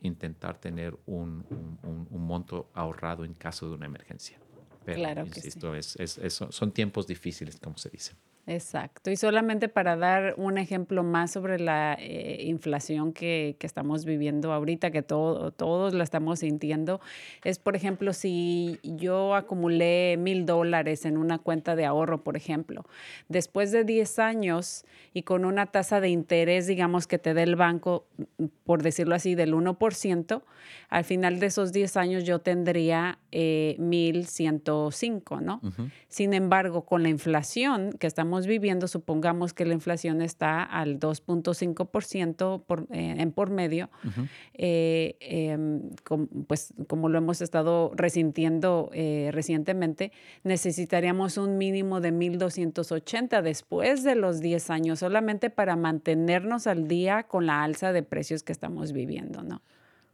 intentar 0.00 0.58
tener 0.58 0.96
un, 1.06 1.44
un, 1.82 2.06
un 2.08 2.26
monto 2.26 2.70
ahorrado 2.72 3.24
en 3.24 3.34
caso 3.34 3.68
de 3.68 3.74
una 3.74 3.86
emergencia. 3.86 4.38
Pero, 4.84 4.98
claro 4.98 5.24
que 5.24 5.40
insisto, 5.40 5.72
sí. 5.72 5.78
es, 5.78 5.96
es, 5.96 6.18
es, 6.18 6.34
son 6.50 6.72
tiempos 6.72 7.06
difíciles, 7.06 7.58
como 7.60 7.76
se 7.78 7.90
dice. 7.90 8.14
Exacto. 8.48 9.10
Y 9.10 9.16
solamente 9.16 9.68
para 9.68 9.94
dar 9.96 10.32
un 10.38 10.56
ejemplo 10.56 11.02
más 11.02 11.32
sobre 11.32 11.60
la 11.60 11.98
eh, 12.00 12.44
inflación 12.46 13.12
que, 13.12 13.56
que, 13.58 13.66
estamos 13.66 14.06
viviendo 14.06 14.54
ahorita, 14.54 14.90
que 14.90 15.02
todo, 15.02 15.50
todos 15.50 15.92
la 15.92 16.02
estamos 16.02 16.38
sintiendo, 16.38 16.98
es, 17.44 17.58
por 17.58 17.76
ejemplo, 17.76 18.14
si 18.14 18.80
yo 18.82 19.34
acumulé 19.34 20.16
mil 20.18 20.46
dólares 20.46 21.04
en 21.04 21.18
una 21.18 21.38
cuenta 21.38 21.76
de 21.76 21.84
ahorro, 21.84 22.24
por 22.24 22.38
ejemplo, 22.38 22.86
después 23.28 23.70
de 23.70 23.84
10 23.84 24.18
años 24.18 24.86
y 25.12 25.24
con 25.24 25.44
una 25.44 25.66
tasa 25.66 26.00
de 26.00 26.08
interés, 26.08 26.66
digamos, 26.66 27.06
que 27.06 27.18
te 27.18 27.34
dé 27.34 27.42
el 27.42 27.54
banco, 27.54 28.06
por 28.64 28.82
decirlo 28.82 29.14
así, 29.14 29.34
del 29.34 29.52
1%, 29.52 30.42
al 30.88 31.04
final 31.04 31.38
de 31.38 31.46
esos 31.46 31.72
10 31.72 31.96
años 31.98 32.24
yo 32.24 32.40
tendría 32.40 33.18
eh, 33.30 33.76
1.105, 33.78 35.42
¿no? 35.42 35.60
Uh 35.62 35.66
-huh. 35.68 35.90
Sin 36.08 36.32
embargo, 36.32 36.86
con 36.86 37.02
la 37.02 37.10
inflación 37.10 37.92
que 37.92 38.06
estamos 38.06 38.37
viviendo, 38.46 38.88
supongamos 38.88 39.52
que 39.52 39.64
la 39.64 39.74
inflación 39.74 40.22
está 40.22 40.62
al 40.62 40.98
2.5% 40.98 42.62
por, 42.64 42.86
eh, 42.90 43.16
en 43.18 43.32
por 43.32 43.50
medio, 43.50 43.90
uh 44.04 44.08
-huh. 44.08 44.28
eh, 44.54 45.16
eh, 45.20 45.58
com, 46.04 46.26
pues 46.46 46.74
como 46.86 47.08
lo 47.08 47.18
hemos 47.18 47.40
estado 47.40 47.92
resintiendo 47.94 48.90
eh, 48.92 49.30
recientemente, 49.32 50.12
necesitaríamos 50.44 51.36
un 51.38 51.58
mínimo 51.58 52.00
de 52.00 52.12
1.280 52.12 53.42
después 53.42 54.04
de 54.04 54.14
los 54.14 54.40
10 54.40 54.70
años, 54.70 54.98
solamente 55.00 55.50
para 55.50 55.76
mantenernos 55.76 56.66
al 56.66 56.88
día 56.88 57.24
con 57.24 57.46
la 57.46 57.62
alza 57.62 57.92
de 57.92 58.02
precios 58.02 58.42
que 58.42 58.52
estamos 58.52 58.92
viviendo, 58.92 59.42
¿no? 59.42 59.62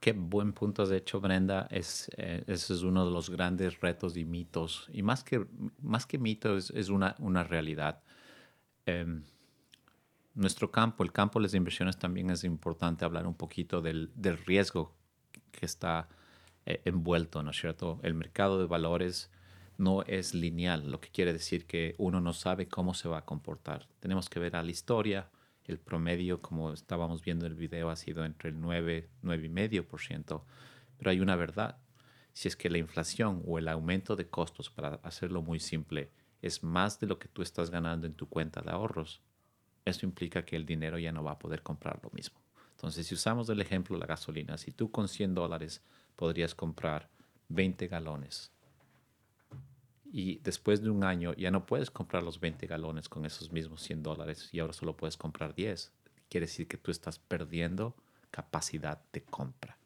Qué 0.04 0.12
buen 0.12 0.52
punto 0.52 0.82
has 0.82 0.90
hecho, 0.90 1.18
Brenda. 1.18 1.66
Es, 1.70 2.10
eh, 2.18 2.44
ese 2.46 2.74
es 2.74 2.82
uno 2.82 3.06
de 3.06 3.10
los 3.10 3.30
grandes 3.30 3.80
retos 3.80 4.18
y 4.18 4.26
mitos. 4.26 4.86
Y 4.92 5.02
más 5.02 5.24
que, 5.24 5.46
más 5.80 6.04
que 6.04 6.18
mito, 6.18 6.58
es, 6.58 6.68
es 6.72 6.90
una, 6.90 7.16
una 7.20 7.42
realidad. 7.42 8.02
Eh, 8.86 9.06
nuestro 10.34 10.70
campo, 10.70 11.04
el 11.04 11.12
campo 11.12 11.38
de 11.38 11.44
las 11.44 11.54
inversiones, 11.54 11.98
también 11.98 12.30
es 12.30 12.44
importante 12.44 13.04
hablar 13.04 13.26
un 13.26 13.34
poquito 13.34 13.80
del, 13.80 14.10
del 14.14 14.38
riesgo 14.38 14.94
que 15.52 15.66
está 15.66 16.08
eh, 16.66 16.80
envuelto, 16.84 17.42
¿no 17.42 17.50
es 17.50 17.60
cierto? 17.60 18.00
El 18.02 18.14
mercado 18.14 18.58
de 18.58 18.66
valores 18.66 19.30
no 19.76 20.02
es 20.02 20.34
lineal, 20.34 20.90
lo 20.90 21.00
que 21.00 21.10
quiere 21.10 21.32
decir 21.32 21.66
que 21.66 21.94
uno 21.98 22.20
no 22.20 22.32
sabe 22.32 22.68
cómo 22.68 22.94
se 22.94 23.08
va 23.08 23.18
a 23.18 23.24
comportar. 23.24 23.88
Tenemos 24.00 24.28
que 24.28 24.40
ver 24.40 24.56
a 24.56 24.62
la 24.62 24.70
historia, 24.70 25.28
el 25.64 25.78
promedio, 25.78 26.42
como 26.42 26.72
estábamos 26.72 27.22
viendo 27.22 27.46
en 27.46 27.52
el 27.52 27.58
video, 27.58 27.90
ha 27.90 27.96
sido 27.96 28.24
entre 28.24 28.50
el 28.50 28.60
9, 28.60 29.08
9,5%. 29.22 30.42
Pero 30.98 31.10
hay 31.10 31.20
una 31.20 31.36
verdad. 31.36 31.78
Si 32.32 32.48
es 32.48 32.56
que 32.56 32.70
la 32.70 32.78
inflación 32.78 33.42
o 33.46 33.58
el 33.58 33.68
aumento 33.68 34.16
de 34.16 34.28
costos, 34.28 34.70
para 34.70 34.96
hacerlo 35.02 35.42
muy 35.42 35.60
simple, 35.60 36.10
es 36.44 36.62
más 36.62 37.00
de 37.00 37.06
lo 37.06 37.18
que 37.18 37.28
tú 37.28 37.40
estás 37.40 37.70
ganando 37.70 38.06
en 38.06 38.12
tu 38.12 38.28
cuenta 38.28 38.60
de 38.60 38.70
ahorros, 38.70 39.22
eso 39.86 40.04
implica 40.04 40.44
que 40.44 40.56
el 40.56 40.66
dinero 40.66 40.98
ya 40.98 41.10
no 41.10 41.24
va 41.24 41.32
a 41.32 41.38
poder 41.38 41.62
comprar 41.62 42.00
lo 42.02 42.10
mismo. 42.10 42.38
Entonces, 42.72 43.06
si 43.06 43.14
usamos 43.14 43.48
el 43.48 43.62
ejemplo 43.62 43.96
de 43.96 44.00
la 44.00 44.06
gasolina, 44.06 44.58
si 44.58 44.70
tú 44.70 44.90
con 44.90 45.08
100 45.08 45.34
dólares 45.34 45.82
podrías 46.16 46.54
comprar 46.54 47.08
20 47.48 47.86
galones 47.86 48.50
y 50.12 50.38
después 50.40 50.82
de 50.82 50.90
un 50.90 51.02
año 51.02 51.32
ya 51.34 51.50
no 51.50 51.64
puedes 51.64 51.90
comprar 51.90 52.22
los 52.22 52.38
20 52.38 52.66
galones 52.66 53.08
con 53.08 53.24
esos 53.24 53.50
mismos 53.50 53.80
100 53.82 54.02
dólares 54.02 54.50
y 54.52 54.60
ahora 54.60 54.74
solo 54.74 54.96
puedes 54.96 55.16
comprar 55.16 55.54
10. 55.54 55.92
Quiere 56.28 56.46
decir 56.46 56.68
que 56.68 56.76
tú 56.76 56.90
estás 56.90 57.18
perdiendo 57.18 57.96
capacidad 58.30 59.00
de 59.12 59.22
compra. 59.22 59.78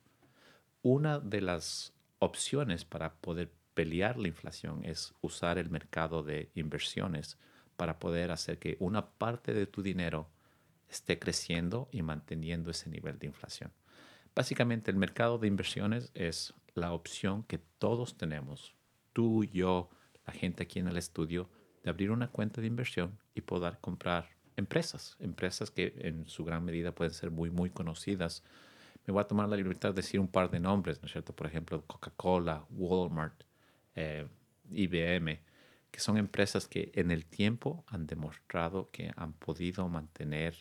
Una 0.83 1.21
de 1.21 1.41
las 1.41 1.93
opciones 2.19 2.85
para 2.85 3.15
poder 3.15 3.53
pelear 3.79 4.19
la 4.19 4.27
inflación 4.27 4.85
es 4.85 5.15
usar 5.21 5.57
el 5.57 5.71
mercado 5.71 6.25
de 6.25 6.51
inversiones 6.57 7.39
para 7.77 8.01
poder 8.01 8.33
hacer 8.33 8.59
que 8.59 8.77
una 8.81 9.09
parte 9.09 9.55
de 9.55 9.69
tu 9.69 9.85
dinero 9.85 10.29
esté 10.89 11.21
creciendo 11.21 11.89
y 11.93 12.03
manteniendo 12.03 12.73
ese 12.73 12.91
nivel 12.91 13.21
de 13.21 13.29
inflación. 13.29 13.71
Básicamente 14.35 14.91
el 14.91 14.97
mercado 14.97 15.39
de 15.39 15.47
inversiones 15.47 16.11
es 16.15 16.55
la 16.75 16.93
opción 16.93 17.45
que 17.45 17.59
todos 17.59 18.17
tenemos, 18.17 18.75
tú, 19.13 19.45
yo, 19.45 19.91
la 20.27 20.33
gente 20.33 20.65
aquí 20.65 20.81
en 20.81 20.89
el 20.89 20.97
estudio, 20.97 21.49
de 21.85 21.91
abrir 21.91 22.11
una 22.11 22.33
cuenta 22.33 22.61
de 22.61 22.67
inversión 22.67 23.17
y 23.33 23.43
poder 23.43 23.79
comprar 23.81 24.29
empresas, 24.57 25.17
empresas 25.21 25.71
que 25.71 25.95
en 25.99 26.27
su 26.27 26.45
gran 26.45 26.65
medida 26.65 26.97
pueden 26.97 27.15
ser 27.15 27.31
muy, 27.31 27.49
muy 27.49 27.71
conocidas. 27.71 28.43
Me 29.07 29.13
voy 29.13 29.21
a 29.21 29.29
tomar 29.29 29.49
la 29.49 29.57
libertad 29.57 29.91
de 29.91 30.03
decir 30.03 30.19
un 30.19 30.27
par 30.27 30.51
de 30.51 30.59
nombres, 30.59 31.01
¿no 31.01 31.07
es 31.07 31.13
cierto? 31.13 31.33
Por 31.33 31.47
ejemplo, 31.47 31.85
Coca-Cola, 31.87 32.67
Walmart, 32.71 33.45
eh, 33.99 34.29
IBM, 34.71 35.41
que 35.91 36.01
son 36.01 36.19
empresas 36.19 36.69
que 36.69 36.93
en 36.95 37.11
el 37.11 37.27
tiempo 37.27 37.85
han 37.89 38.07
demostrado 38.07 38.91
que 38.91 39.11
han 39.17 39.33
podido 39.33 39.89
mantener 39.89 40.55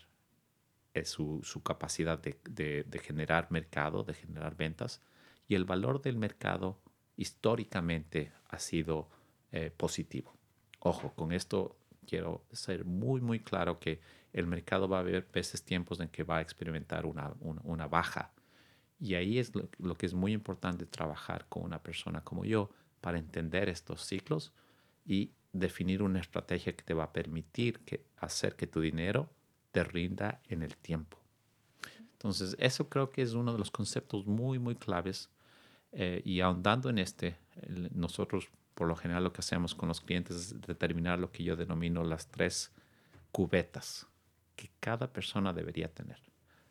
eh, 0.96 1.06
su, 1.06 1.42
su, 1.44 1.62
capacidad 1.62 2.18
de, 2.18 2.40
de, 2.50 2.84
de, 2.84 3.00
generar 3.00 3.52
mercado, 3.52 4.04
de 4.04 4.16
generar 4.16 4.56
ventas, 4.56 5.04
y 5.48 5.54
el 5.54 5.66
valor 5.66 6.02
del 6.02 6.18
mercado 6.18 6.80
históricamente 7.16 8.32
ha 8.50 8.58
sido 8.58 9.08
eh, 9.52 9.72
positivo. 9.76 10.34
Ojo, 10.80 11.14
con 11.14 11.32
esto 11.32 11.78
quiero 12.08 12.44
ser 12.52 12.86
muy, 12.86 13.22
muy 13.22 13.40
claro 13.40 13.80
que 13.80 14.00
el 14.34 14.48
mercado 14.48 14.88
va 14.88 14.98
a 14.98 15.02
haber 15.02 15.28
veces 15.32 15.64
tiempos 15.64 16.00
en 16.00 16.10
que 16.10 16.24
va 16.24 16.38
a 16.38 16.42
experimentar 16.42 17.06
una, 17.06 17.34
una, 17.42 17.62
una 17.66 17.88
baja. 17.88 18.32
Y 19.00 19.14
ahí 19.14 19.38
es 19.38 19.54
lo, 19.54 19.70
lo, 19.78 19.96
que 19.96 20.08
es 20.08 20.16
muy 20.16 20.34
importante 20.34 20.88
trabajar 20.88 21.46
con 21.50 21.64
una 21.64 21.84
persona 21.84 22.24
como 22.24 22.44
yo 22.44 22.72
para 23.02 23.18
entender 23.18 23.70
estos 23.70 24.06
ciclos 24.06 24.54
y 25.06 25.32
definir 25.54 26.04
una 26.04 26.20
estrategia 26.20 26.76
que 26.76 26.84
te 26.84 26.94
va 26.94 27.06
a 27.06 27.14
permitir 27.14 27.80
que, 27.80 28.06
hacer 28.18 28.56
que 28.56 28.68
tu 28.68 28.82
dinero 28.82 29.30
te 29.72 29.84
rinda 29.84 30.42
en 30.48 30.64
el 30.64 30.76
tiempo. 30.78 31.18
Entonces, 32.14 32.56
eso 32.60 32.90
creo 32.90 33.10
que 33.10 33.22
es 33.22 33.34
uno 33.34 33.54
de 33.54 33.60
los 33.60 33.72
conceptos 33.72 34.26
muy, 34.26 34.60
muy 34.60 34.76
claves. 34.76 35.30
Eh, 35.92 36.22
y 36.26 36.42
ahondando 36.42 36.90
en 36.90 36.98
este, 36.98 37.38
nosotros 37.94 38.50
por 38.74 38.88
lo 38.88 38.96
general 38.96 39.24
lo 39.24 39.34
que 39.34 39.40
hacemos 39.40 39.74
con 39.74 39.88
los 39.88 40.02
clientes 40.02 40.36
es 40.36 40.62
determinar 40.62 41.18
lo 41.18 41.32
que 41.32 41.44
yo 41.44 41.56
denomino 41.56 42.04
las 42.04 42.28
tres 42.28 42.72
cubetas 43.32 44.06
que 44.56 44.70
cada 44.80 45.12
persona 45.12 45.54
debería 45.54 45.88
tener. 45.88 46.20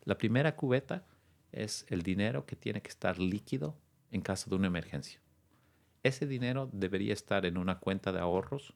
La 0.05 0.17
primera 0.17 0.55
cubeta 0.55 1.05
es 1.51 1.85
el 1.89 2.03
dinero 2.03 2.47
que 2.47 2.55
tiene 2.55 2.81
que 2.81 2.91
estar 2.91 3.19
líquido 3.19 3.77
en 4.11 4.21
caso 4.21 4.51
de 4.51 4.57
una 4.57 4.69
emergencia. 4.69 5.21
Ese 6.07 6.25
dinero 6.25 6.71
debería 6.73 7.13
estar 7.13 7.47
en 7.47 7.59
una 7.59 7.81
cuenta 7.81 8.13
de 8.13 8.21
ahorros 8.21 8.75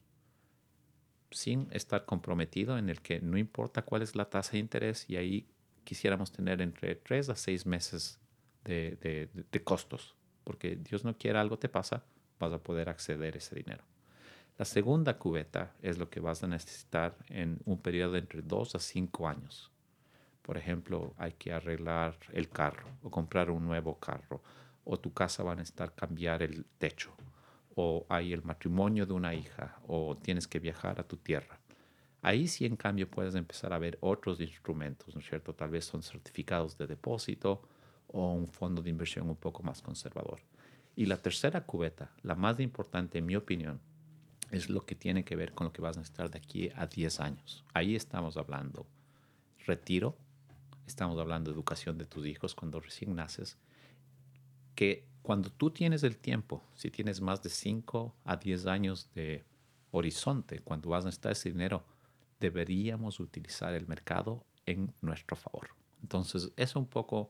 sin 1.31 1.69
estar 1.71 2.05
comprometido 2.05 2.77
en 2.77 2.89
el 2.89 3.03
que 3.03 3.21
no 3.21 3.39
importa 3.39 3.83
cuál 3.83 4.03
es 4.03 4.17
la 4.17 4.29
tasa 4.29 4.55
de 4.55 4.59
interés 4.59 5.09
y 5.09 5.15
ahí 5.15 5.47
quisiéramos 5.85 6.33
tener 6.33 6.61
entre 6.61 6.97
tres 6.97 7.29
a 7.29 7.37
seis 7.37 7.67
meses 7.67 8.19
de, 8.65 9.29
costos, 9.63 10.17
porque 10.43 10.75
Dios 10.75 11.05
no 11.05 11.17
quiera 11.17 11.41
algo 11.41 11.57
te 11.57 11.69
pasa, 11.69 12.03
vas 12.41 12.53
a 12.53 12.59
poder 12.59 12.89
acceder 12.89 13.37
a 13.37 13.39
ese 13.39 13.55
dinero. 13.55 13.85
La 14.59 14.65
segunda 14.65 15.17
cubeta 15.17 15.73
es 15.83 15.99
lo 15.99 16.11
que 16.11 16.19
vas 16.19 16.43
a 16.43 16.49
necesitar 16.49 17.17
en 17.29 17.61
un 17.65 17.79
periodo 17.79 18.15
de 18.15 18.19
entre 18.19 18.43
2 18.43 18.75
a 18.75 18.81
5 18.81 19.29
años. 19.29 19.71
Por 20.43 20.59
ejemplo, 20.59 21.15
hay 21.17 21.35
que 21.35 21.53
arreglar 21.53 22.17
el 22.33 22.49
carro 22.49 22.89
o 23.05 23.09
comprar 23.09 23.51
un 23.51 23.65
nuevo 23.67 24.01
carro 24.01 24.43
o 24.85 24.99
tu 24.99 25.13
casa 25.13 25.43
va 25.43 25.53
a 25.53 25.57
necesitar 25.57 25.95
cambiar 25.95 26.43
el 26.43 26.65
techo 26.79 27.15
o 27.75 28.07
hay 28.09 28.33
el 28.33 28.43
matrimonio 28.43 29.07
de 29.07 29.13
una 29.13 29.35
hija 29.35 29.79
o 29.87 30.17
tienes 30.17 30.47
que 30.47 30.59
viajar 30.59 31.01
a 31.01 31.07
tu 31.07 31.17
tierra. 31.17 31.61
Ahí 32.23 32.49
sí, 32.49 32.67
en 32.67 32.77
cambio, 32.77 33.11
puedes 33.11 33.35
empezar 33.35 33.73
a 33.73 33.79
ver 33.79 33.97
otros 34.01 34.41
instrumentos, 34.41 35.15
¿no 35.15 35.21
es 35.21 35.29
cierto? 35.29 35.55
Tal 35.55 35.71
vez 35.71 35.87
son 35.87 36.03
certificados 36.03 36.77
de 36.77 36.87
depósito 36.87 37.63
o 38.09 38.33
un 38.33 38.49
fondo 38.49 38.83
de 38.83 38.91
inversión 38.91 39.29
un 39.31 39.37
poco 39.37 39.63
más 39.63 39.81
conservador. 39.81 40.41
Y 40.97 41.07
la 41.07 41.17
tercera 41.17 41.65
cubeta, 41.65 42.11
la 42.23 42.35
más 42.35 42.61
importante 42.61 43.19
en 43.19 43.27
mi 43.27 43.37
opinión, 43.37 43.81
es 44.51 44.69
lo 44.69 44.85
que 44.85 44.95
tiene 44.95 45.25
que 45.25 45.37
ver 45.37 45.53
con 45.53 45.67
lo 45.67 45.73
que 45.73 45.81
vas 45.81 45.97
a 45.97 46.01
necesitar 46.01 46.31
de 46.31 46.39
aquí 46.39 46.71
a 46.75 46.87
10 46.87 47.21
años. 47.21 47.65
Ahí 47.73 47.95
estamos 47.95 48.37
hablando 48.37 48.87
retiro, 49.65 50.17
estamos 50.87 51.19
hablando 51.19 51.51
educación 51.51 51.97
de 51.97 52.05
tus 52.05 52.27
hijos 52.27 52.55
cuando 52.55 52.81
recién 52.81 53.15
naces, 53.15 53.57
que 54.81 55.05
cuando 55.21 55.51
tú 55.51 55.71
tienes 55.71 56.05
el 56.05 56.17
tiempo, 56.17 56.65
si 56.75 56.91
tienes 56.91 57.21
más 57.21 57.43
de 57.43 57.51
5 57.51 58.17
a 58.25 58.37
10 58.39 58.65
años 58.65 59.11
de 59.15 59.45
horizonte, 59.91 60.61
cuando 60.61 60.89
vas 60.89 61.05
a 61.05 61.09
necesitar 61.09 61.33
ese 61.33 61.51
dinero, 61.51 61.85
deberíamos 62.41 63.21
utilizar 63.21 63.75
el 63.75 63.87
mercado 63.87 64.43
en 64.65 64.95
nuestro 65.03 65.37
favor. 65.37 65.69
Entonces, 66.01 66.51
es 66.57 66.77
un 66.77 66.87
poco 66.87 67.29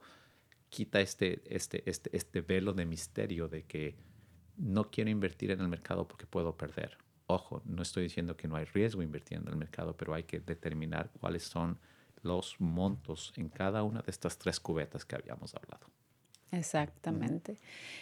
quita 0.69 1.01
este, 1.01 1.41
este, 1.53 1.83
este, 1.89 2.15
este 2.15 2.39
velo 2.39 2.71
de 2.71 2.85
misterio 2.85 3.49
de 3.49 3.63
que 3.63 3.97
no 4.55 4.89
quiero 4.89 5.09
invertir 5.09 5.51
en 5.51 5.59
el 5.59 5.67
mercado 5.67 6.07
porque 6.07 6.25
puedo 6.25 6.55
perder. 6.55 6.97
Ojo, 7.27 7.61
no 7.65 7.81
estoy 7.81 8.03
diciendo 8.03 8.37
que 8.37 8.47
no 8.47 8.55
hay 8.55 8.63
riesgo 8.63 9.03
invirtiendo 9.03 9.49
en 9.49 9.55
el 9.55 9.59
mercado, 9.59 9.97
pero 9.97 10.13
hay 10.13 10.23
que 10.23 10.39
determinar 10.39 11.11
cuáles 11.19 11.43
son 11.43 11.77
los 12.21 12.61
montos 12.61 13.33
en 13.35 13.49
cada 13.49 13.83
una 13.83 14.01
de 14.01 14.09
estas 14.09 14.37
tres 14.37 14.57
cubetas 14.57 15.03
que 15.03 15.17
habíamos 15.17 15.53
hablado. 15.53 15.91
Exactamente. 16.51 17.55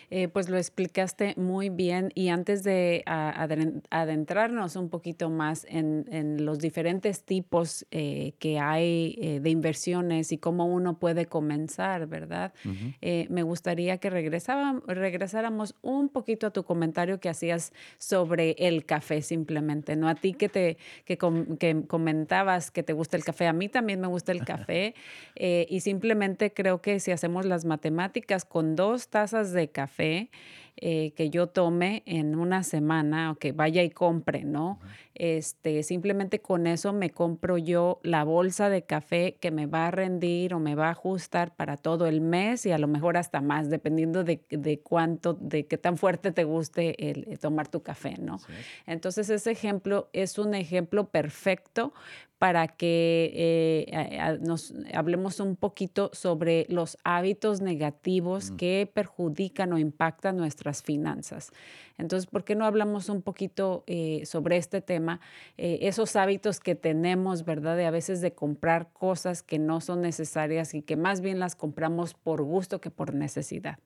Eh, 0.09 0.27
pues 0.27 0.49
lo 0.49 0.57
explicaste 0.57 1.35
muy 1.37 1.69
bien 1.69 2.11
y 2.15 2.29
antes 2.29 2.63
de 2.63 3.03
adentrarnos 3.05 4.75
un 4.75 4.89
poquito 4.89 5.29
más 5.29 5.67
en, 5.69 6.07
en 6.11 6.45
los 6.45 6.57
diferentes 6.57 7.23
tipos 7.23 7.85
eh, 7.91 8.33
que 8.39 8.57
hay 8.57 9.15
eh, 9.21 9.39
de 9.39 9.49
inversiones 9.51 10.31
y 10.31 10.39
cómo 10.39 10.65
uno 10.65 10.97
puede 10.97 11.27
comenzar, 11.27 12.07
¿verdad? 12.07 12.51
Uh 12.65 12.69
-huh. 12.69 13.29
me 13.29 13.43
gustaría 13.43 13.99
que 13.99 14.09
regresáramos 14.09 15.75
un 15.83 16.09
poquito 16.09 16.47
a 16.47 16.49
tu 16.49 16.63
comentario 16.63 17.19
que 17.19 17.29
hacías 17.29 17.71
sobre 17.99 18.55
el 18.57 18.83
café 18.85 19.21
simplemente, 19.21 19.95
¿no? 19.95 20.09
A 20.09 20.15
ti 20.15 20.33
que, 20.33 20.49
te, 20.49 20.77
que, 21.05 21.19
com 21.19 21.57
que 21.57 21.83
comentabas 21.85 22.71
que 22.71 22.81
te 22.81 22.93
gusta 22.93 23.15
el 23.15 23.23
café, 23.23 23.45
a 23.45 23.53
mí 23.53 23.69
también 23.69 23.99
me 24.01 24.07
gusta 24.07 24.31
el 24.31 24.43
café 24.43 24.95
y 25.35 25.79
simplemente 25.81 26.51
creo 26.51 26.81
que 26.81 26.99
si 26.99 27.11
hacemos 27.11 27.45
las 27.45 27.65
matemáticas, 27.65 28.38
con 28.45 28.75
dos 28.75 29.09
tazas 29.09 29.51
de 29.51 29.71
café 29.71 30.29
eh, 30.77 31.11
que 31.15 31.29
yo 31.29 31.47
tome 31.47 32.03
en 32.05 32.35
una 32.35 32.63
semana 32.63 33.31
o 33.31 33.35
que 33.35 33.51
vaya 33.51 33.83
y 33.83 33.89
compre, 33.89 34.43
¿no? 34.43 34.79
Este, 35.15 35.83
simplemente 35.83 36.39
con 36.39 36.65
eso 36.65 36.93
me 36.93 37.09
compro 37.09 37.57
yo 37.57 37.99
la 38.03 38.23
bolsa 38.23 38.69
de 38.69 38.83
café 38.83 39.35
que 39.41 39.51
me 39.51 39.65
va 39.65 39.87
a 39.87 39.91
rendir 39.91 40.53
o 40.53 40.59
me 40.59 40.75
va 40.75 40.87
a 40.87 40.91
ajustar 40.91 41.55
para 41.55 41.75
todo 41.75 42.07
el 42.07 42.21
mes 42.21 42.65
y 42.65 42.71
a 42.71 42.77
lo 42.77 42.87
mejor 42.87 43.17
hasta 43.17 43.41
más, 43.41 43.69
dependiendo 43.69 44.23
de, 44.23 44.41
de 44.49 44.79
cuánto, 44.79 45.33
de 45.33 45.65
qué 45.65 45.77
tan 45.77 45.97
fuerte 45.97 46.31
te 46.31 46.45
guste 46.45 47.09
el, 47.11 47.25
el 47.27 47.37
tomar 47.37 47.67
tu 47.67 47.83
café, 47.83 48.15
¿no? 48.17 48.39
Sí. 48.39 48.53
Entonces 48.87 49.29
ese 49.29 49.51
ejemplo 49.51 50.09
es 50.13 50.37
un 50.37 50.53
ejemplo 50.53 51.09
perfecto 51.09 51.93
para 52.39 52.69
que 52.69 53.33
eh, 53.35 54.37
nos 54.39 54.73
hablemos 54.93 55.41
un 55.41 55.57
poquito 55.57 56.09
sobre 56.13 56.65
los 56.69 56.97
hábitos 57.03 57.59
negativos 57.59 58.51
mm. 58.51 58.55
que 58.55 58.91
perjudican 58.91 59.73
o 59.73 59.77
impactan 59.77 60.39
nuestras 60.59 60.83
finanzas. 60.83 61.51
Entonces, 61.97 62.29
¿por 62.29 62.43
qué 62.43 62.55
no 62.55 62.65
hablamos 62.65 63.07
un 63.09 63.21
poquito 63.21 63.83
eh, 63.87 64.23
sobre 64.25 64.57
este 64.57 64.81
tema? 64.81 65.21
Eh, 65.57 65.79
esos 65.81 66.15
hábitos 66.15 66.59
que 66.59 66.75
tenemos, 66.75 67.45
¿verdad? 67.45 67.77
De 67.77 67.85
a 67.85 67.91
veces 67.91 68.19
de 68.19 68.33
comprar 68.33 68.91
cosas 68.91 69.41
que 69.41 69.57
no 69.57 69.79
son 69.79 70.01
necesarias 70.01 70.73
y 70.73 70.81
que 70.81 70.97
más 70.97 71.21
bien 71.21 71.39
las 71.39 71.55
compramos 71.55 72.13
por 72.13 72.43
gusto 72.43 72.81
que 72.81 72.91
por 72.91 73.13
necesidad. 73.13 73.79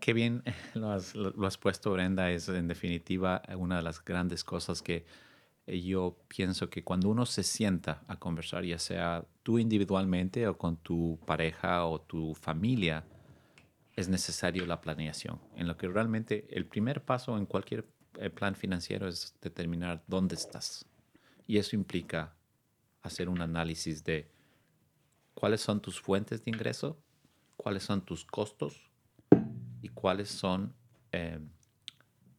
Qué 0.00 0.12
bien 0.12 0.42
lo 0.74 0.90
has, 0.90 1.14
lo 1.14 1.46
has 1.46 1.56
puesto, 1.56 1.92
Brenda. 1.92 2.30
Es 2.30 2.48
en 2.48 2.68
definitiva 2.68 3.42
una 3.56 3.76
de 3.76 3.82
las 3.82 4.04
grandes 4.04 4.44
cosas 4.44 4.82
que 4.82 5.06
yo 5.66 6.18
pienso 6.28 6.68
que 6.68 6.84
cuando 6.84 7.08
uno 7.08 7.24
se 7.24 7.42
sienta 7.42 8.02
a 8.06 8.18
conversar, 8.18 8.64
ya 8.64 8.78
sea 8.78 9.24
tú 9.42 9.58
individualmente 9.58 10.46
o 10.46 10.58
con 10.58 10.76
tu 10.76 11.18
pareja 11.24 11.86
o 11.86 12.02
tu 12.02 12.34
familia, 12.34 13.04
es 13.96 14.08
necesario 14.08 14.66
la 14.66 14.80
planeación. 14.80 15.40
En 15.56 15.66
lo 15.66 15.76
que 15.76 15.88
realmente 15.88 16.46
el 16.50 16.66
primer 16.66 17.04
paso 17.04 17.36
en 17.38 17.46
cualquier 17.46 17.86
eh, 18.18 18.30
plan 18.30 18.54
financiero 18.54 19.08
es 19.08 19.34
determinar 19.40 20.02
dónde 20.06 20.34
estás. 20.34 20.86
Y 21.46 21.58
eso 21.58 21.76
implica 21.76 22.34
hacer 23.02 23.28
un 23.28 23.40
análisis 23.40 24.02
de 24.02 24.30
cuáles 25.34 25.60
son 25.60 25.80
tus 25.80 26.00
fuentes 26.00 26.44
de 26.44 26.50
ingreso, 26.50 26.98
cuáles 27.56 27.82
son 27.82 28.04
tus 28.04 28.24
costos 28.24 28.90
y 29.82 29.88
cuáles 29.88 30.28
son 30.28 30.74
eh, 31.12 31.38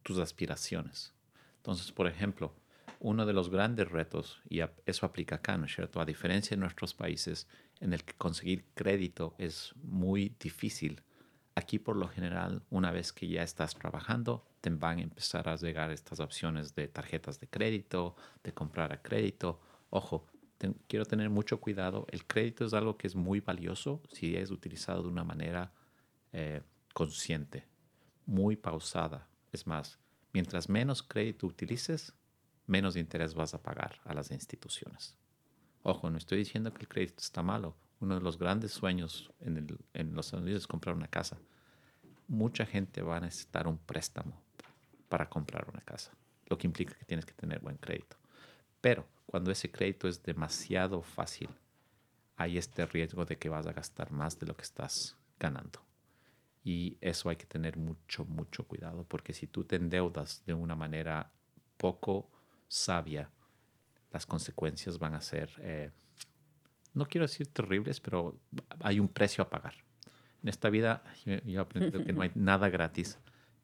tus 0.02 0.20
aspiraciones. 0.20 1.14
Entonces, 1.58 1.92
por 1.92 2.08
ejemplo, 2.08 2.54
uno 3.00 3.26
de 3.26 3.34
los 3.34 3.50
grandes 3.50 3.90
retos, 3.90 4.42
y 4.50 4.62
eso 4.86 5.06
aplica 5.06 5.36
acá, 5.36 5.58
¿no 5.58 5.66
es 5.66 5.76
cierto? 5.76 6.00
A 6.00 6.06
diferencia 6.06 6.56
de 6.56 6.62
nuestros 6.62 6.94
países 6.94 7.48
en 7.80 7.94
el 7.94 8.04
que 8.04 8.14
conseguir 8.14 8.66
crédito 8.74 9.36
es 9.38 9.74
muy 9.84 10.36
difícil, 10.40 11.04
aquí 11.56 11.80
por 11.80 11.96
lo 11.96 12.08
general, 12.08 12.62
una 12.70 12.92
vez 12.92 13.14
que 13.14 13.28
ya 13.28 13.42
estás 13.42 13.74
trabajando, 13.76 14.46
te 14.62 14.70
van 14.70 15.00
a 15.00 15.04
empezar 15.04 15.48
a 15.48 15.56
llegar 15.56 15.90
estas 15.92 16.20
opciones 16.20 16.76
de 16.76 16.88
tarjetas 16.88 17.40
de 17.40 17.48
crédito, 17.48 18.16
de 18.44 18.54
comprar 18.54 18.92
a 18.92 19.02
crédito. 19.02 19.62
Ojo, 19.90 20.28
quiero 20.88 21.06
tener 21.06 21.30
mucho 21.30 21.60
cuidado. 21.60 22.06
El 22.10 22.26
crédito 22.26 22.66
es 22.66 22.74
algo 22.74 22.98
que 22.98 23.08
es 23.08 23.16
muy 23.16 23.40
valioso 23.40 24.02
si 24.12 24.36
es 24.36 24.52
utilizado 24.52 25.04
de 25.04 25.10
una 25.10 25.24
manera 25.24 25.72
eh, 26.34 26.62
consciente, 26.94 27.66
muy 28.26 28.58
pausada. 28.58 29.30
Es 29.52 29.66
más, 29.66 29.98
mientras 30.34 30.68
menos 30.68 31.02
crédito 31.02 31.48
utilices, 31.48 32.14
menos 32.68 32.98
interés 32.98 33.34
vas 33.34 33.54
a 33.54 33.62
pagar 33.62 34.02
a 34.04 34.14
las 34.14 34.32
instituciones. 34.32 35.18
Ojo, 35.84 36.10
no 36.10 36.18
estoy 36.18 36.40
diciendo 36.40 36.74
que 36.74 36.82
el 36.82 36.88
crédito 36.88 37.20
está 37.20 37.44
malo. 37.44 37.78
Uno 38.00 38.16
de 38.16 38.22
los 38.22 38.38
grandes 38.38 38.72
sueños 38.72 39.32
en, 39.40 39.68
los 40.14 40.26
Estados 40.26 40.44
Unidos 40.44 40.64
es 40.64 40.68
comprar 40.68 40.96
una 40.96 41.08
casa. 41.08 41.38
Mucha 42.28 42.66
gente 42.66 43.02
va 43.02 43.18
a 43.18 43.22
necesitar 43.22 43.68
un 43.68 43.78
préstamo 43.78 44.42
para 45.10 45.30
comprar 45.30 45.68
una 45.70 45.82
casa, 45.82 46.12
lo 46.48 46.58
que 46.58 46.68
implica 46.68 46.94
que 46.96 47.06
tienes 47.06 47.26
que 47.26 47.34
tener 47.34 47.60
buen 47.60 47.78
crédito. 47.78 48.18
Pero 48.82 49.08
cuando 49.26 49.52
ese 49.52 49.72
crédito 49.72 50.08
es 50.08 50.22
demasiado 50.22 51.02
fácil, 51.02 51.50
hay 52.38 52.58
este 52.58 52.86
riesgo 52.86 53.26
de 53.26 53.38
que 53.38 53.50
vas 53.50 53.66
a 53.66 53.74
gastar 53.74 54.12
más 54.12 54.38
de 54.40 54.48
lo 54.48 54.56
que 54.56 54.64
estás 54.64 55.18
ganando. 55.40 55.80
Y 56.64 56.98
eso 57.00 57.30
hay 57.30 57.36
que 57.36 57.46
tener 57.46 57.78
mucho, 57.78 58.26
mucho 58.26 58.66
cuidado, 58.66 59.06
porque 59.08 59.34
si 59.34 59.48
tú 59.48 59.64
te 59.64 59.76
endeudas 59.76 60.44
de 60.46 60.54
una 60.54 60.76
manera 60.76 61.32
poco 61.78 62.30
sabia, 62.68 63.30
las 64.12 64.26
consecuencias 64.26 64.98
van 64.98 65.14
a 65.14 65.22
ser, 65.22 65.52
eh, 65.60 65.92
no 66.96 67.06
quiero 67.06 67.28
decir 67.28 67.48
terribles, 67.48 68.00
pero 68.00 68.40
hay 68.80 69.00
un 69.00 69.08
precio 69.08 69.44
a 69.44 69.50
pagar. 69.50 69.76
En 70.42 70.50
esta 70.50 70.70
vida 70.70 71.04
yo, 71.26 71.38
yo 71.46 71.60
he 71.60 71.62
aprendido 71.62 72.04
que 72.04 72.14
no 72.14 72.22
hay 72.22 72.32
nada 72.36 72.70
gratis 72.70 73.20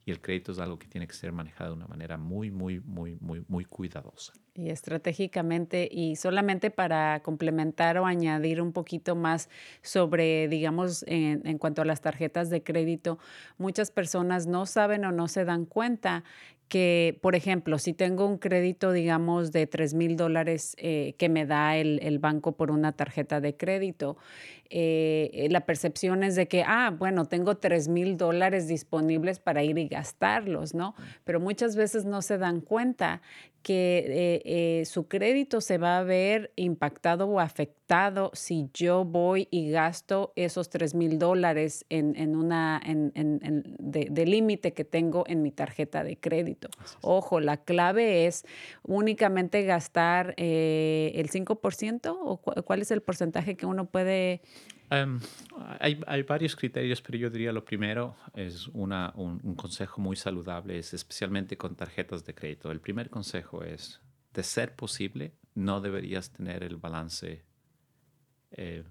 y 0.06 0.12
el 0.12 0.20
crédito 0.20 0.52
es 0.52 0.60
algo 0.60 0.78
que 0.80 0.88
tiene 0.88 1.08
que 1.08 1.14
ser 1.14 1.32
manejado 1.32 1.72
de 1.72 1.78
una 1.78 1.88
manera 1.88 2.18
muy, 2.18 2.52
muy, 2.52 2.80
muy, 2.80 3.18
muy, 3.20 3.44
muy 3.48 3.66
cuidadosa. 3.66 4.34
Y 4.54 4.70
estratégicamente, 4.70 5.88
y 5.90 6.18
solamente 6.18 6.72
para 6.72 7.22
complementar 7.24 7.98
o 7.98 8.06
añadir 8.06 8.62
un 8.62 8.74
poquito 8.74 9.16
más 9.16 9.50
sobre, 9.82 10.50
digamos, 10.50 11.04
en, 11.08 11.48
en 11.48 11.58
cuanto 11.58 11.82
a 11.82 11.86
las 11.86 12.02
tarjetas 12.02 12.50
de 12.50 12.62
crédito, 12.62 13.18
muchas 13.58 13.92
personas 13.92 14.48
no 14.48 14.66
saben 14.66 15.06
o 15.06 15.14
no 15.14 15.30
se 15.30 15.46
dan 15.46 15.64
cuenta 15.66 16.26
que, 16.72 17.20
por 17.22 17.36
ejemplo, 17.36 17.78
si 17.80 17.92
tengo 17.92 18.26
un 18.26 18.38
crédito, 18.38 18.94
digamos, 18.94 19.52
de 19.52 19.68
3 19.68 19.94
mil 19.94 20.16
dólares 20.16 20.74
eh, 20.78 21.16
que 21.18 21.28
me 21.28 21.46
da 21.46 21.76
el, 21.76 22.00
el 22.02 22.18
banco 22.18 22.54
por 22.54 22.72
una 22.72 22.94
tarjeta 22.94 23.42
de 23.42 23.58
crédito, 23.58 24.16
eh, 24.70 25.50
la 25.52 25.66
percepción 25.66 26.24
es 26.24 26.38
de 26.38 26.48
que, 26.48 26.64
ah, 26.66 26.96
bueno, 26.98 27.26
tengo 27.26 27.58
3 27.58 27.90
mil 27.90 28.16
dólares 28.16 28.70
disponibles 28.70 29.40
para 29.40 29.64
ir 29.64 29.78
y 29.78 29.90
gastarlos, 29.90 30.74
¿no? 30.74 30.96
Pero 31.26 31.42
muchas 31.42 31.76
veces 31.76 32.06
no 32.06 32.22
se 32.22 32.38
dan 32.38 32.62
cuenta 32.62 33.22
que 33.62 34.06
eh, 34.08 34.42
eh, 34.82 34.86
su 34.86 35.08
crédito 35.08 35.62
se 35.62 35.78
va 35.78 35.98
a 35.98 36.04
ver 36.04 36.52
impactado 36.56 37.28
o 37.28 37.40
afectado 37.40 37.81
si 38.34 38.70
yo 38.74 39.04
voy 39.04 39.48
y 39.52 39.70
gasto 39.70 40.32
esos 40.38 40.70
3 40.70 40.96
mil 40.96 41.20
dólares 41.20 41.86
en, 41.90 42.16
en 42.16 42.36
una 42.38 42.80
en, 42.86 43.12
en- 43.16 43.76
de, 43.80 44.08
de 44.10 44.26
límite 44.26 44.72
que 44.74 44.86
tengo 44.86 45.26
en 45.28 45.42
mi 45.42 45.52
tarjeta 45.52 46.04
de 46.04 46.18
crédito. 46.18 46.70
Ojo, 47.02 47.40
la 47.42 47.58
clave 47.58 48.28
es 48.28 48.46
únicamente 48.84 49.64
gastar 49.64 50.34
eh, 50.38 51.12
el 51.16 51.30
5% 51.30 52.18
o 52.22 52.38
cu- 52.38 52.64
cuál 52.64 52.82
es 52.82 52.92
el 52.92 53.02
porcentaje 53.02 53.56
que 53.58 53.66
uno 53.66 53.86
puede... 53.90 54.42
Em, 54.90 55.20
hay, 55.80 56.00
hay 56.08 56.24
varios 56.24 56.56
criterios, 56.56 57.02
pero 57.02 57.18
yo 57.18 57.30
diría 57.30 57.52
lo 57.52 57.64
primero 57.66 58.16
es 58.36 58.68
una, 58.70 59.12
un, 59.16 59.40
un 59.44 59.56
consejo 59.56 60.02
muy 60.02 60.16
saludable, 60.16 60.78
es 60.78 60.94
especialmente 60.94 61.58
con 61.58 61.76
tarjetas 61.76 62.26
de 62.26 62.34
crédito. 62.34 62.72
El 62.72 62.80
primer 62.80 63.10
consejo 63.10 63.64
es, 63.64 64.02
de 64.34 64.44
ser 64.44 64.76
posible, 64.76 65.34
no 65.56 65.82
deberías 65.82 66.32
tener 66.32 66.64
el 66.64 66.78
balance 66.78 67.44
eh, 68.52 68.84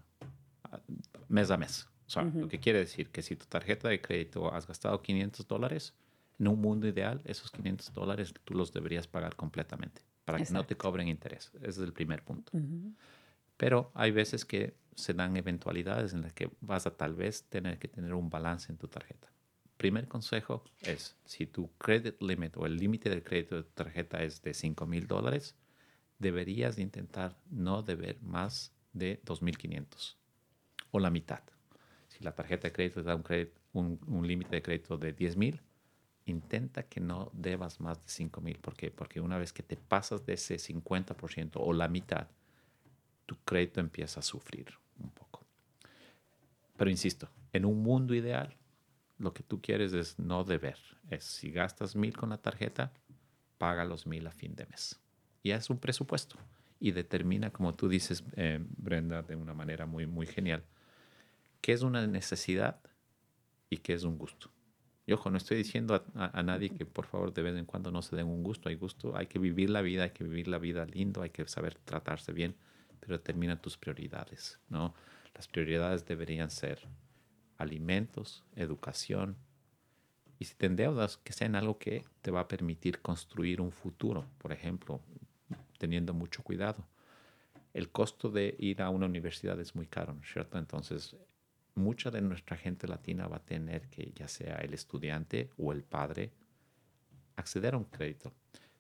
mes 1.29 1.51
a 1.51 1.57
mes. 1.57 1.89
O 2.07 2.11
sea, 2.11 2.25
Lo 2.25 2.49
que 2.49 2.59
quiere 2.59 2.81
decir 2.81 3.11
que 3.11 3.23
si 3.23 3.37
tu 3.37 3.47
tarjeta 3.47 3.89
de 3.89 4.01
crédito 4.01 4.53
has 4.53 4.67
gastado 4.67 5.01
500 5.01 5.47
dólares, 5.47 5.95
en 6.41 6.49
un 6.49 6.61
mundo 6.61 6.89
ideal, 6.89 7.21
esos 7.25 7.51
500 7.51 7.93
dólares 7.93 8.35
tú 8.45 8.55
los 8.55 8.73
deberías 8.73 9.07
pagar 9.07 9.37
completamente 9.37 10.03
para 10.25 10.39
que 10.39 10.53
no 10.53 10.65
te 10.65 10.77
cobren 10.77 11.07
interés. 11.07 11.53
Ese 11.57 11.69
es 11.69 11.79
el 11.79 11.93
primer 11.93 12.25
punto. 12.25 12.53
Pero 13.57 13.91
hay 13.95 14.11
veces 14.11 14.45
que 14.45 14.75
se 14.95 15.13
dan 15.15 15.37
eventualidades 15.37 16.13
en 16.13 16.23
las 16.23 16.33
que 16.33 16.51
vas 16.61 16.87
a 16.87 16.97
tal 16.97 17.15
vez 17.15 17.45
tener 17.45 17.79
que 17.79 17.89
tener 17.89 18.15
un 18.15 18.31
balance 18.31 18.73
en 18.73 18.79
tu 18.79 18.89
tarjeta. 18.89 19.31
Primer 19.77 20.09
consejo 20.09 20.65
es, 20.83 21.17
si 21.25 21.47
tu 21.47 21.71
credit 21.79 22.21
limit 22.21 22.57
o 22.57 22.67
el 22.67 22.77
límite 22.77 23.09
del 23.09 23.23
crédito 23.23 23.57
de 23.57 23.63
tu 23.63 23.71
tarjeta 23.71 24.23
es 24.23 24.43
de 24.43 24.53
5 24.53 24.87
mil 24.87 25.07
dólares, 25.07 25.57
deberías 26.19 26.77
de 26.77 26.83
intentar 26.83 27.39
no 27.51 27.83
deber 27.83 28.21
más 28.23 28.73
de 28.93 29.23
2.500 29.25 30.17
o 30.91 30.99
la 30.99 31.11
mitad. 31.11 31.43
Si 32.09 32.23
la 32.25 32.35
tarjeta 32.35 32.69
de 32.69 32.73
crédito 32.73 33.03
te 33.03 33.09
da 33.09 33.15
un, 33.15 33.25
un, 33.73 34.01
un 34.07 34.27
límite 34.27 34.57
de 34.57 34.63
crédito 34.63 34.97
de 34.99 35.13
10 35.13 35.37
mil, 35.37 35.61
intenta 36.27 36.85
que 36.85 37.01
no 37.01 37.31
debas 37.33 37.81
más 37.81 37.99
de 37.99 38.09
5 38.09 38.41
mil. 38.41 38.59
¿Por 38.59 38.75
qué? 38.75 38.91
Porque 38.91 39.21
una 39.21 39.39
vez 39.39 39.53
que 39.53 39.63
te 39.63 39.77
pasas 39.77 40.25
de 40.27 40.35
ese 40.35 40.57
50% 40.57 41.53
o 41.57 41.73
la 41.73 41.89
mitad, 41.89 42.29
tu 43.27 43.37
crédito 43.45 43.81
empieza 43.81 44.21
a 44.21 44.23
sufrir 44.23 44.75
un 44.99 45.11
poco. 45.11 45.45
Pero 46.77 46.91
insisto, 46.91 47.29
en 47.53 47.65
un 47.65 47.83
mundo 47.83 48.15
ideal, 48.15 48.57
lo 49.19 49.35
que 49.35 49.43
tú 49.43 49.61
quieres 49.61 49.93
es 49.93 50.19
no 50.19 50.45
deber. 50.45 50.79
Es 51.11 51.25
si 51.25 51.51
gastas 51.51 51.95
mil 51.95 52.17
con 52.17 52.31
la 52.31 52.39
tarjeta, 52.39 52.93
paga 53.59 53.85
los 53.85 54.07
mil 54.07 54.27
a 54.27 54.33
fin 54.33 54.55
de 54.57 54.67
mes. 54.67 54.99
Y 55.43 55.51
es 55.51 55.69
un 55.71 55.79
presupuesto. 55.79 56.37
Y 56.81 56.93
determina, 56.93 57.51
como 57.53 57.75
tú 57.77 57.89
dices, 57.89 58.25
eh, 58.37 58.59
Brenda, 58.79 59.23
de 59.23 59.37
una 59.37 59.55
manera 59.55 59.87
muy, 59.87 60.07
muy 60.09 60.27
genial, 60.27 60.65
qué 61.61 61.73
es 61.73 61.83
una 61.83 62.07
necesidad 62.07 62.81
y 63.71 63.79
qué 63.79 63.95
es 63.95 64.05
un 64.05 64.19
gusto. 64.19 64.51
Y 65.07 65.13
ojo, 65.13 65.31
no 65.31 65.39
estoy 65.39 65.57
diciendo 65.59 65.95
a, 66.15 66.31
a- 66.39 66.43
nadie 66.43 66.71
que 66.71 66.87
por 66.87 67.07
favor 67.07 67.33
de 67.35 67.43
vez 67.43 67.57
en 67.57 67.65
cuando 67.67 67.91
no 67.91 68.03
se 68.03 68.17
den 68.17 68.27
un 68.29 68.43
gusto. 68.43 68.69
Hay 68.69 68.77
gusto, 68.77 69.17
hay 69.17 69.27
que 69.27 69.39
vivir 69.39 69.71
la 69.71 69.83
vida, 69.83 70.05
hay 70.05 70.11
que 70.11 70.25
vivir 70.25 70.49
la 70.49 70.59
vida 70.59 70.87
lindo, 70.87 71.23
hay 71.23 71.31
que 71.31 71.47
saber 71.49 71.75
tratarse 71.85 72.33
bien, 72.33 72.57
pero 73.01 73.19
determina 73.19 73.61
tus 73.61 73.77
prioridades, 73.79 74.61
¿no? 74.69 74.95
Las 75.35 75.49
prioridades 75.49 76.07
deberían 76.07 76.51
ser 76.51 76.81
alimentos, 77.59 78.45
educación, 78.57 79.37
y 80.39 80.47
si 80.47 80.55
te 80.55 80.67
endeudas, 80.67 81.19
que 81.19 81.33
sea 81.33 81.47
en 81.47 81.55
algo 81.57 81.79
que 81.79 82.05
te 82.23 82.31
va 82.31 82.41
a 82.41 82.49
permitir 82.49 83.01
construir 83.01 83.61
un 83.61 83.73
futuro, 83.73 84.27
por 84.39 84.53
ejemplo, 84.53 85.01
teniendo 85.81 86.13
mucho 86.13 86.43
cuidado. 86.43 86.87
El 87.73 87.89
costo 87.91 88.29
de 88.29 88.55
ir 88.59 88.83
a 88.83 88.91
una 88.91 89.07
universidad 89.07 89.59
es 89.59 89.75
muy 89.75 89.87
caro, 89.87 90.13
¿no 90.13 90.21
es 90.21 90.31
cierto? 90.31 90.59
Entonces, 90.59 91.17
mucha 91.75 92.11
de 92.11 92.21
nuestra 92.21 92.57
gente 92.57 92.87
latina 92.87 93.27
va 93.27 93.39
a 93.39 93.45
tener 93.45 93.89
que, 93.89 94.13
ya 94.15 94.29
sea 94.29 94.57
el 94.57 94.75
estudiante 94.75 95.51
o 95.57 95.73
el 95.73 95.83
padre, 95.83 96.33
acceder 97.37 97.75
a 97.75 97.79
un 97.79 97.85
crédito. 97.85 98.33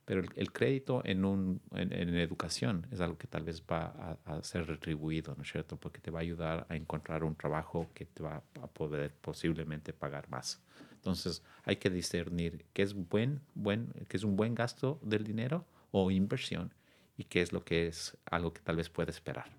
Pero 0.04 0.22
el, 0.34 0.52
crédito 0.52 1.02
en, 1.04 1.24
un, 1.24 1.62
en 1.72 2.14
educación 2.16 2.86
es 2.90 3.00
algo 3.00 3.16
que 3.16 3.28
tal 3.28 3.44
vez 3.44 3.62
va 3.62 4.18
a, 4.26 4.36
a 4.36 4.42
ser 4.42 4.66
retribuido, 4.66 5.34
¿no 5.36 5.42
es 5.42 5.50
cierto? 5.50 5.76
Porque 5.76 6.00
te 6.00 6.10
va 6.10 6.18
a 6.18 6.22
ayudar 6.22 6.66
a 6.68 6.74
encontrar 6.74 7.22
un 7.24 7.36
trabajo 7.36 7.88
que 7.94 8.06
te 8.06 8.22
va 8.22 8.42
a 8.60 8.66
poder 8.66 9.14
posiblemente 9.14 9.92
pagar 9.92 10.28
más. 10.28 10.60
Entonces 10.94 11.42
hay 11.62 11.76
que 11.76 11.88
discernir 11.88 12.66
qué 12.72 12.82
es, 12.82 12.92
buen, 12.92 13.40
buen, 13.54 13.92
qué 14.08 14.16
es 14.16 14.24
un 14.24 14.36
buen 14.36 14.54
gasto 14.54 14.98
del 15.02 15.24
dinero 15.24 15.64
o 15.92 16.10
inversión 16.10 16.74
y 17.20 17.24
qué 17.24 17.42
es 17.42 17.52
lo 17.52 17.62
que 17.64 17.86
es 17.86 18.16
algo 18.24 18.52
que 18.52 18.62
tal 18.62 18.76
vez 18.76 18.88
puede 18.88 19.10
esperar. 19.10 19.50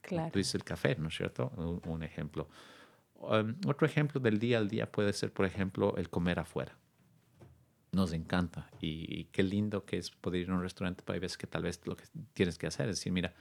Claro. 0.00 0.30
Tú 0.30 0.38
dices 0.38 0.54
el 0.54 0.64
café, 0.64 0.94
¿no 0.96 1.08
es 1.08 1.16
cierto? 1.16 1.52
Un, 1.56 1.80
un 1.90 2.02
ejemplo. 2.02 2.48
Um, 3.16 3.56
otro 3.66 3.86
ejemplo 3.86 4.20
del 4.20 4.38
día 4.38 4.58
al 4.58 4.68
día 4.68 4.90
puede 4.90 5.12
ser, 5.12 5.32
por 5.32 5.44
ejemplo, 5.44 5.96
el 5.96 6.08
comer 6.08 6.38
afuera. 6.38 6.76
Nos 7.90 8.12
encanta 8.12 8.68
y, 8.80 9.20
y 9.20 9.24
qué 9.32 9.42
lindo 9.42 9.84
que 9.84 9.98
es 9.98 10.10
poder 10.10 10.42
ir 10.42 10.50
a 10.50 10.54
un 10.54 10.62
restaurante, 10.62 11.02
hay 11.06 11.18
veces 11.18 11.36
que 11.38 11.46
tal 11.46 11.62
vez 11.62 11.80
lo 11.84 11.96
que 11.96 12.04
tienes 12.32 12.58
que 12.58 12.66
hacer 12.66 12.88
es 12.88 12.96
decir, 12.96 13.12
mira, 13.12 13.34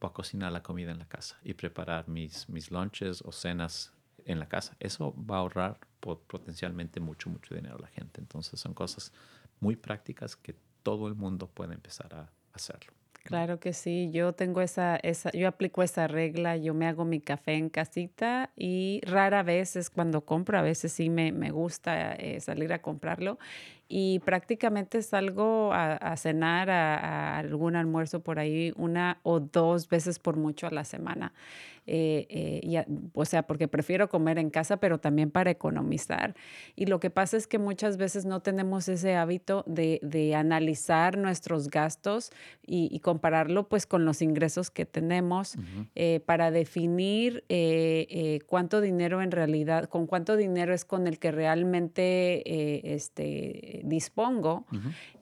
voy 0.00 0.10
a 0.10 0.12
cocinar 0.12 0.52
la 0.52 0.62
comida 0.62 0.90
en 0.90 0.98
la 0.98 1.08
casa 1.08 1.38
y 1.42 1.54
preparar 1.54 2.08
mis, 2.08 2.48
mis 2.48 2.70
lunches 2.70 3.22
o 3.24 3.32
cenas 3.32 3.92
en 4.24 4.38
la 4.38 4.48
casa. 4.48 4.76
Eso 4.80 5.14
va 5.24 5.36
a 5.36 5.38
ahorrar 5.40 5.78
po- 6.00 6.20
potencialmente 6.20 7.00
mucho, 7.00 7.30
mucho 7.30 7.54
dinero 7.54 7.76
a 7.76 7.80
la 7.80 7.88
gente. 7.88 8.20
Entonces 8.20 8.60
son 8.60 8.74
cosas 8.74 9.12
muy 9.60 9.76
prácticas 9.76 10.36
que 10.36 10.54
todo 10.82 11.08
el 11.08 11.14
mundo 11.14 11.46
puede 11.48 11.74
empezar 11.74 12.14
a 12.14 12.30
hacerlo. 12.52 12.92
Claro 13.28 13.60
que 13.60 13.74
sí, 13.74 14.08
yo 14.10 14.32
tengo 14.32 14.62
esa, 14.62 14.96
esa, 14.96 15.30
yo 15.32 15.48
aplico 15.48 15.82
esa 15.82 16.06
regla, 16.08 16.56
yo 16.56 16.72
me 16.72 16.86
hago 16.86 17.04
mi 17.04 17.20
café 17.20 17.56
en 17.56 17.68
casita 17.68 18.52
y 18.56 19.02
rara 19.04 19.42
vez 19.42 19.76
es 19.76 19.90
cuando 19.90 20.22
compro, 20.24 20.58
a 20.58 20.62
veces 20.62 20.92
sí 20.92 21.10
me, 21.10 21.30
me 21.30 21.50
gusta 21.50 22.14
eh, 22.14 22.40
salir 22.40 22.72
a 22.72 22.80
comprarlo 22.80 23.38
y 23.88 24.18
prácticamente 24.20 25.00
salgo 25.02 25.72
a, 25.72 25.94
a 25.94 26.16
cenar, 26.16 26.68
a, 26.70 26.96
a 26.98 27.38
algún 27.38 27.74
almuerzo 27.74 28.20
por 28.20 28.38
ahí 28.38 28.72
una 28.76 29.18
o 29.22 29.40
dos 29.40 29.88
veces 29.88 30.18
por 30.18 30.36
mucho 30.36 30.66
a 30.66 30.70
la 30.70 30.84
semana. 30.84 31.32
Eh, 31.90 32.26
eh, 32.28 32.60
y 32.62 32.76
a- 32.76 32.86
o 33.14 33.24
sea, 33.24 33.44
porque 33.46 33.66
prefiero 33.66 34.10
comer 34.10 34.38
en 34.38 34.50
casa, 34.50 34.76
pero 34.76 34.98
también 34.98 35.30
para 35.30 35.50
economizar. 35.50 36.34
Y 36.76 36.84
lo 36.84 37.00
que 37.00 37.08
pasa 37.08 37.38
es 37.38 37.46
que 37.46 37.58
muchas 37.58 37.96
veces 37.96 38.26
no 38.26 38.40
tenemos 38.40 38.88
ese 38.90 39.14
hábito 39.16 39.64
de, 39.66 39.98
de 40.02 40.34
analizar 40.34 41.16
nuestros 41.16 41.70
gastos 41.70 42.30
y, 42.66 42.90
y 42.94 43.00
compararlo 43.00 43.68
pues 43.70 43.86
con 43.86 44.04
los 44.04 44.20
ingresos 44.20 44.70
que 44.70 44.84
tenemos 44.84 45.56
eh, 45.94 46.20
para 46.26 46.50
definir 46.50 47.44
cuánto 48.46 48.82
dinero 48.82 49.22
en 49.22 49.30
realidad, 49.30 49.84
con 49.88 50.06
cuánto 50.06 50.36
dinero 50.36 50.74
es 50.74 50.84
con 50.84 51.06
el 51.06 51.18
que 51.18 51.30
realmente 51.32 52.94
este, 52.94 53.77
dispongo. 53.84 54.64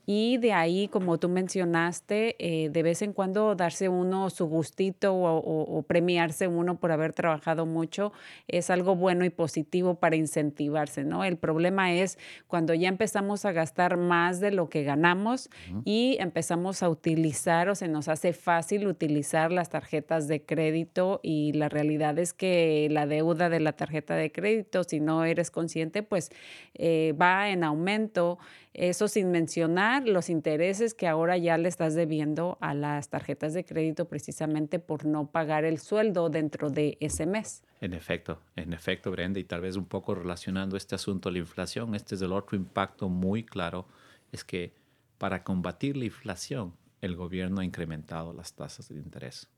Y 0.09 0.39
de 0.39 0.53
ahí, 0.53 0.87
como 0.89 1.19
tú 1.19 1.29
mencionaste, 1.29 2.37
eh, 2.39 2.69
de 2.71 2.83
vez 2.85 3.03
en 3.03 3.13
cuando 3.13 3.55
darse 3.57 3.89
uno 3.89 4.31
su 4.31 4.47
gustito 4.47 5.13
o, 5.15 5.37
o- 5.39 5.79
o 5.79 5.83
premiarse 5.83 6.47
uno 6.47 6.79
por 6.79 6.93
haber 6.93 7.13
trabajado 7.13 7.67
mucho 7.67 8.13
es 8.47 8.71
algo 8.71 8.95
bueno 8.95 9.25
y 9.25 9.31
positivo 9.31 9.97
para 9.97 10.15
incentivarse, 10.17 11.05
¿no? 11.05 11.25
El 11.25 11.37
problema 11.37 11.93
es 11.93 12.19
cuando 12.47 12.73
ya 12.73 12.89
empezamos 12.89 13.45
a 13.45 13.53
gastar 13.53 13.97
más 13.97 14.39
de 14.41 14.53
lo 14.53 14.69
que 14.69 14.85
ganamos 14.85 15.51
y 15.85 16.17
empezamos 16.21 16.83
a 16.85 16.89
utilizar 16.89 17.69
o 17.69 17.75
se 17.75 17.89
nos 17.89 18.07
hace 18.09 18.33
fácil 18.33 18.87
utilizar 18.87 19.51
las 19.51 19.71
tarjetas 19.71 20.29
de 20.29 20.43
crédito 20.45 21.19
y 21.23 21.53
la 21.55 21.69
realidad 21.69 22.19
es 22.19 22.33
que 22.33 22.89
la 22.93 23.07
deuda 23.07 23.49
de 23.49 23.59
la 23.61 23.73
tarjeta 23.73 24.15
de 24.15 24.31
crédito, 24.31 24.85
si 24.85 25.01
no 25.01 25.25
eres 25.25 25.51
consciente, 25.51 26.03
pues 26.05 26.31
eh, 26.75 27.13
va 27.21 27.51
en 27.51 27.65
aumento. 27.65 28.39
Eso 28.79 29.09
sin 29.09 29.31
mencionar 29.31 30.07
los 30.07 30.29
intereses 30.29 30.93
que 30.93 31.09
ahora 31.09 31.39
ya 31.39 31.57
le 31.57 31.67
estás 31.67 31.95
debiendo 31.95 32.59
a 32.61 32.75
las 32.75 33.09
tarjetas 33.09 33.55
de 33.55 33.65
crédito 33.65 34.07
precisamente 34.07 34.79
por 34.79 35.07
no 35.07 35.31
pagar 35.31 35.65
el 35.65 35.79
sueldo 35.79 36.29
dentro 36.29 36.69
de 36.69 36.99
ese 37.01 37.25
mes. 37.25 37.65
En 37.81 37.95
efecto, 37.95 38.43
en 38.55 38.75
efecto, 38.75 39.11
Brenda, 39.11 39.41
y 39.41 39.45
tal 39.45 39.63
vez 39.63 39.77
un 39.77 39.87
poco 39.87 40.15
relacionando 40.15 40.77
este 40.77 40.95
asunto 40.95 41.31
a 41.31 41.33
la 41.33 41.39
inflación, 41.39 41.95
este 41.95 42.17
es 42.17 42.21
el 42.21 42.33
otro 42.33 42.55
impacto 42.55 43.09
muy 43.09 43.45
claro, 43.45 43.87
es 44.31 44.45
que 44.45 44.75
para 45.17 45.43
combatir 45.43 45.97
la 45.97 46.05
inflación, 46.05 46.75
el 47.01 47.17
gobierno 47.17 47.63
ha 47.63 47.65
incrementado 47.65 48.35
las 48.35 48.53
tasas 48.53 48.91
de 48.91 48.97
interés. 48.97 49.49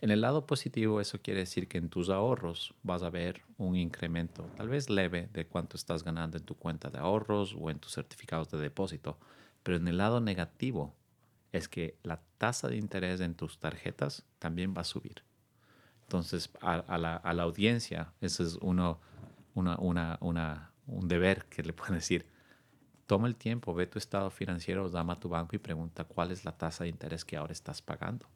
En 0.00 0.12
el 0.12 0.20
lado 0.20 0.46
positivo, 0.46 1.00
eso 1.00 1.20
quiere 1.20 1.40
decir 1.40 1.66
que 1.66 1.78
en 1.78 1.88
tus 1.88 2.08
ahorros 2.08 2.72
vas 2.84 3.02
a 3.02 3.10
ver 3.10 3.42
un 3.56 3.74
incremento, 3.74 4.44
tal 4.56 4.68
vez 4.68 4.88
leve, 4.88 5.28
de 5.32 5.44
cuánto 5.44 5.76
estás 5.76 6.04
ganando 6.04 6.36
en 6.36 6.44
tu 6.44 6.54
cuenta 6.54 6.88
de 6.88 6.98
ahorros 6.98 7.56
o 7.58 7.68
en 7.68 7.80
tus 7.80 7.94
certificados 7.94 8.48
de 8.50 8.58
depósito. 8.58 9.18
Pero 9.64 9.76
en 9.76 9.88
el 9.88 9.98
lado 9.98 10.20
negativo 10.20 10.94
es 11.50 11.68
que 11.68 11.96
la 12.04 12.20
tasa 12.38 12.68
de 12.68 12.76
interés 12.76 13.20
en 13.20 13.34
tus 13.34 13.58
tarjetas 13.58 14.24
también 14.38 14.72
va 14.76 14.82
a 14.82 14.84
subir. 14.84 15.24
Entonces, 16.02 16.48
a, 16.60 16.96
la, 16.96 17.42
audiencia, 17.42 18.12
ese 18.20 18.44
es 18.44 18.56
uno, 18.62 19.00
un 19.54 21.08
deber 21.08 21.44
que 21.46 21.62
le 21.64 21.72
pueden 21.72 21.96
decir. 21.96 22.24
Toma 23.06 23.26
el 23.26 23.34
tiempo, 23.34 23.74
ve 23.74 23.86
tu 23.86 23.98
estado 23.98 24.30
financiero, 24.30 24.88
llama 24.88 25.14
a 25.14 25.20
tu 25.20 25.28
banco 25.28 25.56
y 25.56 25.58
pregunta 25.58 26.04
cuál 26.04 26.30
es 26.30 26.44
la 26.44 26.52
tasa 26.52 26.84
de 26.84 26.90
interés 26.90 27.24
que 27.24 27.36
ahora 27.36 27.52
estás 27.52 27.82
pagando. 27.82 28.26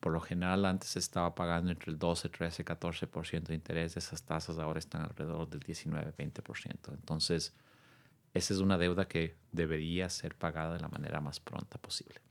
Por 0.00 0.12
lo 0.12 0.20
general, 0.20 0.64
antes 0.66 0.96
estaba 0.96 1.34
pagando 1.34 1.70
entre 1.70 1.90
el 1.90 1.98
12, 1.98 2.28
13, 2.28 2.64
14% 2.64 3.42
de 3.44 3.54
interés. 3.54 3.96
Esas 3.96 4.22
tasas 4.22 4.58
ahora 4.58 4.78
están 4.78 5.02
alrededor 5.02 5.48
del 5.48 5.60
19, 5.60 6.14
20%. 6.16 6.92
Entonces, 6.92 7.54
esa 8.34 8.54
es 8.54 8.60
una 8.60 8.78
deuda 8.78 9.08
que 9.08 9.36
debería 9.52 10.08
ser 10.10 10.34
pagada 10.34 10.74
de 10.74 10.80
la 10.80 10.88
manera 10.88 11.20
más 11.20 11.40
pronta 11.40 11.78
posible. 11.78 12.25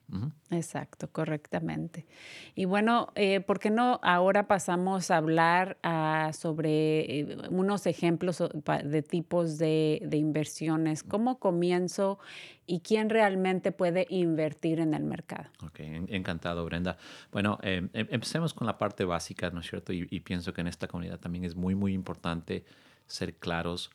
Exacto, 0.52 1.10
correctamente. 1.12 2.06
Y 2.54 2.66
bueno, 2.66 3.12
eh, 3.16 3.40
¿por 3.42 3.60
qué 3.60 3.70
no 3.72 4.00
ahora 4.04 4.48
pasamos 4.48 5.10
a 5.12 5.18
hablar 5.18 5.78
ah, 5.84 6.32
sobre 6.34 7.20
eh, 7.20 7.38
unos 7.50 7.86
ejemplos 7.88 8.44
de 8.84 9.02
tipos 9.02 9.58
de, 9.58 10.02
de 10.06 10.18
inversiones? 10.18 11.04
¿Cómo 11.04 11.40
comienzo 11.40 12.20
y 12.68 12.82
quién 12.82 13.10
realmente 13.10 13.72
puede 13.72 14.06
invertir 14.10 14.80
en 14.80 14.94
el 14.94 15.04
mercado? 15.04 15.50
Ok, 15.64 15.80
en- 15.80 16.14
encantado, 16.14 16.64
Brenda. 16.66 16.98
Bueno, 17.32 17.58
em, 17.64 17.90
em- 17.94 18.08
empecemos 18.12 18.54
con 18.54 18.68
la 18.68 18.78
parte 18.78 19.04
básica, 19.06 19.50
¿no 19.50 19.60
es 19.62 19.68
cierto? 19.70 19.92
Y, 19.92 20.08
y 20.12 20.20
pienso 20.22 20.54
que 20.54 20.62
en 20.62 20.68
esta 20.68 20.88
comunidad 20.88 21.20
también 21.20 21.44
es 21.46 21.56
muy, 21.56 21.74
muy 21.76 21.94
importante 21.94 22.64
ser 23.08 23.34
claros. 23.36 23.90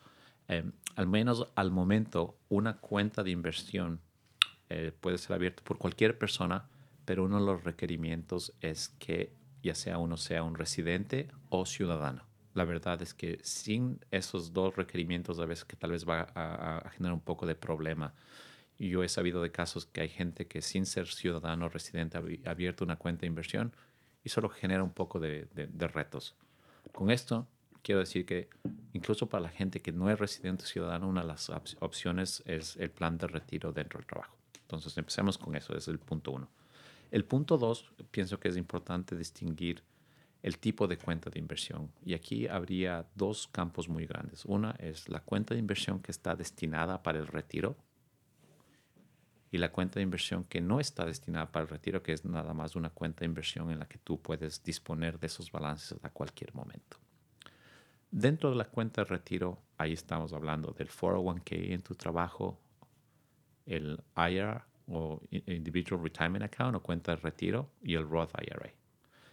Em, 0.47 0.73
al 0.95 1.07
menos 1.07 1.47
al 1.55 1.71
momento, 1.71 2.35
una 2.49 2.77
cuenta 2.77 3.23
de 3.23 3.31
inversión 3.31 4.01
eh, 4.73 4.91
puede 4.99 5.17
ser 5.17 5.33
abierta 5.33 5.61
por 5.63 5.77
cualquier 5.77 6.17
persona, 6.17 6.69
pero 7.05 7.25
uno 7.25 7.39
de 7.39 7.45
los 7.45 7.63
requerimientos 7.63 8.53
es 8.61 8.89
que 8.99 9.33
ya 9.63 9.75
sea 9.75 9.97
uno 9.97 10.17
sea 10.17 10.43
un 10.43 10.55
residente 10.55 11.27
o 11.49 11.65
ciudadano. 11.65 12.23
La 12.53 12.63
verdad 12.65 13.01
es 13.01 13.13
que 13.13 13.39
sin 13.43 13.99
esos 14.11 14.53
dos 14.53 14.75
requerimientos 14.75 15.39
a 15.39 15.45
veces 15.45 15.65
que 15.65 15.75
tal 15.75 15.91
vez 15.91 16.03
va 16.07 16.27
a, 16.35 16.89
generar 16.91 17.13
un 17.13 17.21
poco 17.21 17.45
de 17.45 17.55
problema. 17.55 18.13
Yo 18.77 19.03
he 19.03 19.09
sabido 19.09 19.41
de 19.41 19.51
casos 19.51 19.85
que 19.85 20.01
hay 20.01 20.09
gente 20.09 20.47
que 20.47 20.61
sin 20.61 20.85
ser 20.85 21.07
ciudadano 21.07 21.65
o 21.65 21.69
residente 21.69 22.17
ha 22.17 22.21
abi- 22.21 22.41
ha 22.45 22.51
abierto 22.51 22.83
una 22.83 22.95
cuenta 22.97 23.21
de 23.21 23.27
inversión 23.27 23.73
y 24.23 24.29
solo 24.29 24.49
genera 24.49 24.83
un 24.83 24.91
poco 24.93 25.19
de, 25.19 25.47
de- 25.53 25.87
retos. 25.87 26.35
Con 26.91 27.09
esto 27.11 27.47
quiero 27.83 27.99
decir 27.99 28.25
que 28.25 28.49
incluso 28.93 29.27
para 29.27 29.43
la 29.43 29.49
gente 29.49 29.79
que 29.81 29.91
no 29.91 30.09
es 30.09 30.19
residente 30.19 30.63
o 30.63 30.67
ciudadano, 30.67 31.07
una 31.07 31.21
de 31.21 31.27
las 31.27 31.49
op- 31.49 31.77
opciones 31.79 32.41
es 32.45 32.75
el 32.77 32.89
plan 32.89 33.17
de 33.17 33.27
retiro 33.27 33.71
dentro 33.71 33.99
del 33.99 34.07
trabajo. 34.07 34.35
Entonces 34.71 34.97
empecemos 34.97 35.37
con 35.37 35.55
eso, 35.55 35.75
es 35.75 35.87
el 35.89 35.99
punto 35.99 36.31
uno. 36.31 36.49
El 37.11 37.25
punto 37.25 37.57
dos, 37.57 37.91
pienso 38.09 38.39
que 38.39 38.47
es 38.47 38.55
importante 38.55 39.17
distinguir 39.17 39.83
el 40.41 40.57
tipo 40.59 40.87
de 40.87 40.97
cuenta 40.97 41.29
de 41.29 41.39
inversión. 41.39 41.91
Y 42.05 42.13
aquí 42.13 42.47
habría 42.47 43.05
dos 43.15 43.47
campos 43.51 43.89
muy 43.89 44.05
grandes. 44.05 44.45
Una 44.45 44.71
es 44.79 45.09
la 45.09 45.19
cuenta 45.19 45.53
de 45.53 45.59
inversión 45.59 45.99
que 45.99 46.11
está 46.11 46.35
destinada 46.35 47.03
para 47.03 47.19
el 47.19 47.27
retiro 47.27 47.75
y 49.51 49.57
la 49.57 49.73
cuenta 49.73 49.95
de 49.95 50.03
inversión 50.03 50.45
que 50.45 50.61
no 50.61 50.79
está 50.79 51.05
destinada 51.05 51.51
para 51.51 51.63
el 51.63 51.69
retiro, 51.69 52.01
que 52.01 52.13
es 52.13 52.23
nada 52.23 52.53
más 52.53 52.77
una 52.77 52.89
cuenta 52.89 53.19
de 53.19 53.25
inversión 53.25 53.69
en 53.71 53.79
la 53.79 53.87
que 53.87 53.97
tú 53.97 54.21
puedes 54.21 54.63
disponer 54.63 55.19
de 55.19 55.27
esos 55.27 55.51
balances 55.51 55.99
a 56.01 56.09
cualquier 56.09 56.55
momento. 56.55 56.97
Dentro 58.09 58.49
de 58.49 58.55
la 58.55 58.65
cuenta 58.65 59.01
de 59.01 59.09
retiro, 59.09 59.61
ahí 59.77 59.91
estamos 59.91 60.31
hablando 60.31 60.71
del 60.71 60.89
401k 60.89 61.73
en 61.73 61.81
tu 61.81 61.95
trabajo, 61.95 62.57
el 63.71 64.03
IRA 64.15 64.67
o 64.87 65.21
Individual 65.31 66.03
Retirement 66.03 66.43
Account 66.43 66.75
o 66.75 66.81
cuenta 66.81 67.15
de 67.15 67.21
retiro 67.21 67.69
y 67.81 67.95
el 67.95 68.07
Roth 68.07 68.31
IRA. 68.41 68.71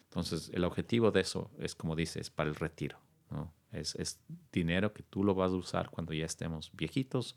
Entonces, 0.05 0.51
el 0.55 0.64
objetivo 0.64 1.11
de 1.11 1.20
eso 1.20 1.51
es, 1.59 1.74
como 1.74 1.97
dices, 1.97 2.30
para 2.30 2.49
el 2.49 2.57
retiro. 2.57 2.99
¿no? 3.30 3.53
Es, 3.72 3.95
es 3.97 4.20
dinero 4.53 4.93
que 4.93 5.03
tú 5.03 5.24
lo 5.24 5.34
vas 5.34 5.53
a 5.53 5.57
usar 5.57 5.91
cuando 5.91 6.14
ya 6.14 6.24
estemos 6.24 6.70
viejitos 6.72 7.36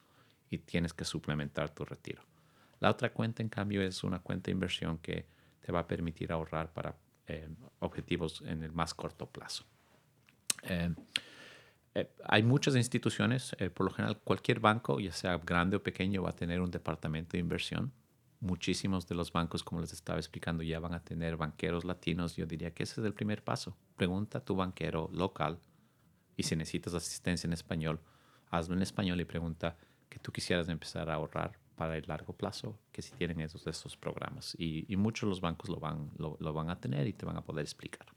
y 0.50 0.60
tienes 0.60 0.94
que 0.94 1.04
suplementar 1.04 1.70
tu 1.70 1.84
retiro. 1.84 2.22
La 2.80 2.90
otra 2.90 3.12
cuenta, 3.12 3.42
en 3.42 3.50
cambio, 3.50 3.82
es 3.82 4.04
una 4.04 4.20
cuenta 4.20 4.46
de 4.46 4.54
inversión 4.54 4.98
que 5.00 5.26
te 5.62 5.72
va 5.72 5.80
a 5.80 5.88
permitir 5.88 6.32
ahorrar 6.32 6.72
para 6.72 6.96
eh, 7.28 7.48
objetivos 7.80 8.42
en 8.46 8.64
el 8.64 8.72
más 8.72 8.94
corto 8.94 9.28
plazo. 9.28 9.66
Eh, 10.64 10.94
eh, 11.94 12.10
hay 12.24 12.44
muchas 12.44 12.76
instituciones, 12.76 13.56
eh, 13.60 13.70
por 13.70 13.86
lo 13.86 13.92
general 13.92 14.18
cualquier 14.20 14.60
banco, 14.60 15.00
ya 15.00 15.12
sea 15.12 15.38
grande 15.38 15.76
o 15.76 15.84
pequeño, 15.84 16.24
va 16.24 16.30
a 16.30 16.36
tener 16.36 16.62
un 16.62 16.72
departamento 16.72 17.34
de 17.34 17.40
inversión. 17.40 17.92
Muchísimos 18.40 19.08
de 19.08 19.16
los 19.16 19.32
bancos, 19.32 19.64
como 19.64 19.82
les 19.82 19.94
estaba 19.94 20.18
explicando, 20.18 20.64
ya 20.64 20.80
van 20.80 20.94
a 20.94 21.04
tener 21.04 21.38
banqueros 21.38 21.86
latinos. 21.86 22.36
Yo 22.36 22.46
diría 22.46 22.72
que 22.72 22.84
ese 22.84 23.02
es 23.02 23.06
el 23.06 23.14
primer 23.14 23.44
paso. 23.44 23.78
Pregunta 23.98 24.40
a 24.40 24.46
tu 24.46 24.56
banquero 24.56 25.10
local 25.14 25.60
y 26.38 26.44
si 26.44 26.56
necesitas 26.56 26.94
asistencia 26.94 27.48
en 27.48 27.54
español, 27.54 28.00
hazlo 28.50 28.74
en 28.74 28.82
español 28.82 29.20
y 29.20 29.26
pregunta 29.26 29.78
que 30.10 30.18
tú 30.18 30.32
quisieras 30.32 30.70
empezar 30.70 31.10
a 31.10 31.16
ahorrar 31.16 31.60
para 31.76 31.98
el 31.98 32.06
largo 32.08 32.34
plazo, 32.34 32.80
que 32.92 33.02
si 33.02 33.12
tienen 33.12 33.42
esos, 33.42 33.68
esos 33.68 33.96
programas. 33.98 34.56
Y, 34.58 34.86
y 34.92 34.96
muchos 34.98 35.28
de 35.28 35.30
los 35.30 35.42
bancos 35.42 35.70
lo 35.70 35.80
van, 35.80 36.10
lo, 36.18 36.38
lo 36.40 36.54
van 36.54 36.70
a 36.70 36.80
tener 36.80 37.08
y 37.08 37.14
te 37.14 37.26
van 37.26 37.38
a 37.38 37.42
poder 37.42 37.64
explicar. 37.64 38.08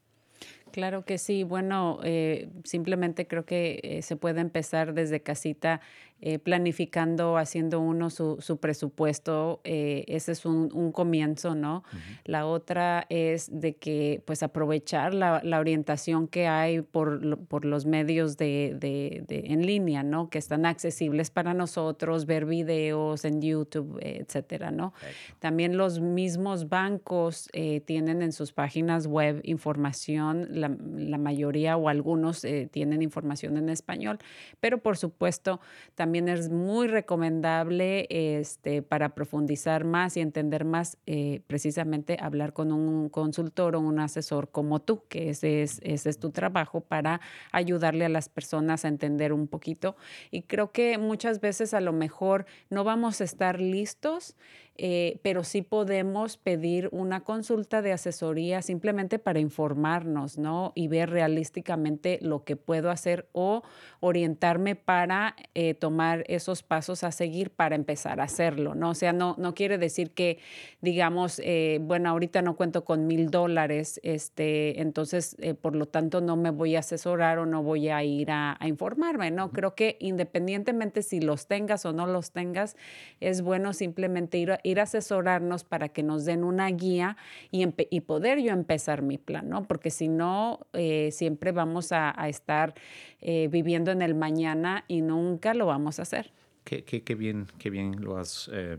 Claro 0.75 1.05
que 1.05 1.19
sí. 1.19 1.45
Bueno, 1.45 2.01
eh, 2.03 2.49
simplemente 2.65 3.29
creo 3.29 3.45
que 3.45 3.79
eh, 3.85 4.03
se 4.03 4.17
puede 4.17 4.41
empezar 4.41 4.93
desde 4.93 5.21
casita 5.23 5.81
eh, 6.21 6.41
planificando, 6.41 7.37
haciendo 7.37 7.79
uno 7.81 8.11
su, 8.11 8.39
su 8.41 8.57
presupuesto. 8.59 9.61
ese 9.63 10.33
es 10.33 10.45
un, 10.47 10.71
un 10.73 10.91
comienzo, 10.91 11.55
¿no? 11.55 11.85
La 12.25 12.47
otra 12.47 13.07
es 13.09 13.51
de 13.61 13.77
que, 13.77 14.21
pues, 14.25 14.43
aprovechar 14.43 15.15
la, 15.15 15.41
la 15.45 15.61
orientación 15.61 16.27
que 16.27 16.49
hay 16.49 16.81
por, 16.81 17.39
por 17.47 17.65
los 17.65 17.85
medios 17.87 18.37
de, 18.37 18.75
de- 18.81 19.23
de- 19.29 19.53
en 19.53 19.67
línea, 19.67 20.03
¿no? 20.03 20.29
Que 20.29 20.39
están 20.39 20.67
accesibles 20.67 21.31
para 21.31 21.53
nosotros, 21.55 22.27
ver 22.27 22.47
videos 22.47 23.25
en 23.25 23.41
YouTube, 23.43 23.99
etcétera, 24.01 24.73
¿no? 24.73 24.93
También 25.39 25.77
los 25.77 26.01
mismos 26.01 26.69
bancos 26.69 27.49
tienen 27.85 28.23
en 28.23 28.33
sus 28.33 28.53
páginas 28.53 29.07
web 29.07 29.41
información, 29.45 30.49
la, 30.69 31.19
mayoría 31.19 31.77
o 31.77 31.89
algunos 31.89 32.45
eh, 32.45 32.69
tienen 32.71 33.03
información 33.03 33.57
en 33.57 33.69
español, 33.69 34.19
pero 34.61 34.79
por 34.79 34.97
supuesto 34.97 35.61
también 35.95 36.29
es 36.29 36.51
muy 36.51 36.89
recomendable 36.89 38.07
este, 38.11 38.83
para 38.83 39.15
profundizar 39.15 39.85
más 39.85 40.17
y 40.17 40.21
entender 40.21 40.65
más, 40.65 40.99
eh, 41.07 41.41
precisamente 41.47 42.17
hablar 42.21 42.53
con 42.53 42.73
un 42.73 43.09
consultor 43.09 43.77
o 43.77 43.81
un 43.81 43.99
asesor 43.99 44.51
como 44.51 44.81
tú, 44.81 45.05
que 45.09 45.31
ese 45.31 45.63
es, 45.63 45.81
ese 45.83 46.11
es 46.11 46.19
tu 46.19 46.31
trabajo 46.31 46.81
para 46.81 47.21
ayudarle 47.53 48.05
a 48.05 48.09
las 48.09 48.29
personas 48.29 48.85
a 48.85 48.89
entender 48.89 49.33
un 49.33 49.47
poquito. 49.47 49.97
Y 50.31 50.43
creo 50.43 50.73
que 50.73 50.99
muchas 50.99 51.41
veces 51.41 51.75
a 51.75 51.81
lo 51.81 51.93
mejor 51.93 52.47
no 52.71 52.85
vamos 52.85 53.21
a 53.21 53.25
estar 53.25 53.61
listos 53.61 54.37
eh, 54.77 55.21
pero 55.23 55.45
sí 55.45 55.63
podemos 55.63 56.37
pedir 56.37 56.89
una 56.91 57.21
consulta 57.23 57.81
de 57.81 57.93
asesoría 57.93 58.61
simplemente 58.61 59.21
para 59.21 59.39
informarnos, 59.39 60.37
¿no? 60.37 60.73
Y 60.75 60.89
ver 60.89 61.11
realísticamente 61.11 62.19
lo 62.21 62.43
que 62.43 62.57
puedo 62.57 62.91
hacer 62.91 63.29
o 63.33 63.63
orientarme 64.01 64.75
para 64.75 65.37
eh, 65.55 65.75
tomar 65.75 66.25
esos 66.27 66.65
pasos 66.65 67.05
a 67.05 67.13
seguir 67.13 67.51
para 67.51 67.77
empezar 67.77 68.21
a 68.21 68.25
hacerlo, 68.25 68.75
¿no? 68.75 68.91
O 68.91 68.95
sea, 68.95 69.13
no, 69.13 69.37
no 69.39 69.55
quiere 69.55 69.79
decir 69.79 70.11
que, 70.11 70.39
digamos, 70.81 71.41
eh, 71.45 71.79
bueno, 71.81 72.09
ahorita 72.11 72.43
no 72.43 72.57
cuento 72.57 72.85
con 72.85 73.07
mil 73.07 73.31
dólares, 73.31 74.01
este, 74.03 74.81
entonces, 74.81 75.37
por 75.61 75.77
lo 75.77 75.87
tanto, 75.87 76.21
no 76.21 76.37
me 76.37 76.51
voy 76.51 76.75
a 76.75 76.81
asesorar 76.81 77.39
o 77.39 77.47
no 77.47 77.63
voy 77.63 77.91
a 77.91 78.03
ir 78.03 78.33
a, 78.33 78.57
a 78.59 78.67
informarme, 78.67 79.31
¿no? 79.31 79.53
Creo 79.53 79.77
que 79.77 79.97
independientemente 80.01 81.03
si 81.03 81.21
los 81.21 81.47
tengas 81.47 81.87
o 81.87 81.93
no 81.93 82.07
los 82.07 82.33
tengas, 82.33 82.77
es 83.21 83.43
bueno 83.43 83.73
simplemente 83.73 84.39
ir 84.39 84.53
a 84.53 84.61
ir 84.65 84.81
a 84.81 84.85
asesorarnos 84.85 85.63
para 85.63 85.91
que 85.91 86.03
nos 86.03 86.25
den 86.25 86.43
una 86.43 86.69
guía 86.71 87.17
y, 87.53 87.65
y 87.91 88.01
poder 88.01 88.41
yo 88.41 88.53
empezar 88.53 89.03
mi 89.03 89.19
plan, 89.19 89.49
¿no? 89.49 89.69
Porque 89.69 89.91
si 89.91 90.09
no, 90.09 90.67
eh, 90.73 91.11
siempre 91.13 91.53
vamos 91.53 91.93
a, 91.93 92.21
a 92.21 92.29
estar 92.29 92.75
eh, 93.21 93.49
viviendo 93.49 93.93
en 93.93 94.03
el 94.03 94.15
mañana 94.15 94.85
y 94.89 95.03
nunca 95.03 95.55
lo 95.55 95.67
vamos 95.67 96.01
a 96.01 96.03
hacer. 96.03 96.33
Qué, 96.65 96.85
qué, 96.85 97.05
qué 97.05 97.15
bien, 97.15 97.47
qué 97.59 97.71
bien 97.71 98.03
lo 98.03 98.17
has 98.17 98.51
eh, 98.53 98.79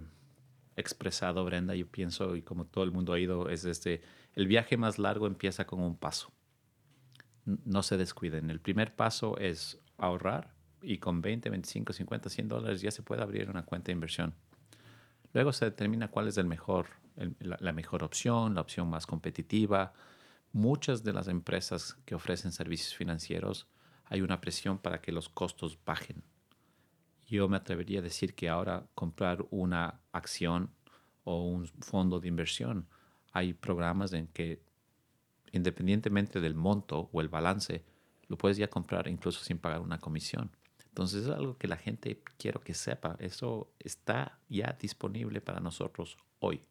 expresado, 0.75 1.45
Brenda. 1.45 1.75
Yo 1.75 1.87
pienso, 1.87 2.35
y 2.35 2.41
como 2.41 2.65
todo 2.65 2.83
el 2.83 2.91
mundo 2.91 3.13
ha 3.13 3.19
ido, 3.19 3.49
es 3.49 3.63
este, 3.63 4.01
el 4.33 4.47
viaje 4.47 4.75
más 4.77 4.99
largo 4.99 5.27
empieza 5.27 5.65
con 5.65 5.81
un 5.81 5.95
paso. 5.95 6.31
No 7.45 7.83
se 7.83 7.95
descuiden. 7.95 8.49
El 8.49 8.59
primer 8.59 8.95
paso 8.95 9.37
es 9.37 9.79
ahorrar 9.97 10.55
y 10.81 10.97
con 10.97 11.21
20, 11.21 11.49
25, 11.49 11.93
50, 11.93 12.29
100 12.29 12.47
dólares 12.47 12.81
ya 12.81 12.91
se 12.91 13.03
puede 13.03 13.21
abrir 13.21 13.49
una 13.49 13.63
cuenta 13.63 13.87
de 13.87 13.93
inversión. 13.93 14.33
Luego 15.35 15.51
se 15.51 15.65
determina 15.65 16.07
cuál 16.07 16.29
es 16.29 16.37
el 16.37 16.45
mejor, 16.45 16.87
la, 17.39 17.57
la, 17.59 17.73
mejor 17.73 18.05
opción, 18.05 18.55
la 18.55 18.61
opción 18.61 18.89
más 18.89 19.05
competitiva. 19.05 19.91
Muchas 20.53 21.03
de 21.03 21.11
las 21.11 21.27
empresas 21.27 21.97
que 22.05 22.15
ofrecen 22.15 22.53
servicios 22.53 22.95
financieros 22.95 23.67
hay 24.05 24.21
una 24.21 24.39
presión 24.39 24.77
para 24.77 25.01
que 25.01 25.11
los 25.11 25.27
costos 25.27 25.77
bajen. 25.85 26.23
Yo 27.27 27.49
me 27.49 27.57
atrevería 27.57 27.99
a 27.99 28.01
decir 28.01 28.33
que 28.33 28.47
ahora 28.47 28.87
comprar 28.95 29.45
una 29.51 29.99
acción 30.13 30.71
o 31.25 31.43
un 31.43 31.67
fondo 31.67 32.21
de 32.21 32.29
inversión, 32.29 32.87
hay 33.33 33.53
programas 33.53 34.13
en 34.13 34.27
que 34.27 34.63
independientemente 35.51 36.39
del 36.39 36.55
monto 36.55 37.09
o 37.11 37.19
el 37.19 37.27
balance, 37.27 37.83
lo 38.29 38.37
puedes 38.37 38.55
ya 38.55 38.69
comprar 38.69 39.09
incluso 39.09 39.43
sin 39.43 39.57
pagar 39.57 39.81
una 39.81 39.99
comisión. 39.99 40.55
Entonces 40.95 41.25
es 41.25 41.29
algo 41.29 41.57
que 41.57 41.67
la 41.67 41.75
gente 41.75 42.23
quiero 42.37 42.61
que 42.61 42.73
sepa. 42.73 43.17
Eso 43.19 43.69
está 43.79 44.39
ya 44.47 44.77
disponible 44.79 45.41
para 45.41 45.59
nosotros 45.59 46.17
hoy. 46.39 46.61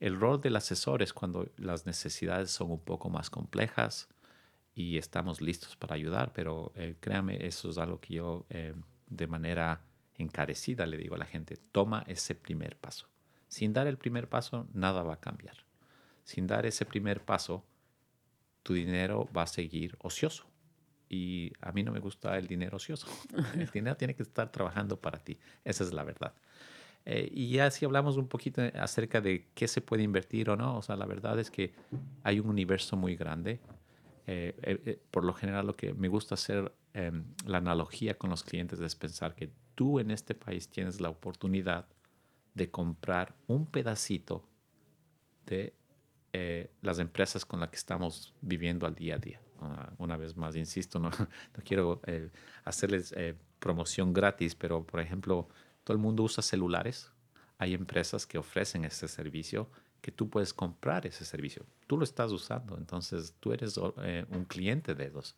El 0.00 0.18
rol 0.18 0.40
del 0.40 0.56
asesor 0.56 1.00
es 1.00 1.12
cuando 1.12 1.48
las 1.56 1.86
necesidades 1.86 2.50
son 2.50 2.72
un 2.72 2.80
poco 2.80 3.08
más 3.08 3.30
complejas 3.30 4.08
y 4.74 4.98
estamos 4.98 5.40
listos 5.40 5.76
para 5.76 5.94
ayudar, 5.94 6.32
pero 6.32 6.72
eh, 6.74 6.96
créame, 6.98 7.46
eso 7.46 7.70
es 7.70 7.78
algo 7.78 8.00
que 8.00 8.14
yo 8.14 8.46
eh, 8.50 8.74
de 9.06 9.28
manera 9.28 9.80
encarecida 10.16 10.84
le 10.84 10.96
digo 10.96 11.14
a 11.14 11.18
la 11.18 11.24
gente, 11.24 11.56
toma 11.70 12.02
ese 12.08 12.34
primer 12.34 12.76
paso. 12.78 13.06
Sin 13.46 13.72
dar 13.72 13.86
el 13.86 13.96
primer 13.96 14.28
paso, 14.28 14.66
nada 14.72 15.04
va 15.04 15.14
a 15.14 15.20
cambiar. 15.20 15.58
Sin 16.24 16.48
dar 16.48 16.66
ese 16.66 16.84
primer 16.84 17.24
paso, 17.24 17.64
tu 18.64 18.74
dinero 18.74 19.28
va 19.32 19.42
a 19.42 19.46
seguir 19.46 19.96
ocioso 20.00 20.49
y 21.10 21.52
a 21.60 21.72
mí 21.72 21.82
no 21.82 21.90
me 21.90 21.98
gusta 21.98 22.38
el 22.38 22.46
dinero 22.46 22.76
ocioso. 22.76 23.08
El 23.54 23.68
dinero 23.68 23.96
tiene 23.96 24.14
que 24.14 24.22
estar 24.22 24.50
trabajando 24.50 24.98
para 24.98 25.18
ti. 25.18 25.36
Esa 25.64 25.82
es 25.82 25.92
la 25.92 26.04
verdad. 26.04 26.32
Eh, 27.04 27.28
y 27.32 27.50
ya 27.50 27.70
si 27.70 27.84
hablamos 27.84 28.16
un 28.16 28.28
poquito 28.28 28.62
acerca 28.74 29.20
de 29.20 29.48
qué 29.54 29.66
se 29.66 29.80
puede 29.80 30.04
invertir 30.04 30.48
o 30.50 30.56
no, 30.56 30.78
o 30.78 30.82
sea, 30.82 30.94
la 30.96 31.06
verdad 31.06 31.38
es 31.40 31.50
que 31.50 31.74
hay 32.22 32.38
un 32.38 32.48
universo 32.48 32.96
muy 32.96 33.16
grande. 33.16 33.58
Eh, 34.28 34.54
eh, 34.62 35.02
por 35.10 35.24
lo 35.24 35.32
general 35.32 35.66
lo 35.66 35.74
que 35.74 35.92
me 35.94 36.06
gusta 36.06 36.34
hacer, 36.36 36.72
em, 36.94 37.24
la 37.44 37.58
analogía 37.58 38.14
con 38.16 38.30
los 38.30 38.44
clientes 38.44 38.78
es 38.78 38.94
pensar 38.94 39.34
que 39.34 39.50
tú 39.74 39.98
en 39.98 40.12
este 40.12 40.36
país 40.36 40.68
tienes 40.68 41.00
la 41.00 41.08
oportunidad 41.08 41.88
de 42.54 42.70
comprar 42.70 43.34
un 43.48 43.66
pedacito 43.66 44.44
de 45.46 45.74
las 46.80 47.00
empresas 47.00 47.44
con 47.44 47.58
las 47.58 47.70
que 47.70 47.76
estamos 47.76 48.32
viviendo 48.40 48.86
al 48.86 48.94
día 48.94 49.16
a 49.16 49.18
día. 49.18 49.40
Uh, 49.60 50.02
una 50.02 50.16
vez 50.16 50.36
más, 50.36 50.56
insisto, 50.56 50.98
no, 50.98 51.10
no 51.56 51.64
quiero 51.64 52.00
eh, 52.06 52.30
hacerles 52.64 53.12
eh, 53.16 53.34
promoción 53.58 54.12
gratis, 54.12 54.54
pero 54.54 54.82
por 54.84 55.00
ejemplo, 55.00 55.48
todo 55.84 55.94
el 55.94 56.02
mundo 56.02 56.22
usa 56.22 56.42
celulares. 56.42 57.10
Hay 57.58 57.74
empresas 57.74 58.26
que 58.26 58.38
ofrecen 58.38 58.84
ese 58.84 59.06
servicio 59.06 59.68
que 60.00 60.10
tú 60.10 60.30
puedes 60.30 60.54
comprar 60.54 61.06
ese 61.06 61.26
servicio. 61.26 61.66
Tú 61.86 61.98
lo 61.98 62.04
estás 62.04 62.32
usando, 62.32 62.78
entonces 62.78 63.34
tú 63.38 63.52
eres 63.52 63.78
eh, 64.02 64.24
un 64.30 64.46
cliente 64.46 64.94
de 64.94 65.08
ellos. 65.08 65.36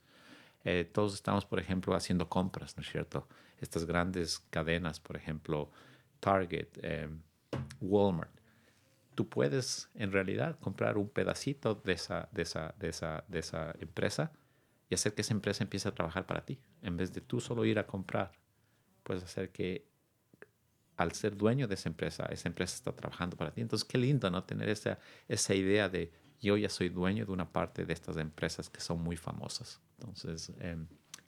todos 0.92 1.14
estamos, 1.14 1.44
por 1.44 1.58
ejemplo, 1.58 1.96
haciendo 1.96 2.28
compras, 2.28 2.76
¿no 2.76 2.82
es 2.82 2.88
cierto? 2.88 3.26
Estas 3.60 3.84
grandes 3.84 4.38
cadenas, 4.50 5.00
por 5.00 5.16
ejemplo, 5.16 5.68
Target, 6.20 6.68
Walmart 7.80 8.30
tú 9.14 9.28
puedes 9.28 9.90
en 9.94 10.12
realidad 10.12 10.58
comprar 10.58 10.98
un 10.98 11.08
pedacito 11.08 11.74
de 11.74 11.92
esa, 11.92 12.28
de 12.32 12.42
esa, 12.42 12.74
de 12.78 12.88
esa, 12.88 13.24
de 13.28 13.38
esa 13.38 13.74
empresa 13.80 14.32
y 14.88 14.94
hacer 14.94 15.14
que 15.14 15.22
esa 15.22 15.34
empresa 15.34 15.64
empiece 15.64 15.88
a 15.88 15.94
trabajar 15.94 16.26
para 16.26 16.44
ti. 16.44 16.58
En 16.82 16.96
vez 16.96 17.12
de 17.12 17.20
tú 17.20 17.40
solo 17.40 17.64
ir 17.64 17.78
a 17.78 17.86
comprar, 17.86 18.32
puedes 19.02 19.22
hacer 19.22 19.50
que 19.50 19.86
al 20.96 21.12
ser 21.12 21.36
dueño 21.36 21.66
de 21.66 21.74
esa 21.74 21.88
empresa, 21.88 22.26
esa 22.26 22.48
empresa 22.48 22.76
está 22.76 22.92
trabajando 22.92 23.36
para 23.36 23.52
ti. 23.52 23.60
Entonces, 23.60 23.86
qué 23.88 23.98
lindo, 23.98 24.30
¿no? 24.30 24.44
Tener 24.44 24.68
esa, 24.68 24.98
esa 25.28 25.54
idea 25.54 25.88
de 25.88 26.12
yo 26.40 26.56
ya 26.56 26.68
soy 26.68 26.88
dueño 26.88 27.24
de 27.24 27.32
una 27.32 27.50
parte 27.50 27.86
de 27.86 27.92
estas 27.92 28.16
empresas 28.16 28.68
que 28.68 28.80
son 28.80 29.00
muy 29.02 29.16
famosas. 29.16 29.80
Entonces, 29.98 30.52
eh, 30.58 30.76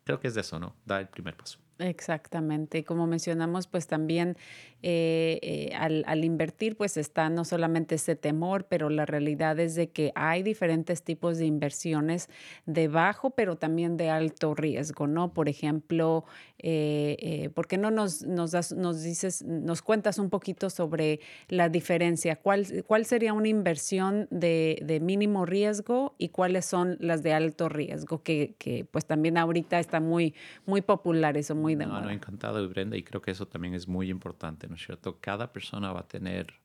creo 0.05 0.21
que 0.21 0.29
es 0.29 0.35
de 0.35 0.43
eso, 0.43 0.59
¿no? 0.59 0.77
Da 0.85 1.01
el 1.01 1.09
primer 1.09 1.37
paso. 1.37 1.59
Exactamente. 1.79 2.79
Y 2.79 2.83
como 2.85 3.07
mencionamos, 3.09 3.67
pues 3.67 3.89
también 3.89 4.37
eh, 4.83 5.41
eh, 5.43 5.75
al, 5.75 6.05
al, 6.07 6.25
invertir, 6.25 6.77
pues 6.77 6.97
está 6.97 7.29
no 7.31 7.45
solamente 7.45 7.97
ese 7.97 8.15
temor, 8.15 8.67
pero 8.69 8.91
la 8.91 9.07
realidad 9.07 9.59
es 9.59 9.75
de 9.75 9.89
que 9.91 10.13
hay 10.15 10.45
diferentes 10.45 11.03
tipos 11.03 11.39
de 11.39 11.47
inversiones 11.47 12.29
de 12.67 12.87
bajo, 12.87 13.31
pero 13.31 13.57
también 13.57 13.97
de 13.97 14.11
alto 14.11 14.55
riesgo, 14.55 15.09
¿no? 15.09 15.33
Por 15.35 15.49
ejemplo, 15.49 16.25
eh, 16.59 17.51
¿por 17.55 17.67
qué 17.67 17.77
no 17.77 17.91
nos, 17.91 18.23
nos, 18.23 18.53
das, 18.53 18.73
nos 18.73 19.03
dices, 19.03 19.43
nos 19.43 19.83
cuentas 19.83 20.19
un 20.19 20.31
poquito 20.31 20.71
sobre 20.71 21.19
la 21.49 21.69
diferencia? 21.69 22.37
¿Cuál, 22.37 22.85
cuál 22.87 23.05
sería 23.05 23.33
una 23.33 23.49
inversión 23.49 24.29
de, 24.31 24.79
de 24.85 25.01
mínimo 25.01 25.45
riesgo 25.45 26.15
y 26.19 26.29
cuáles 26.29 26.67
son 26.67 26.99
las 27.01 27.25
de 27.25 27.33
alto 27.33 27.69
riesgo? 27.69 28.23
Que, 28.23 28.55
que 28.59 28.85
pues 28.85 29.07
también 29.07 29.39
ahorita 29.39 29.81
está 29.81 29.99
muy, 29.99 30.35
muy 30.67 30.83
popular 30.83 31.37
eso 31.37 31.64
muy 31.65 31.77
de 31.77 31.87
no, 31.87 31.99
no, 31.99 32.11
encantado, 32.11 32.69
Brenda, 32.69 32.95
y 32.95 33.03
creo 33.03 33.23
que 33.23 33.31
eso 33.31 33.49
también 33.49 33.73
es 33.73 33.89
muy 33.89 34.11
importante, 34.11 34.69
¿no 34.69 34.75
es 34.75 34.85
cierto? 34.85 35.19
Cada 35.19 35.51
persona 35.51 35.95
va 35.95 36.01
a 36.01 36.07
tener 36.07 36.61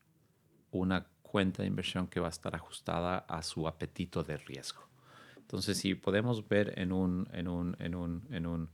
una 0.72 1.06
cuenta 1.22 1.62
de 1.62 1.68
inversión 1.68 2.06
que 2.06 2.20
va 2.20 2.26
a 2.26 2.30
estar 2.30 2.54
ajustada 2.54 3.16
a 3.16 3.42
su 3.42 3.66
apetito 3.66 4.22
de 4.22 4.36
riesgo. 4.36 4.82
Entonces, 5.38 5.78
si 5.78 5.94
podemos 5.94 6.46
ver 6.46 6.78
en 6.78 6.92
un, 6.92 7.26
en 7.32 7.48
un, 7.48 7.76
en 7.78 7.94
un, 7.94 8.26
en 8.30 8.46
un, 8.46 8.68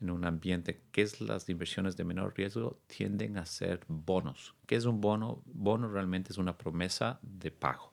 en 0.00 0.10
un 0.10 0.24
ambiente 0.24 0.84
que 0.92 1.02
es 1.02 1.20
las 1.20 1.48
inversiones 1.48 1.96
de 1.96 2.04
menor 2.04 2.32
riesgo, 2.36 2.78
tienden 2.86 3.36
a 3.36 3.44
ser 3.44 3.80
bonos. 3.88 4.54
¿Qué 4.66 4.76
es 4.76 4.84
un 4.84 5.00
bono? 5.00 5.42
Bono 5.46 5.88
realmente 5.88 6.32
es 6.32 6.38
una 6.38 6.56
promesa 6.56 7.18
de 7.22 7.50
pago 7.50 7.89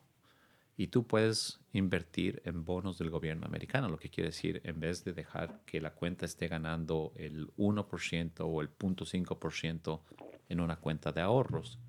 y 0.78 0.88
tú 0.88 1.08
puedes 1.08 1.60
invertir 1.74 2.42
en 2.46 2.64
bonos 2.64 3.00
del 3.00 3.10
gobierno 3.10 3.48
americano, 3.48 3.90
lo 3.90 3.98
que 3.98 4.12
quiere 4.12 4.30
decir, 4.30 4.62
en 4.64 4.80
vez 4.80 5.04
de 5.04 5.12
dejar 5.12 5.60
que 5.66 5.82
la 5.82 5.96
cuenta 5.96 6.26
esté 6.26 6.48
ganando 6.48 7.14
el 7.16 7.48
1% 7.58 8.32
o 8.42 8.62
el 8.62 8.70
0.5% 8.70 10.00
en 10.50 10.60
una 10.60 10.76
cuenta 10.76 11.12
de 11.12 11.22
ahorros, 11.22 11.80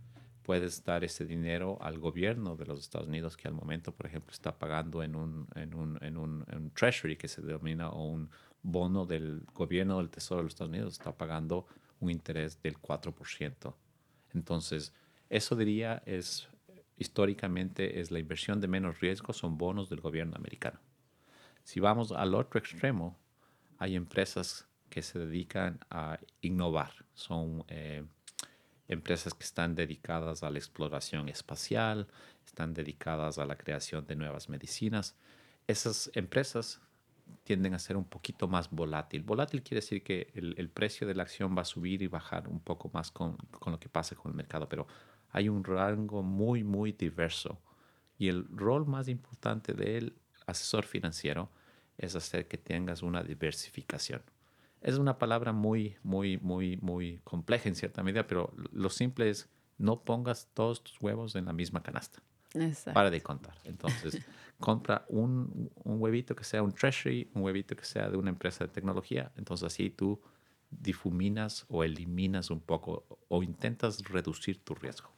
puedes 0.42 0.82
dar 0.82 1.04
ese 1.04 1.26
dinero 1.26 1.76
al 1.82 1.98
gobierno 1.98 2.56
de 2.56 2.64
los 2.64 2.80
Estados 2.80 3.08
Unidos, 3.08 3.36
que 3.36 3.46
al 3.46 3.52
momento, 3.52 3.92
por 3.92 4.06
ejemplo, 4.06 4.32
está 4.32 4.58
pagando 4.58 5.02
en 5.02 5.14
un, 5.14 5.46
en 5.54 5.74
un, 5.74 6.02
en 6.02 6.16
un, 6.16 6.46
en 6.48 6.56
un 6.56 6.70
treasury, 6.70 7.16
que 7.16 7.28
se 7.28 7.42
denomina, 7.42 7.90
o 7.90 8.06
un 8.06 8.30
bono 8.62 9.04
del 9.04 9.44
gobierno 9.52 9.98
del 9.98 10.08
Tesoro 10.08 10.38
de 10.38 10.44
los 10.44 10.54
Estados 10.54 10.70
Unidos, 10.70 10.94
está 10.94 11.14
pagando 11.14 11.66
un 12.00 12.10
interés 12.10 12.62
del 12.62 12.80
4%. 12.80 13.74
Entonces, 14.32 14.94
eso 15.28 15.54
diría 15.54 16.02
es 16.06 16.48
históricamente 16.98 18.00
es 18.00 18.10
la 18.10 18.18
inversión 18.18 18.60
de 18.60 18.68
menos 18.68 19.00
riesgo, 19.00 19.32
son 19.32 19.56
bonos 19.56 19.88
del 19.88 20.00
gobierno 20.00 20.36
americano. 20.36 20.80
Si 21.64 21.80
vamos 21.80 22.12
al 22.12 22.34
otro 22.34 22.58
extremo, 22.58 23.18
hay 23.78 23.94
empresas 23.94 24.66
que 24.90 25.02
se 25.02 25.18
dedican 25.18 25.78
a 25.90 26.18
innovar. 26.40 26.92
Son 27.14 27.64
eh, 27.68 28.04
empresas 28.88 29.34
que 29.34 29.44
están 29.44 29.74
dedicadas 29.74 30.42
a 30.42 30.50
la 30.50 30.58
exploración 30.58 31.28
espacial, 31.28 32.08
están 32.44 32.74
dedicadas 32.74 33.38
a 33.38 33.44
la 33.44 33.56
creación 33.56 34.06
de 34.06 34.16
nuevas 34.16 34.48
medicinas. 34.48 35.14
Esas 35.66 36.10
empresas 36.14 36.80
tienden 37.44 37.74
a 37.74 37.78
ser 37.78 37.96
un 37.96 38.04
poquito 38.04 38.48
más 38.48 38.70
volátil. 38.70 39.22
Volátil 39.22 39.62
quiere 39.62 39.82
decir 39.82 40.02
que 40.02 40.30
el, 40.34 40.70
precio 40.70 41.06
de 41.06 41.14
la 41.14 41.24
acción 41.24 41.56
va 41.56 41.62
a 41.62 41.66
subir 41.66 42.02
y 42.02 42.06
bajar 42.06 42.48
un 42.48 42.60
poco 42.60 42.90
más 42.92 43.10
con, 43.10 43.36
con, 43.36 43.72
lo 43.72 43.78
que 43.78 43.88
pasa 43.88 44.16
con 44.16 44.30
el 44.30 44.36
mercado, 44.36 44.68
pero 44.68 44.86
hay 45.30 45.48
un 45.48 45.64
rango 45.64 46.22
muy, 46.22 46.64
muy 46.64 46.92
diverso. 46.92 47.60
Y 48.18 48.28
el 48.28 48.46
rol 48.48 48.86
más 48.86 49.08
importante 49.08 49.72
del 49.74 50.16
asesor 50.46 50.84
financiero 50.84 51.50
es 51.98 52.16
hacer 52.16 52.48
que 52.48 52.58
tengas 52.58 53.02
una 53.02 53.22
diversificación. 53.22 54.22
Es 54.80 54.96
una 54.98 55.18
palabra 55.18 55.52
muy, 55.52 55.96
muy, 56.02 56.38
muy, 56.38 56.76
muy 56.78 57.20
compleja 57.24 57.68
en 57.68 57.74
cierta 57.74 58.02
medida, 58.02 58.26
pero 58.26 58.52
lo 58.72 58.90
simple 58.90 59.28
es 59.30 59.48
no 59.76 60.02
pongas 60.02 60.48
todos 60.54 60.82
tus 60.82 61.00
huevos 61.00 61.34
en 61.34 61.46
la 61.46 61.52
misma 61.52 61.82
canasta. 61.82 62.20
Exacto. 62.54 62.94
Para 62.94 63.10
de 63.10 63.20
contar. 63.20 63.54
Entonces, 63.64 64.20
compra 64.58 65.04
un, 65.08 65.70
un, 65.84 66.00
huevito 66.00 66.34
que 66.34 66.44
sea 66.44 66.62
un 66.62 66.72
treasury, 66.72 67.30
un 67.34 67.42
huevito 67.42 67.76
que 67.76 67.84
sea 67.84 68.08
de 68.08 68.16
una 68.16 68.30
empresa 68.30 68.64
de 68.64 68.72
tecnología. 68.72 69.32
Entonces, 69.36 69.66
así 69.66 69.90
tú 69.90 70.20
difuminas 70.70 71.66
o 71.68 71.84
eliminas 71.84 72.50
un 72.50 72.60
poco 72.60 73.04
o 73.28 73.42
intentas 73.42 74.02
reducir 74.04 74.62
tu 74.64 74.74
riesgo. 74.74 75.10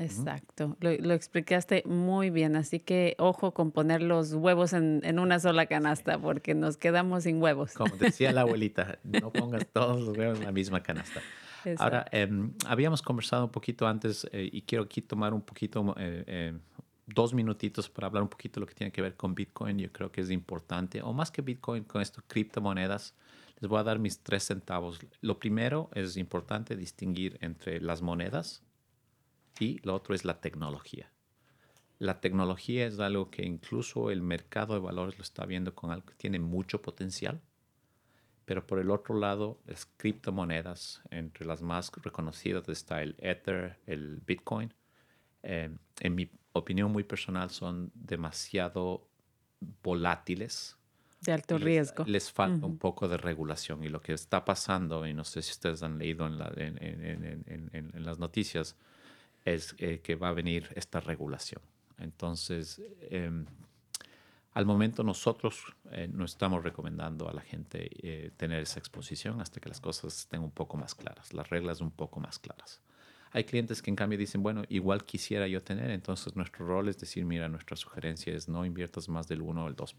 Exacto, 0.00 0.78
lo, 0.80 0.90
lo, 0.96 1.12
explicaste 1.12 1.82
muy 1.84 2.30
bien, 2.30 2.56
así 2.56 2.80
que 2.80 3.16
ojo 3.18 3.52
con 3.52 3.70
poner 3.70 4.00
los 4.00 4.32
huevos 4.32 4.72
en, 4.72 5.02
en, 5.04 5.18
una 5.18 5.38
sola 5.38 5.66
canasta 5.66 6.18
porque 6.18 6.54
nos 6.54 6.78
quedamos 6.78 7.24
sin 7.24 7.42
huevos. 7.42 7.74
Como 7.74 7.94
decía 7.96 8.32
la 8.32 8.40
abuelita, 8.42 8.98
no 9.04 9.30
pongas 9.30 9.66
todos 9.66 10.00
los 10.00 10.16
huevos 10.16 10.38
en 10.38 10.46
la 10.46 10.52
misma 10.52 10.82
canasta. 10.82 11.20
Exacto. 11.66 11.82
Ahora, 11.82 12.06
eh, 12.12 12.28
habíamos 12.66 13.02
conversado 13.02 13.44
un 13.44 13.50
poquito 13.50 13.86
antes 13.86 14.26
eh, 14.32 14.48
y 14.50 14.62
quiero 14.62 14.84
aquí 14.84 15.02
tomar 15.02 15.34
un 15.34 15.42
poquito, 15.42 15.94
eh, 15.98 16.58
dos 17.06 17.34
minutitos 17.34 17.90
para 17.90 18.06
hablar 18.06 18.22
un 18.22 18.30
poquito 18.30 18.58
de 18.58 18.60
lo 18.62 18.66
que 18.66 18.74
tiene 18.74 18.92
que 18.92 19.02
ver 19.02 19.16
con 19.16 19.34
Bitcoin. 19.34 19.78
Yo 19.78 19.92
creo 19.92 20.10
que 20.10 20.22
es 20.22 20.30
importante, 20.30 21.02
o 21.02 21.12
más 21.12 21.30
que 21.30 21.42
Bitcoin, 21.42 21.84
con 21.84 22.00
esto, 22.00 22.22
criptomonedas. 22.26 23.14
Les 23.58 23.68
voy 23.68 23.78
a 23.78 23.82
dar 23.82 23.98
mis 23.98 24.20
tres 24.20 24.44
centavos. 24.44 24.98
Lo 25.20 25.38
primero 25.38 25.90
es 25.94 26.16
importante 26.16 26.74
distinguir 26.74 27.36
entre 27.42 27.82
las 27.82 28.00
monedas 28.00 28.62
y 29.60 29.78
lo 29.84 29.94
otro 29.94 30.14
es 30.14 30.24
la 30.24 30.40
tecnología. 30.40 31.12
La 31.98 32.20
tecnología 32.20 32.86
es 32.86 32.98
algo 32.98 33.30
que 33.30 33.44
incluso 33.44 34.10
el 34.10 34.22
mercado 34.22 34.72
de 34.74 34.80
valores 34.80 35.18
lo 35.18 35.22
está 35.22 35.44
viendo 35.44 35.74
con 35.74 35.90
algo 35.90 36.06
que 36.06 36.14
tiene 36.14 36.38
mucho 36.38 36.80
potencial, 36.80 37.42
pero 38.46 38.66
por 38.66 38.80
el 38.80 38.90
otro 38.90 39.14
lado, 39.18 39.60
las 39.66 39.86
criptomonedas, 39.98 41.02
entre 41.10 41.46
las 41.46 41.60
más 41.60 41.92
reconocidas 42.02 42.68
está 42.68 43.02
el 43.02 43.14
Ether, 43.18 43.78
el 43.86 44.22
Bitcoin, 44.26 44.72
eh, 45.42 45.70
en 46.00 46.14
mi 46.14 46.30
opinión 46.52 46.90
muy 46.90 47.04
personal 47.04 47.50
son 47.50 47.92
demasiado 47.94 49.06
volátiles. 49.82 50.76
De 51.20 51.32
alto 51.32 51.58
riesgo. 51.58 52.04
Les, 52.04 52.12
les 52.12 52.32
falta 52.32 52.64
uh 52.64 52.68
-huh. 52.68 52.72
un 52.72 52.78
poco 52.78 53.08
de 53.08 53.18
regulación 53.18 53.84
y 53.84 53.88
lo 53.90 54.00
que 54.00 54.14
está 54.14 54.42
pasando, 54.42 55.06
y 55.06 55.12
no 55.12 55.24
sé 55.24 55.42
si 55.42 55.52
ustedes 55.52 55.82
han 55.82 55.98
leído 55.98 56.26
en, 56.26 56.38
la, 56.38 56.50
en, 56.56 56.82
en, 56.82 57.90
en 57.94 58.04
las 58.04 58.18
noticias, 58.18 58.74
es 59.44 59.74
eh, 59.78 60.00
que 60.00 60.14
va 60.16 60.28
a 60.28 60.32
venir 60.32 60.68
esta 60.74 61.00
regulación. 61.00 61.62
Entonces, 61.98 62.80
eh, 63.02 63.30
al 64.52 64.66
momento 64.66 65.04
nosotros 65.04 65.64
eh, 65.92 66.08
no 66.12 66.24
estamos 66.24 66.62
recomendando 66.64 67.28
a 67.28 67.32
la 67.32 67.40
gente 67.40 67.88
eh, 68.02 68.32
tener 68.36 68.62
esa 68.62 68.80
exposición 68.80 69.40
hasta 69.40 69.60
que 69.60 69.68
las 69.68 69.80
cosas 69.80 70.16
estén 70.18 70.42
un 70.42 70.50
poco 70.50 70.76
más 70.76 70.94
claras, 70.94 71.32
las 71.32 71.48
reglas 71.50 71.80
un 71.80 71.92
poco 71.92 72.18
más 72.18 72.38
claras. 72.38 72.80
Hay 73.32 73.44
clientes 73.44 73.82
que 73.82 73.90
en 73.90 73.96
cambio 73.96 74.18
dicen, 74.18 74.42
bueno, 74.42 74.62
igual 74.68 75.04
quisiera 75.04 75.46
yo 75.46 75.62
tener, 75.62 75.90
entonces 75.90 76.34
nuestro 76.36 76.66
rol 76.66 76.88
es 76.88 76.98
decir, 76.98 77.24
mira, 77.24 77.48
nuestra 77.48 77.76
sugerencia 77.76 78.34
es 78.34 78.48
no 78.48 78.64
inviertas 78.64 79.08
más 79.08 79.28
del 79.28 79.42
1 79.42 79.64
o 79.64 79.68
el 79.68 79.76
2%. 79.76 79.90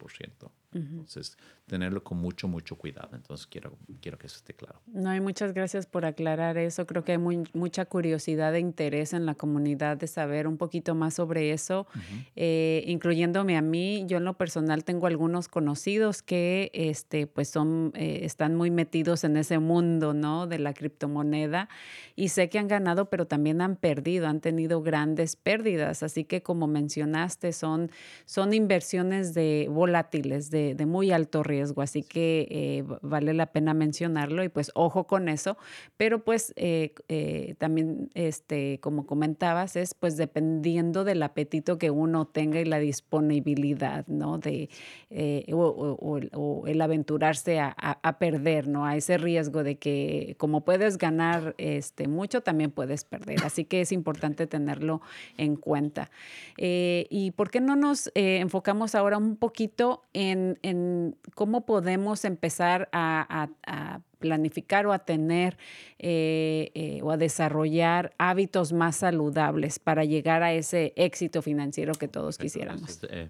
Uh 0.74 0.78
-huh. 0.78 0.82
Entonces, 0.92 1.38
tenerlo 1.66 2.04
con 2.04 2.18
mucho, 2.18 2.48
mucho 2.48 2.76
cuidado. 2.76 3.10
Entonces, 3.14 3.48
quiero, 3.48 3.78
quiero 4.02 4.18
que 4.18 4.28
eso 4.28 4.38
esté 4.38 4.54
claro. 4.54 4.82
No, 4.88 5.16
y 5.16 5.20
muchas 5.20 5.54
gracias 5.54 5.86
por 5.86 6.06
aclarar 6.06 6.58
eso. 6.58 6.86
Creo 6.86 7.04
que 7.04 7.14
hay 7.14 7.18
muy, 7.18 7.44
mucha 7.54 7.86
curiosidad 7.86 8.56
e 8.56 8.60
interés 8.60 9.14
en 9.14 9.26
la 9.26 9.36
comunidad 9.36 9.98
de 9.98 10.08
saber 10.08 10.48
un 10.48 10.58
poquito 10.58 10.96
más 10.96 11.14
sobre 11.14 11.52
eso, 11.52 11.88
uh 11.94 11.98
-huh. 11.98 12.26
eh, 12.36 12.84
incluyéndome 12.88 13.58
a 13.58 13.62
mí. 13.62 14.06
Yo 14.08 14.18
en 14.18 14.26
lo 14.26 14.34
personal 14.34 14.84
tengo 14.84 15.08
algunos 15.08 15.48
conocidos 15.48 16.22
que 16.22 16.72
este, 16.74 17.28
pues 17.28 17.50
son, 17.50 17.92
eh, 17.96 18.20
están 18.24 18.56
muy 18.56 18.72
metidos 18.72 19.24
en 19.24 19.38
ese 19.38 19.60
mundo, 19.60 20.14
¿no? 20.14 20.48
De 20.48 20.60
la 20.60 20.74
criptomoneda 20.74 21.70
y 22.16 22.30
sé 22.30 22.50
que 22.50 22.60
han 22.60 22.68
ganado, 22.68 23.10
pero 23.10 23.21
también 23.28 23.62
han 23.62 23.76
perdido, 23.76 24.28
han 24.28 24.42
tenido 24.42 24.82
grandes 24.82 25.36
pérdidas. 25.36 26.04
Así 26.04 26.24
que 26.24 26.42
como 26.42 26.68
mencionaste, 26.68 27.54
son, 27.54 27.92
son 28.26 28.54
inversiones 28.54 29.34
de 29.34 29.68
volátiles, 29.70 30.52
de, 30.52 30.76
de 30.76 30.86
muy 30.86 31.12
alto 31.12 31.44
riesgo. 31.44 31.82
Así 31.82 32.04
que 32.04 32.48
eh, 32.50 32.84
vale 33.02 33.34
la 33.34 33.48
pena 33.48 33.74
mencionarlo 33.74 34.44
y 34.44 34.50
pues 34.50 34.72
ojo 34.76 35.08
con 35.08 35.30
eso. 35.30 35.58
Pero 35.98 36.24
pues 36.24 36.54
eh, 36.56 36.94
eh, 37.08 37.56
también, 37.58 38.10
este, 38.14 38.80
como 38.80 39.06
comentabas, 39.06 39.76
es 39.76 39.94
pues 39.94 40.18
dependiendo 40.18 41.04
del 41.04 41.24
apetito 41.24 41.78
que 41.78 41.92
uno 41.92 42.26
tenga 42.28 42.60
y 42.60 42.66
la 42.66 42.80
disponibilidad, 42.80 44.06
¿no? 44.08 44.38
De, 44.38 44.70
o, 45.52 45.58
o, 45.58 46.20
o, 46.34 46.68
el 46.68 46.82
aventurarse 46.82 47.60
a, 47.60 47.76
a, 47.78 48.00
a, 48.02 48.20
perder, 48.20 48.68
¿no? 48.68 48.86
A 48.86 48.96
ese 48.96 49.18
riesgo 49.18 49.64
de 49.64 49.78
que 49.78 50.36
como 50.38 50.64
puedes 50.64 50.98
ganar 50.98 51.56
este, 51.58 52.08
mucho, 52.08 52.42
también 52.42 52.72
puedes 52.72 53.04
perder. 53.12 53.44
Así 53.44 53.66
que 53.66 53.82
es 53.82 53.92
importante 53.92 54.48
tenerlo 54.48 55.02
en 55.38 55.58
cuenta. 55.58 56.10
Eh, 56.58 57.08
¿Y 57.10 57.32
por 57.32 57.52
qué 57.52 57.60
no 57.60 57.76
nos 57.76 58.08
eh, 58.16 58.38
enfocamos 58.40 58.96
ahora 58.96 59.18
un 59.18 59.36
poquito 59.36 60.04
en, 60.14 60.58
en 60.62 61.18
cómo 61.36 61.66
podemos 61.66 62.24
empezar 62.24 62.88
a, 62.94 63.50
a, 63.68 63.94
a 63.96 64.02
planificar 64.20 64.86
o 64.86 64.94
a 64.94 65.00
tener 65.00 65.58
eh, 66.00 66.72
eh, 66.74 67.02
o 67.04 67.12
a 67.12 67.18
desarrollar 67.18 68.14
hábitos 68.18 68.72
más 68.72 68.96
saludables 68.96 69.80
para 69.80 70.06
llegar 70.06 70.42
a 70.44 70.54
ese 70.54 70.94
éxito 70.96 71.42
financiero 71.42 71.94
que 71.96 72.08
todos 72.08 72.38
quisiéramos? 72.38 72.82
Entonces, 72.82 73.10
eh, 73.12 73.30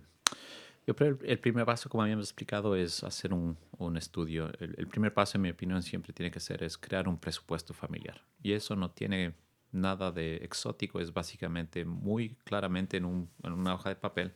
yo 0.86 0.95
creo 0.95 1.17
que 1.17 1.27
el 1.27 1.39
primer 1.39 1.65
paso, 1.65 1.89
como 1.89 2.03
habíamos 2.03 2.25
explicado, 2.25 2.75
es 2.75 3.03
hacer 3.03 3.34
un, 3.34 3.57
un 3.77 3.97
estudio. 3.97 4.51
El, 4.59 4.75
el, 4.77 4.88
primer 4.88 5.13
paso, 5.13 5.38
en 5.38 5.43
mi 5.43 5.49
opinión, 5.49 5.82
siempre 5.82 6.13
tiene 6.13 6.29
que 6.29 6.39
ser 6.39 6.63
es 6.63 6.77
crear 6.77 7.07
un 7.07 7.17
presupuesto 7.17 7.73
familiar. 7.73 8.21
Y 8.43 8.51
eso 8.53 8.75
no 8.75 8.91
tiene 8.91 9.34
nada 9.72 10.11
de 10.11 10.38
exótico, 10.38 10.99
es 10.99 11.13
básicamente 11.13 11.86
muy 11.86 12.36
claramente 12.43 12.97
en, 12.97 13.05
un, 13.05 13.30
en 13.43 13.53
una 13.53 13.74
hoja 13.74 13.89
de 13.89 13.95
papel 13.95 14.34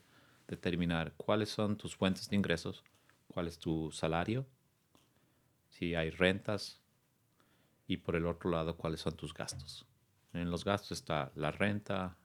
determinar 0.48 1.14
cuáles 1.18 1.50
son 1.50 1.78
tus 1.78 1.96
fuentes 1.96 2.30
de 2.30 2.36
ingresos, 2.36 2.84
cuál 3.28 3.48
es 3.48 3.58
tu 3.58 3.92
salario, 3.92 4.46
si 5.70 5.96
hay 5.96 6.10
rentas 6.10 6.80
y 7.88 7.98
por 7.98 8.16
el 8.16 8.26
otro 8.26 8.50
lado 8.50 8.78
cuáles 8.78 9.02
son 9.02 9.16
tus 9.16 9.34
gastos. 9.34 9.86
En 10.34 10.50
los 10.50 10.64
gastos 10.64 11.00
está 11.00 11.32
la 11.36 11.52
renta, 11.52 12.18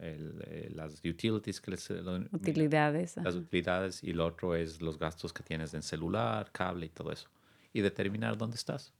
el, 0.00 0.42
eh, 0.46 0.70
las 0.74 1.00
utilities, 1.04 1.60
que 1.60 1.70
les, 1.72 1.90
utilidades, 2.32 3.16
las 3.16 3.34
utilidades 3.34 4.02
y 4.02 4.12
lo 4.12 4.26
otro 4.26 4.54
es 4.54 4.80
los 4.80 4.98
gastos 4.98 5.32
que 5.32 5.42
tienes 5.42 5.74
en 5.74 5.82
celular, 5.82 6.50
cable 6.52 6.86
y 6.86 6.88
todo 6.88 7.12
eso. 7.12 7.28
Y 7.72 7.80
determinar 7.80 8.36
dónde 8.36 8.56
estás. 8.56 8.92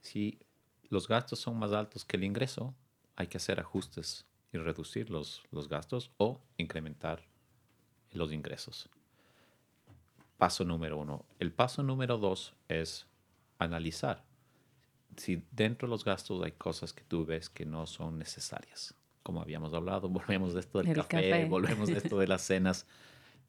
Si 0.00 0.38
los 0.88 1.08
gastos 1.08 1.38
son 1.40 1.58
más 1.58 1.72
altos 1.72 2.04
que 2.04 2.16
el 2.16 2.24
ingreso, 2.24 2.74
hay 3.16 3.26
que 3.26 3.38
hacer 3.38 3.60
ajustes 3.60 4.26
y 4.52 4.58
reducir 4.58 5.10
los, 5.10 5.42
los 5.50 5.68
gastos 5.68 6.10
o 6.16 6.40
incrementar 6.56 7.22
los 8.12 8.32
ingresos. 8.32 8.88
Paso 10.38 10.64
número 10.64 10.98
uno. 10.98 11.24
El 11.38 11.52
paso 11.52 11.82
número 11.82 12.18
dos 12.18 12.54
es 12.68 13.06
analizar 13.58 14.24
si 15.16 15.42
dentro 15.52 15.86
de 15.88 15.90
los 15.90 16.04
gastos 16.04 16.42
hay 16.42 16.52
cosas 16.52 16.92
que 16.92 17.02
tú 17.04 17.24
ves 17.24 17.48
que 17.48 17.64
no 17.64 17.86
son 17.86 18.18
necesarias. 18.18 18.94
Como 19.22 19.40
habíamos 19.40 19.74
hablado, 19.74 20.08
volvemos 20.08 20.54
de 20.54 20.60
esto 20.60 20.82
del 20.82 20.94
café, 20.94 21.08
café, 21.08 21.44
volvemos 21.46 21.88
de 21.88 21.98
esto 21.98 22.18
de 22.18 22.26
las 22.26 22.42
cenas. 22.42 22.86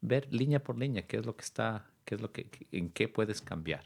Ver 0.00 0.32
línea 0.32 0.62
por 0.62 0.78
línea 0.78 1.06
qué 1.06 1.18
es 1.18 1.26
lo 1.26 1.36
que 1.36 1.44
está, 1.44 1.86
qué 2.04 2.16
es 2.16 2.20
lo 2.20 2.32
que, 2.32 2.50
en 2.72 2.90
qué 2.90 3.08
puedes 3.08 3.40
cambiar. 3.40 3.84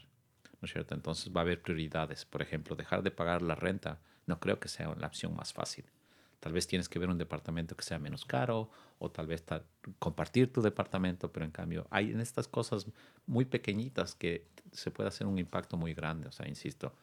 ¿No 0.61 0.67
es 0.67 0.73
cierto? 0.73 0.95
Entonces 0.95 1.35
va 1.35 1.41
a 1.41 1.45
haber 1.45 1.63
prioridades. 1.63 2.25
Por 2.27 2.43
ejemplo, 2.43 2.77
dejar 2.77 3.03
de 3.03 3.11
pagar 3.11 3.41
la 3.41 3.55
renta 3.55 3.99
no 4.31 4.41
creo 4.41 4.59
que 4.59 4.69
sea 4.69 4.95
la 4.95 5.09
opción 5.09 5.35
más 5.37 5.53
fácil. 5.53 5.85
Tal 6.39 6.55
vez 6.55 6.67
tienes 6.67 6.89
que 6.89 6.99
ver 6.99 7.11
un 7.11 7.19
departamento 7.19 7.77
que 7.77 7.85
sea 7.85 7.99
menos 7.99 8.25
caro 8.25 8.71
o 8.99 9.11
tal 9.11 9.27
vez 9.27 9.45
compartir 9.99 10.51
tu 10.51 10.63
departamento, 10.63 11.31
pero 11.31 11.45
en 11.45 11.53
cambio 11.53 11.87
hay 11.91 12.13
en 12.13 12.21
estas 12.21 12.49
cosas 12.49 12.87
muy 13.27 13.45
pequeñitas 13.45 14.15
que 14.15 14.47
se 14.73 14.91
puede 14.91 15.09
hacer 15.09 15.27
un 15.27 15.39
impacto 15.39 15.77
muy 15.77 15.93
grande. 15.93 16.29
O 16.29 16.33
sea, 16.33 16.49
insisto, 16.49 16.95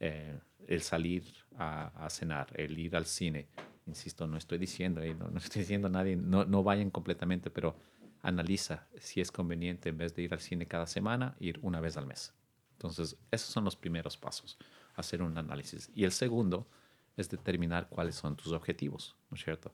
eh, 0.00 0.40
el 0.66 0.82
salir 0.82 1.22
a, 1.56 2.04
a, 2.04 2.10
cenar, 2.10 2.48
el 2.54 2.76
ir 2.76 2.96
al 2.96 3.06
cine, 3.06 3.46
insisto, 3.86 4.26
no 4.26 4.36
estoy 4.36 4.58
diciendo, 4.58 5.02
eh, 5.02 5.14
no, 5.14 5.28
no, 5.28 5.38
estoy 5.38 5.60
diciendo 5.60 5.86
a 5.86 5.90
nadie, 5.90 6.16
no, 6.16 6.44
no 6.44 6.64
vayan 6.64 6.90
completamente, 6.90 7.50
pero 7.50 7.76
analiza 8.22 8.88
si 8.98 9.20
es 9.20 9.30
conveniente 9.30 9.90
en 9.90 9.98
vez 9.98 10.16
de 10.16 10.22
ir 10.22 10.32
al 10.32 10.40
cine 10.40 10.66
cada 10.66 10.86
semana, 10.86 11.36
ir 11.38 11.60
una 11.62 11.80
vez 11.80 11.96
al 11.96 12.06
mes. 12.06 12.32
Entonces, 12.72 13.16
esos 13.30 13.50
son 13.50 13.64
los 13.64 13.76
primeros 13.76 14.16
pasos, 14.16 14.58
hacer 14.94 15.22
un 15.22 15.36
análisis. 15.36 15.90
Y 15.94 16.04
el 16.04 16.12
segundo 16.12 16.66
es 17.16 17.28
determinar 17.28 17.88
cuáles 17.88 18.14
son 18.14 18.36
tus 18.36 18.52
objetivos, 18.52 19.16
¿no 19.30 19.36
es 19.36 19.44
cierto? 19.44 19.72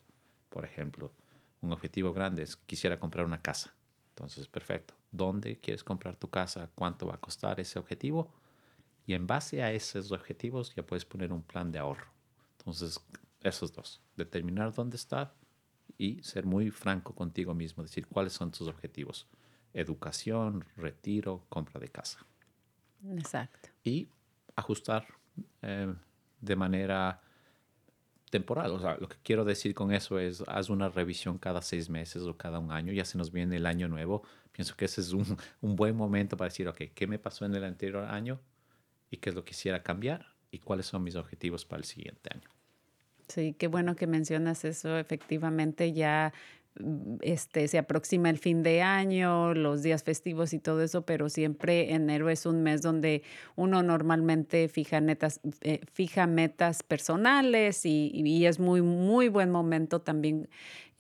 Por 0.49 0.65
ejemplo, 0.65 1.13
un 1.61 1.73
objetivo 1.73 2.13
grande 2.13 2.43
es 2.43 2.57
quisiera 2.57 2.99
comprar 2.99 3.25
una 3.25 3.41
casa. 3.41 3.75
Entonces, 4.11 4.49
perfecto. 4.49 4.95
¿Dónde 5.11 5.59
quieres 5.59 5.83
comprar 5.83 6.17
tu 6.17 6.29
casa? 6.29 6.71
¿Cuánto 6.75 7.07
va 7.07 7.15
a 7.15 7.21
costar 7.21 7.59
ese 7.61 7.79
objetivo? 7.79 8.33
Y 9.07 9.15
en 9.15 9.27
base 9.27 9.63
a 9.63 9.73
esos 9.73 10.13
objetivos 10.13 10.75
ya 10.75 10.85
puedes 10.85 11.05
poner 11.05 11.33
un 11.33 11.43
plan 11.43 11.73
de 11.73 11.79
ahorro. 11.79 12.07
Entonces, 12.59 13.01
esos 13.43 13.73
dos, 13.73 14.01
determinar 14.17 14.75
dónde 14.75 14.97
está 14.97 15.33
y 15.97 16.23
ser 16.23 16.47
muy 16.47 16.71
franco 16.71 17.15
contigo 17.15 17.55
mismo, 17.55 17.83
decir 17.83 18.07
cuáles 18.07 18.33
son 18.33 18.51
tus 18.51 18.69
objetivos. 18.69 19.27
Educación, 19.73 20.65
retiro, 20.77 21.45
compra 21.49 21.81
de 21.81 21.89
casa. 21.89 22.19
Exacto. 23.09 23.71
Y 23.83 24.09
ajustar 24.61 25.07
eh, 25.63 25.93
de 26.41 26.57
manera 26.57 27.21
temporal. 28.31 28.71
O 28.71 28.79
sea, 28.79 28.97
lo 28.97 29.09
que 29.09 29.17
quiero 29.23 29.45
decir 29.45 29.75
con 29.75 29.93
eso 29.93 30.19
es, 30.19 30.43
haz 30.47 30.71
una 30.71 30.89
revisión 30.89 31.39
cada 31.39 31.61
seis 31.61 31.91
meses 31.91 32.23
o 32.23 32.37
cada 32.37 32.59
un 32.59 32.71
año. 32.71 32.93
Ya 32.93 33.05
se 33.05 33.19
nos 33.19 33.33
viene 33.33 33.57
el 33.57 33.67
año 33.67 33.89
nuevo. 33.89 34.23
Pienso 34.53 34.77
que 34.77 34.87
ese 34.87 35.01
es 35.01 35.13
un, 35.13 35.25
un 35.61 35.77
buen 35.77 35.97
momento 35.97 36.37
para 36.37 36.49
decir, 36.49 36.69
ok, 36.69 36.83
¿qué 36.95 37.07
me 37.07 37.19
pasó 37.19 37.45
en 37.45 37.55
el 37.55 37.65
anterior 37.65 38.05
año? 38.05 38.41
¿Y 39.11 39.19
qué 39.19 39.31
es 39.31 39.35
lo 39.35 39.45
que 39.45 39.51
quisiera 39.51 39.83
cambiar? 39.83 40.27
¿Y 40.51 40.59
cuáles 40.59 40.87
son 40.87 41.03
mis 41.03 41.17
objetivos 41.17 41.65
para 41.65 41.81
el 41.81 41.85
siguiente 41.85 42.31
año? 42.33 42.49
Sí, 43.29 43.55
qué 43.57 43.69
bueno 43.69 43.95
que 43.95 44.07
mencionas 44.07 44.65
eso. 44.65 44.99
Efectivamente, 44.99 45.93
ya 45.93 46.33
este, 47.21 47.69
se 47.69 47.79
aproxima 47.79 48.31
el 48.31 48.39
fin 48.39 48.63
de 48.63 48.83
año, 48.83 49.55
los 49.55 49.83
días 49.83 50.03
festivos 50.03 50.53
y 50.53 50.59
todo 50.59 50.83
eso, 50.83 51.05
pero 51.05 51.29
siempre 51.29 51.93
enero 51.93 52.31
es 52.31 52.47
un 52.47 52.63
mes 52.63 52.81
donde 52.83 53.23
uno 53.57 53.83
normalmente 53.83 54.69
fija, 54.69 55.01
netas, 55.01 55.41
eh, 55.63 55.81
fija 55.93 56.27
metas 56.27 56.83
personales 56.83 57.85
y, 57.85 58.11
y, 58.15 58.47
es 58.47 58.59
muy, 58.59 58.83
muy 58.83 59.29
buen 59.29 59.51
momento 59.51 60.01
también 60.01 60.49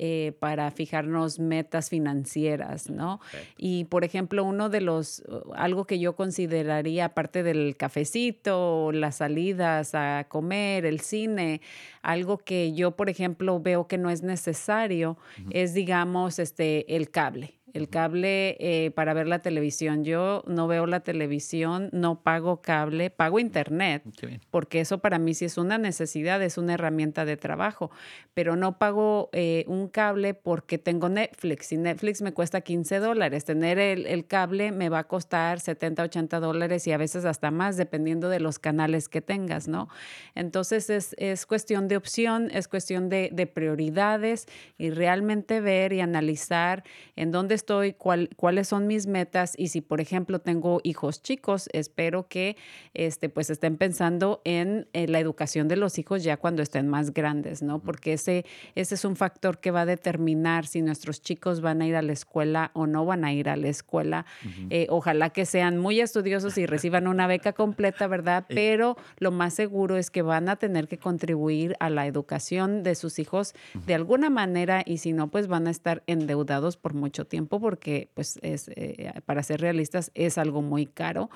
eh, 0.02 0.32
para 0.38 0.70
fijarnos 0.70 1.38
metas 1.38 1.90
financieras, 1.90 2.88
¿no? 2.88 3.20
Y 3.58 3.84
por 3.84 4.02
ejemplo, 4.02 4.44
uno 4.44 4.70
de 4.70 4.80
los, 4.80 5.22
uh, 5.28 5.52
algo 5.54 5.84
que 5.84 5.98
yo 5.98 6.16
consideraría, 6.16 7.04
aparte 7.04 7.42
del 7.42 7.76
cafecito, 7.76 8.92
las 8.92 9.16
salidas 9.16 9.94
a 9.94 10.24
comer, 10.26 10.86
el 10.86 11.00
cine, 11.00 11.60
algo 12.00 12.38
que 12.38 12.72
yo, 12.72 12.92
por 12.92 13.10
ejemplo, 13.10 13.60
veo 13.60 13.88
que 13.88 13.98
no 13.98 14.08
es 14.08 14.22
necesario, 14.22 15.10
uh 15.10 15.42
-huh. 15.42 15.48
es, 15.50 15.74
digamos, 15.74 16.38
este, 16.38 16.96
el 16.96 17.10
cable 17.10 17.59
el 17.72 17.88
cable 17.88 18.56
eh, 18.60 18.90
para 18.90 19.14
ver 19.14 19.26
la 19.26 19.40
televisión. 19.40 20.04
Yo 20.04 20.42
no 20.46 20.66
veo 20.66 20.86
la 20.86 21.00
televisión, 21.00 21.88
no 21.92 22.22
pago 22.22 22.60
cable, 22.62 23.10
pago 23.10 23.38
internet, 23.38 24.02
porque 24.50 24.80
eso 24.80 24.98
para 24.98 25.18
mí 25.18 25.34
sí 25.34 25.44
es 25.44 25.58
una 25.58 25.78
necesidad, 25.78 26.42
es 26.42 26.58
una 26.58 26.74
herramienta 26.74 27.24
de 27.24 27.36
trabajo, 27.36 27.90
pero 28.34 28.56
no 28.56 28.78
pago 28.78 29.30
eh, 29.32 29.64
un 29.66 29.88
cable 29.88 30.34
porque 30.34 30.78
tengo 30.78 31.08
Netflix 31.08 31.72
y 31.72 31.76
Netflix 31.76 32.22
me 32.22 32.32
cuesta 32.32 32.60
15 32.60 32.98
dólares. 32.98 33.44
Tener 33.44 33.78
el, 33.78 34.06
el, 34.06 34.26
cable 34.26 34.72
me 34.72 34.88
va 34.88 35.00
a 35.00 35.04
costar 35.04 35.60
70, 35.60 36.02
80 36.04 36.40
dólares 36.40 36.86
y 36.86 36.92
a 36.92 36.96
veces 36.96 37.24
hasta 37.24 37.50
más, 37.50 37.76
dependiendo 37.76 38.28
de 38.28 38.40
los 38.40 38.58
canales 38.58 39.08
que 39.08 39.20
tengas, 39.20 39.68
¿no? 39.68 39.88
Entonces 40.34 40.90
es, 40.90 41.14
es 41.18 41.46
cuestión 41.46 41.88
de 41.88 41.96
opción, 41.96 42.50
es 42.52 42.68
cuestión 42.68 43.08
de, 43.08 43.30
de 43.32 43.46
prioridades 43.46 44.46
y 44.78 44.90
realmente 44.90 45.60
ver 45.60 45.92
y 45.92 46.00
analizar 46.00 46.84
en 47.16 47.30
dónde 47.30 47.54
estoy, 47.60 47.92
cuál, 47.92 48.30
cuáles 48.36 48.68
son 48.68 48.86
mis 48.86 49.06
metas 49.06 49.54
y 49.56 49.68
si, 49.68 49.80
por 49.80 50.00
ejemplo, 50.00 50.38
tengo 50.40 50.80
hijos 50.82 51.22
chicos, 51.22 51.68
espero 51.72 52.26
que 52.26 52.56
este, 52.94 53.28
pues 53.28 53.50
estén 53.50 53.76
pensando 53.76 54.40
en, 54.44 54.88
en, 54.92 55.12
la 55.12 55.20
educación 55.20 55.68
de 55.68 55.76
los 55.76 55.98
hijos 55.98 56.24
ya 56.24 56.36
cuando 56.38 56.62
estén 56.62 56.88
más 56.88 57.12
grandes, 57.12 57.62
¿no? 57.62 57.80
Porque 57.80 58.14
ese, 58.14 58.46
ese 58.74 58.94
es 58.94 59.04
un 59.04 59.16
factor 59.16 59.58
que 59.60 59.70
va 59.70 59.82
a 59.82 59.86
determinar 59.86 60.66
si 60.66 60.80
nuestros 60.80 61.20
chicos 61.20 61.60
van 61.60 61.82
a 61.82 61.86
ir 61.86 61.96
a 61.96 62.02
la 62.02 62.12
escuela 62.12 62.70
o 62.74 62.86
no 62.86 63.04
van 63.04 63.24
a 63.24 63.32
ir 63.32 63.48
a 63.48 63.56
la 63.56 63.68
escuela. 63.68 64.24
Uh 64.44 64.48
-huh. 64.48 64.66
eh, 64.70 64.86
ojalá 64.88 65.30
que 65.30 65.44
sean 65.44 65.76
muy 65.76 66.00
estudiosos 66.00 66.56
y 66.56 66.64
reciban 66.66 67.06
una 67.06 67.26
beca 67.26 67.52
completa, 67.52 68.06
¿verdad? 68.06 68.46
Pero 68.48 68.96
lo 69.18 69.30
más 69.30 69.52
seguro 69.54 69.96
es 69.98 70.10
que 70.10 70.22
van 70.22 70.48
a 70.48 70.56
tener 70.56 70.88
que 70.88 70.98
contribuir 70.98 71.76
a 71.78 71.90
la 71.90 72.06
educación 72.06 72.82
de 72.82 72.94
sus 72.94 73.18
hijos 73.18 73.52
uh 73.52 73.78
-huh. 73.78 73.84
de 73.84 73.94
alguna 73.94 74.30
manera 74.30 74.82
y 74.86 74.98
si 74.98 75.12
no, 75.12 75.28
pues 75.28 75.46
van 75.46 75.66
a 75.66 75.70
estar 75.70 76.02
endeudados 76.06 76.76
por 76.76 76.94
mucho 76.94 77.26
tiempo 77.26 77.49
porque, 77.58 78.10
pues, 78.14 78.38
es, 78.42 78.68
eh, 78.68 79.12
para 79.26 79.42
ser 79.42 79.60
realistas, 79.60 80.12
es 80.14 80.38
algo 80.38 80.62
muy 80.62 80.86
caro. 80.86 81.30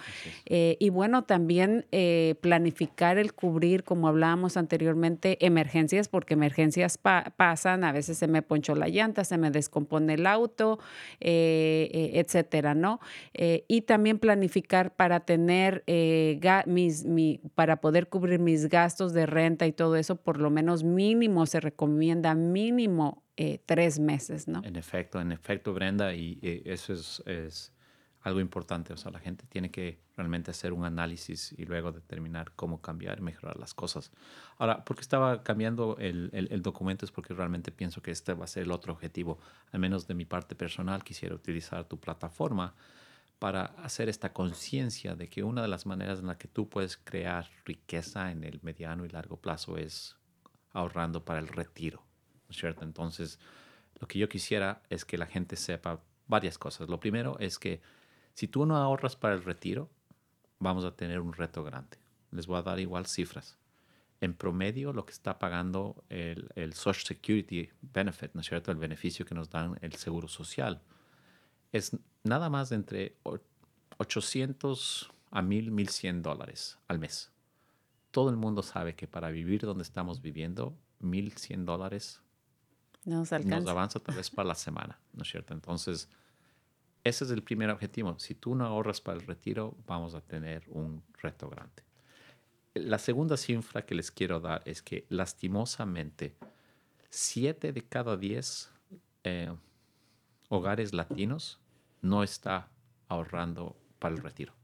Eh, 0.46 0.76
y 0.78 0.90
bueno, 0.90 1.24
también 1.24 1.86
eh, 1.90 2.36
planificar 2.40 3.18
el 3.18 3.32
cubrir, 3.32 3.82
como 3.82 4.06
hablábamos 4.06 4.56
anteriormente, 4.56 5.44
emergencias, 5.44 6.08
porque 6.08 6.34
emergencias 6.34 6.98
pa 6.98 7.32
pasan, 7.36 7.84
a 7.84 7.92
veces 7.92 8.18
se 8.18 8.28
me 8.28 8.42
ponchó 8.42 8.74
la 8.74 8.88
llanta, 8.88 9.24
se 9.24 9.38
me 9.38 9.50
descompone 9.50 10.14
el 10.14 10.26
auto, 10.26 10.78
etcétera, 11.20 12.74
¿no? 12.74 13.00
y 13.32 13.80
también 13.82 14.18
planificar 14.18 14.94
para 14.94 15.20
tener 15.20 15.82
mis, 16.66 17.04
mi, 17.04 17.40
para 17.54 17.80
poder 17.80 18.08
cubrir 18.08 18.38
mis 18.38 18.68
gastos 18.68 19.12
de 19.14 19.26
renta 19.26 19.66
y 19.66 19.72
todo 19.72 19.96
eso, 19.96 20.16
por 20.16 20.38
lo 20.38 20.50
menos 20.50 20.84
mínimo, 20.84 21.46
se 21.46 21.60
recomienda 21.60 22.34
mínimo 22.34 23.24
eh, 23.37 23.61
tres 23.66 23.99
meses, 23.99 24.47
¿no? 24.49 24.62
En 24.64 24.76
efecto, 24.76 25.20
en 25.20 25.32
efecto, 25.32 25.74
Brenda, 25.74 26.14
y, 26.14 26.39
y 26.41 26.62
eso 26.64 26.93
es, 26.93 27.22
es, 27.26 27.72
algo 28.24 28.41
importante. 28.41 28.93
O 28.93 28.97
sea, 28.97 29.12
la 29.12 29.18
gente 29.18 29.45
tiene 29.49 29.70
que 29.70 30.01
realmente 30.16 30.51
hacer 30.51 30.72
un 30.72 30.85
análisis 30.85 31.55
y 31.59 31.66
luego 31.66 31.93
determinar 31.93 32.53
cómo 32.57 32.80
cambiar 32.80 33.20
mejorar 33.20 33.59
las 33.59 33.74
cosas. 33.74 34.11
Ahora, 34.57 34.82
porque 34.85 35.03
estaba 35.03 35.43
cambiando 35.43 35.97
el, 35.99 36.30
el, 36.32 36.49
el, 36.51 36.62
documento 36.62 37.05
es 37.05 37.12
porque 37.12 37.35
realmente 37.35 37.70
pienso 37.70 38.01
que 38.01 38.11
este 38.11 38.32
va 38.32 38.45
a 38.45 38.49
ser 38.49 38.62
el 38.62 38.72
otro 38.72 38.95
objetivo. 38.95 39.39
Al 39.72 39.80
menos 39.80 40.07
de 40.07 40.14
mi 40.14 40.24
parte 40.24 40.55
personal, 40.55 41.05
quisiera 41.05 41.35
utilizar 41.35 41.85
tu 41.85 42.01
plataforma 42.01 42.74
para 43.39 43.64
hacer 43.85 44.09
esta 44.09 44.32
conciencia 44.32 45.16
de 45.16 45.28
que 45.28 45.43
una 45.43 45.61
de 45.61 45.68
las 45.68 45.85
maneras 45.85 46.20
en 46.20 46.28
la 46.28 46.39
que 46.39 46.49
tú 46.49 46.70
puedes 46.70 46.97
crear 46.97 47.51
riqueza 47.66 48.30
en 48.30 48.43
el 48.43 48.59
mediano 48.62 49.05
y 49.05 49.11
largo 49.11 49.37
plazo 49.37 49.76
es 49.76 50.16
ahorrando 50.70 51.26
para 51.26 51.41
el 51.41 51.49
retiro. 51.49 52.03
¿Cierto? 52.55 52.84
Entonces, 52.84 53.38
lo 54.00 54.09
que 54.09 54.18
yo 54.18 54.28
quisiera 54.28 54.82
es 54.90 55.05
que 55.05 55.18
la 55.18 55.26
gente 55.26 55.57
sepa 55.57 56.00
varias 56.26 56.59
cosas. 56.59 56.88
Lo 56.88 57.00
primero 57.00 57.36
es 57.38 57.59
que 57.59 57.80
si 58.34 58.48
tú 58.48 58.66
no 58.66 58.76
ahorras 58.76 59.16
para 59.16 59.34
el 59.34 59.44
retiro, 59.44 59.90
vamos 60.59 60.84
a 60.84 60.96
tener 60.96 61.20
un 61.20 61.32
reto 61.32 61.62
grande. 61.62 61.98
Les 62.30 62.46
voy 62.46 62.59
a 62.59 62.62
dar 62.62 62.80
igual 62.80 63.07
cifras. 63.07 63.59
En 64.20 64.34
promedio, 64.34 64.92
lo 64.92 65.05
que 65.05 65.12
está 65.12 65.38
pagando 65.38 66.05
el, 66.09 66.48
el 66.55 66.72
Social 66.72 67.05
Security 67.05 67.70
Benefit, 67.82 68.32
¿no 68.34 68.40
es 68.40 68.46
cierto? 68.46 68.70
El 68.70 68.78
beneficio 68.78 69.26
que 69.26 69.34
nos 69.34 69.50
dan 69.50 69.78
el 69.82 69.94
Seguro 69.94 70.28
Social, 70.28 70.80
es 71.72 71.96
nada 72.22 72.48
más 72.48 72.72
entre 72.72 73.16
800 73.98 75.11
a 75.30 75.42
1000, 75.42 75.70
1100 75.70 76.22
dólares 76.22 76.78
al 76.88 76.98
mes. 76.98 77.32
Todo 78.11 78.30
el 78.30 78.36
mundo 78.36 78.62
sabe 78.62 78.94
que 78.94 79.09
para 79.09 79.30
vivir 79.30 79.62
donde 79.62 79.82
estamos 79.82 80.22
viviendo, 80.22 80.78
1100 81.00 81.64
dólares 81.66 82.22
nos, 83.05 83.32
nos 83.32 83.66
avanza 83.66 84.00
tal 84.00 84.16
vez 84.16 84.30
para 84.30 84.48
la 84.48 84.55
semana, 84.55 84.98
¿no 85.12 85.22
es 85.22 85.30
cierto? 85.30 85.55
Entonces, 85.55 86.09
ese 87.05 87.24
es 87.24 87.30
el 87.30 87.42
primer 87.42 87.70
objetivo. 87.70 88.18
Si 88.18 88.34
tú 88.34 88.55
no 88.55 88.64
ahorras 88.64 89.00
para 89.00 89.18
el 89.18 89.26
retiro, 89.26 89.76
vamos 89.86 90.14
a 90.14 90.20
tener 90.22 90.64
un 90.68 91.02
reto 91.20 91.48
grande. 91.50 91.82
La 92.74 92.98
segunda 92.98 93.36
cifra 93.36 93.84
que 93.84 93.94
les 93.94 94.11
quiero 94.11 94.40
dar 94.40 94.62
es 94.64 94.82
que 94.82 95.07
lastimosamente, 95.09 96.34
siete 97.11 97.72
de 97.72 97.82
cada 97.82 98.16
diez 98.16 98.70
eh, 99.22 99.55
hogares 100.48 100.92
latinos 100.92 101.61
no 102.00 102.22
está 102.22 102.70
ahorrando 103.09 103.76
para 103.98 104.14
el 104.14 104.22
retiro. 104.22 104.55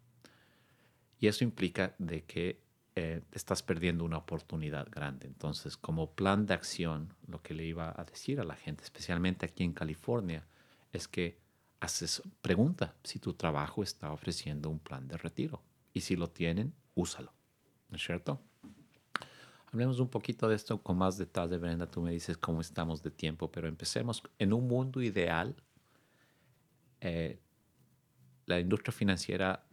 Y 1.18 1.26
eso 1.26 1.44
implica 1.44 1.94
de 1.98 2.24
que 2.24 2.60
eh, 3.02 3.22
estás 3.32 3.62
perdiendo 3.62 4.04
una 4.04 4.18
oportunidad 4.18 4.86
grande. 4.90 5.26
Entonces, 5.26 5.78
como 5.78 6.10
plan 6.10 6.44
de 6.44 6.52
acción, 6.52 7.14
lo 7.26 7.40
que 7.40 7.54
le 7.54 7.64
iba 7.64 7.94
a 7.98 8.04
decir 8.04 8.38
a 8.40 8.44
la 8.44 8.54
gente, 8.54 8.84
especialmente 8.84 9.46
aquí 9.46 9.64
en 9.64 9.72
California, 9.72 10.46
es 10.92 11.08
que 11.08 11.38
haces, 11.80 12.22
pregunta 12.42 12.94
si 13.02 13.18
tu 13.18 13.32
trabajo 13.32 13.82
está 13.82 14.12
ofreciendo 14.12 14.68
un 14.68 14.78
plan 14.80 15.08
de 15.08 15.16
retiro. 15.16 15.62
Y 15.94 16.02
si 16.02 16.14
lo 16.14 16.28
tienen, 16.28 16.74
úsalo. 16.94 17.32
¿No 17.88 17.96
es 17.96 18.04
cierto? 18.04 18.38
Hablemos 19.72 19.98
un 19.98 20.08
poquito 20.08 20.46
de 20.46 20.56
esto 20.56 20.82
con 20.82 20.98
más 20.98 21.16
detalle, 21.16 21.56
Brenda. 21.56 21.86
Tú 21.86 22.02
me 22.02 22.12
dices 22.12 22.36
cómo 22.36 22.60
estamos 22.60 23.02
de 23.02 23.10
tiempo, 23.10 23.50
pero 23.50 23.66
empecemos. 23.66 24.22
En 24.38 24.52
un 24.52 24.68
mundo 24.68 25.00
ideal, 25.00 25.56
eh, 27.00 27.40
la 28.44 28.60
industria 28.60 28.92
financiera 28.92 29.64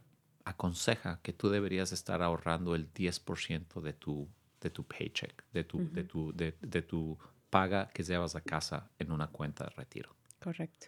aconseja 0.48 1.20
que 1.22 1.32
tú 1.32 1.48
deberías 1.48 1.92
estar 1.92 2.22
ahorrando 2.22 2.74
el 2.74 2.92
10% 2.92 3.80
de 3.80 3.92
tu, 3.92 4.28
de 4.60 4.70
tu 4.70 4.84
paycheck, 4.84 5.44
de 5.52 5.64
tu, 5.64 5.78
uh 5.78 5.82
-huh. 5.82 5.92
de, 5.92 6.04
tu, 6.04 6.32
de, 6.34 6.54
de 6.60 6.82
tu 6.82 7.18
paga 7.50 7.88
que 7.88 8.02
llevas 8.02 8.34
a 8.36 8.40
casa 8.40 8.90
en 8.98 9.12
una 9.12 9.28
cuenta 9.28 9.64
de 9.64 9.70
retiro. 9.70 10.14
Correcto. 10.40 10.86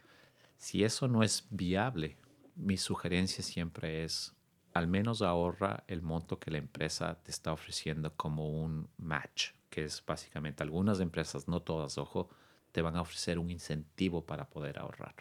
Si 0.57 0.85
eso 0.85 1.09
no 1.09 1.23
es 1.23 1.47
viable, 1.51 2.17
mi 2.55 2.77
sugerencia 2.77 3.43
siempre 3.43 4.05
es 4.05 4.35
al 4.73 4.87
menos 4.87 5.23
ahorra 5.23 5.85
el 5.89 6.03
monto 6.03 6.39
que 6.39 6.51
la 6.51 6.59
empresa 6.59 7.19
te 7.23 7.31
está 7.31 7.53
ofreciendo 7.53 8.15
como 8.15 8.49
un 8.51 8.89
match, 8.99 9.51
que 9.69 9.85
es 9.85 10.05
básicamente 10.05 10.63
algunas 10.63 11.01
empresas, 11.01 11.49
no 11.49 11.61
todas, 11.61 11.99
ojo, 11.99 12.31
te 12.73 12.83
van 12.83 12.97
a 12.97 13.01
ofrecer 13.01 13.39
un 13.39 13.51
incentivo 13.51 14.25
para 14.25 14.49
poder 14.49 14.79
ahorrar. 14.79 15.15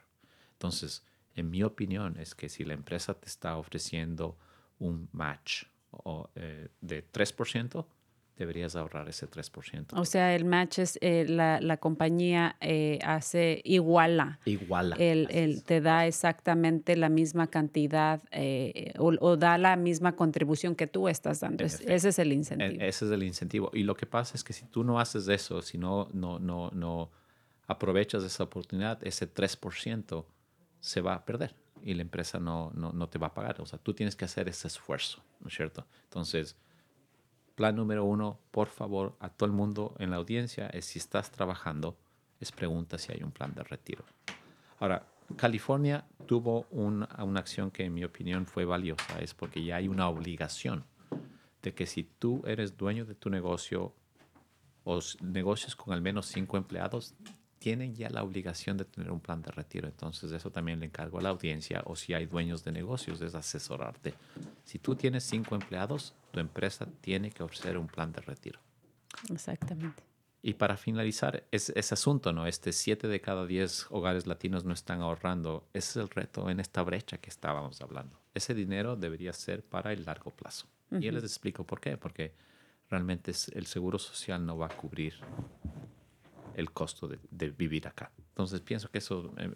Entonces, 0.54 1.04
en 1.36 1.50
mi 1.50 1.64
opinión 1.64 2.18
es 2.18 2.36
que 2.36 2.50
si 2.50 2.64
la 2.64 2.74
empresa 2.74 3.14
te 3.14 3.28
está 3.28 3.58
ofreciendo 3.58 4.38
un 4.80 5.10
match 5.12 5.64
o, 5.92 6.30
eh, 6.36 6.70
de 6.82 7.04
3%, 7.12 7.86
deberías 8.40 8.76
ahorrar 8.78 9.08
ese 9.10 9.30
3%. 9.30 10.00
O 10.00 10.06
sea, 10.06 10.34
el 10.34 10.46
match 10.46 10.80
es 10.80 10.98
eh, 11.02 11.26
la, 11.28 11.60
la, 11.60 11.78
compañía 11.78 12.56
eh, 12.62 12.98
hace 13.04 13.62
iguala. 13.66 14.40
Iguala. 14.46 14.96
El, 14.98 15.28
el, 15.30 15.64
te 15.64 15.82
da 15.82 16.08
exactamente 16.08 16.96
la 16.96 17.10
misma 17.10 17.48
cantidad 17.48 18.22
eh, 18.32 18.94
o, 18.98 19.14
o, 19.20 19.36
da 19.36 19.58
la 19.58 19.76
misma 19.76 20.16
contribución 20.16 20.74
que 20.74 20.88
tú 20.88 21.10
estás 21.10 21.42
dando. 21.42 21.66
Es, 21.66 21.82
ese 21.82 22.10
es 22.10 22.20
el 22.20 22.32
incentivo. 22.32 22.82
Ese 22.82 23.06
es 23.06 23.12
el 23.12 23.24
incentivo. 23.24 23.72
Y 23.74 23.84
lo 23.84 23.96
que 23.96 24.06
pasa 24.06 24.36
es 24.36 24.44
que 24.44 24.54
si 24.54 24.66
tú 24.66 24.86
no 24.86 25.00
haces 25.00 25.28
eso, 25.28 25.62
si 25.62 25.78
no, 25.78 26.10
no, 26.14 26.40
no, 26.40 26.72
no 26.72 27.12
aprovechas 27.68 28.24
esa 28.24 28.46
oportunidad, 28.46 29.06
ese 29.06 29.32
3% 29.32 30.26
se 30.80 31.02
va 31.02 31.14
a 31.14 31.26
perder 31.26 31.56
y 31.84 31.94
la 31.94 32.02
empresa 32.02 32.40
no, 32.40 32.72
no, 32.76 32.92
no 32.92 33.08
te 33.08 33.20
va 33.20 33.28
a 33.28 33.34
pagar. 33.34 33.62
O 33.62 33.66
sea, 33.66 33.80
tú 33.80 33.94
tienes 33.94 34.16
que 34.16 34.26
hacer 34.26 34.48
ese 34.50 34.68
esfuerzo, 34.68 35.24
¿no 35.40 35.48
es 35.48 35.56
cierto? 35.56 35.86
Entonces, 36.04 36.56
plan 37.56 37.76
número 37.76 38.06
uno, 38.06 38.40
por 38.52 38.68
favor, 38.68 39.16
a 39.20 39.30
todo 39.30 39.48
el 39.48 39.54
mundo 39.54 39.96
en 40.00 40.12
la 40.12 40.18
audiencia, 40.18 40.68
es 40.68 40.86
si 40.86 41.00
estás 41.00 41.32
trabajando, 41.32 41.98
es 42.40 42.52
pregunta 42.52 42.98
si 42.98 43.12
hay 43.12 43.24
un 43.24 43.32
plan 43.32 43.54
de 43.54 43.64
retiro. 43.64 44.04
Ahora, 44.80 45.06
California 45.36 46.06
tuvo 46.26 46.66
una, 46.72 47.08
una 47.24 47.40
acción 47.40 47.70
que 47.70 47.84
en 47.84 47.94
mi 47.94 48.04
opinión 48.04 48.46
fue 48.46 48.66
valiosa, 48.66 49.20
es 49.20 49.34
porque 49.34 49.64
ya 49.64 49.76
hay 49.76 49.88
una 49.88 50.08
obligación 50.08 50.86
de 51.62 51.74
que 51.74 51.86
si 51.86 52.04
tú 52.04 52.42
eres 52.46 52.78
dueño 52.78 53.06
de 53.06 53.16
tu 53.16 53.30
negocio 53.30 53.94
o 54.86 55.00
negocios 55.22 55.76
con 55.76 55.94
al 55.94 56.02
menos 56.02 56.26
cinco 56.28 56.58
empleados, 56.58 57.14
tienen 57.60 57.94
ya 57.94 58.10
la 58.10 58.24
obligación 58.24 58.78
de 58.78 58.86
tener 58.86 59.12
un 59.12 59.20
plan 59.20 59.42
de 59.42 59.52
retiro. 59.52 59.88
Entonces, 59.88 60.32
eso 60.32 60.50
también 60.50 60.80
le 60.80 60.86
encargo 60.86 61.20
a 61.20 61.22
la 61.22 61.30
audiencia 61.30 61.84
o 61.86 61.96
si 61.96 62.14
hay 62.14 62.26
dueños 62.26 62.64
de 62.64 62.72
negocios, 62.72 63.22
es 63.22 63.36
asesorarte. 63.36 64.16
Si 64.64 64.80
tú 64.80 64.96
tienes 64.96 65.24
cinco 65.26 65.56
empleados, 65.56 66.16
tu 66.32 66.40
empresa 66.40 66.88
tiene 67.02 67.30
que 67.32 67.44
ofrecer 67.44 67.78
un 67.78 67.88
plan 67.88 68.12
de 68.12 68.22
retiro. 68.22 68.60
Exactamente. 69.30 70.04
Y 70.42 70.54
para 70.54 70.78
finalizar, 70.78 71.44
es, 71.52 71.70
ese 71.76 71.94
asunto, 71.94 72.32
¿no? 72.32 72.48
Este 72.48 72.72
siete 72.72 73.10
de 73.10 73.20
cada 73.20 73.46
diez 73.46 73.88
hogares 73.90 74.26
latinos 74.26 74.64
no 74.64 74.74
están 74.74 75.02
ahorrando. 75.02 75.68
Ese 75.74 76.00
es 76.00 76.06
el 76.06 76.10
reto 76.10 76.50
en 76.50 76.62
esta 76.62 76.82
brecha 76.82 77.18
que 77.18 77.30
estábamos 77.30 77.82
hablando. 77.82 78.18
Ese 78.34 78.54
dinero 78.54 78.96
debería 78.96 79.34
ser 79.34 79.64
para 79.64 79.92
el 79.92 80.06
largo 80.06 80.32
plazo. 80.32 80.68
Uh 80.92 80.96
-huh. 80.96 81.04
Y 81.04 81.12
les 81.12 81.24
explico 81.24 81.66
por 81.66 81.82
qué. 81.82 81.98
Porque 81.98 82.34
realmente 82.90 83.34
el 83.52 83.66
seguro 83.66 84.00
social 84.00 84.46
no 84.46 84.58
va 84.58 84.68
a 84.68 84.78
cubrir 84.78 85.16
el 86.60 86.72
costo 86.72 87.08
de, 87.08 87.50
vivir 87.52 87.88
acá. 87.88 88.12
Entonces 88.18 88.62
pienso 88.62 88.90
que 88.90 89.00
eso 89.00 89.34
eh, 89.38 89.52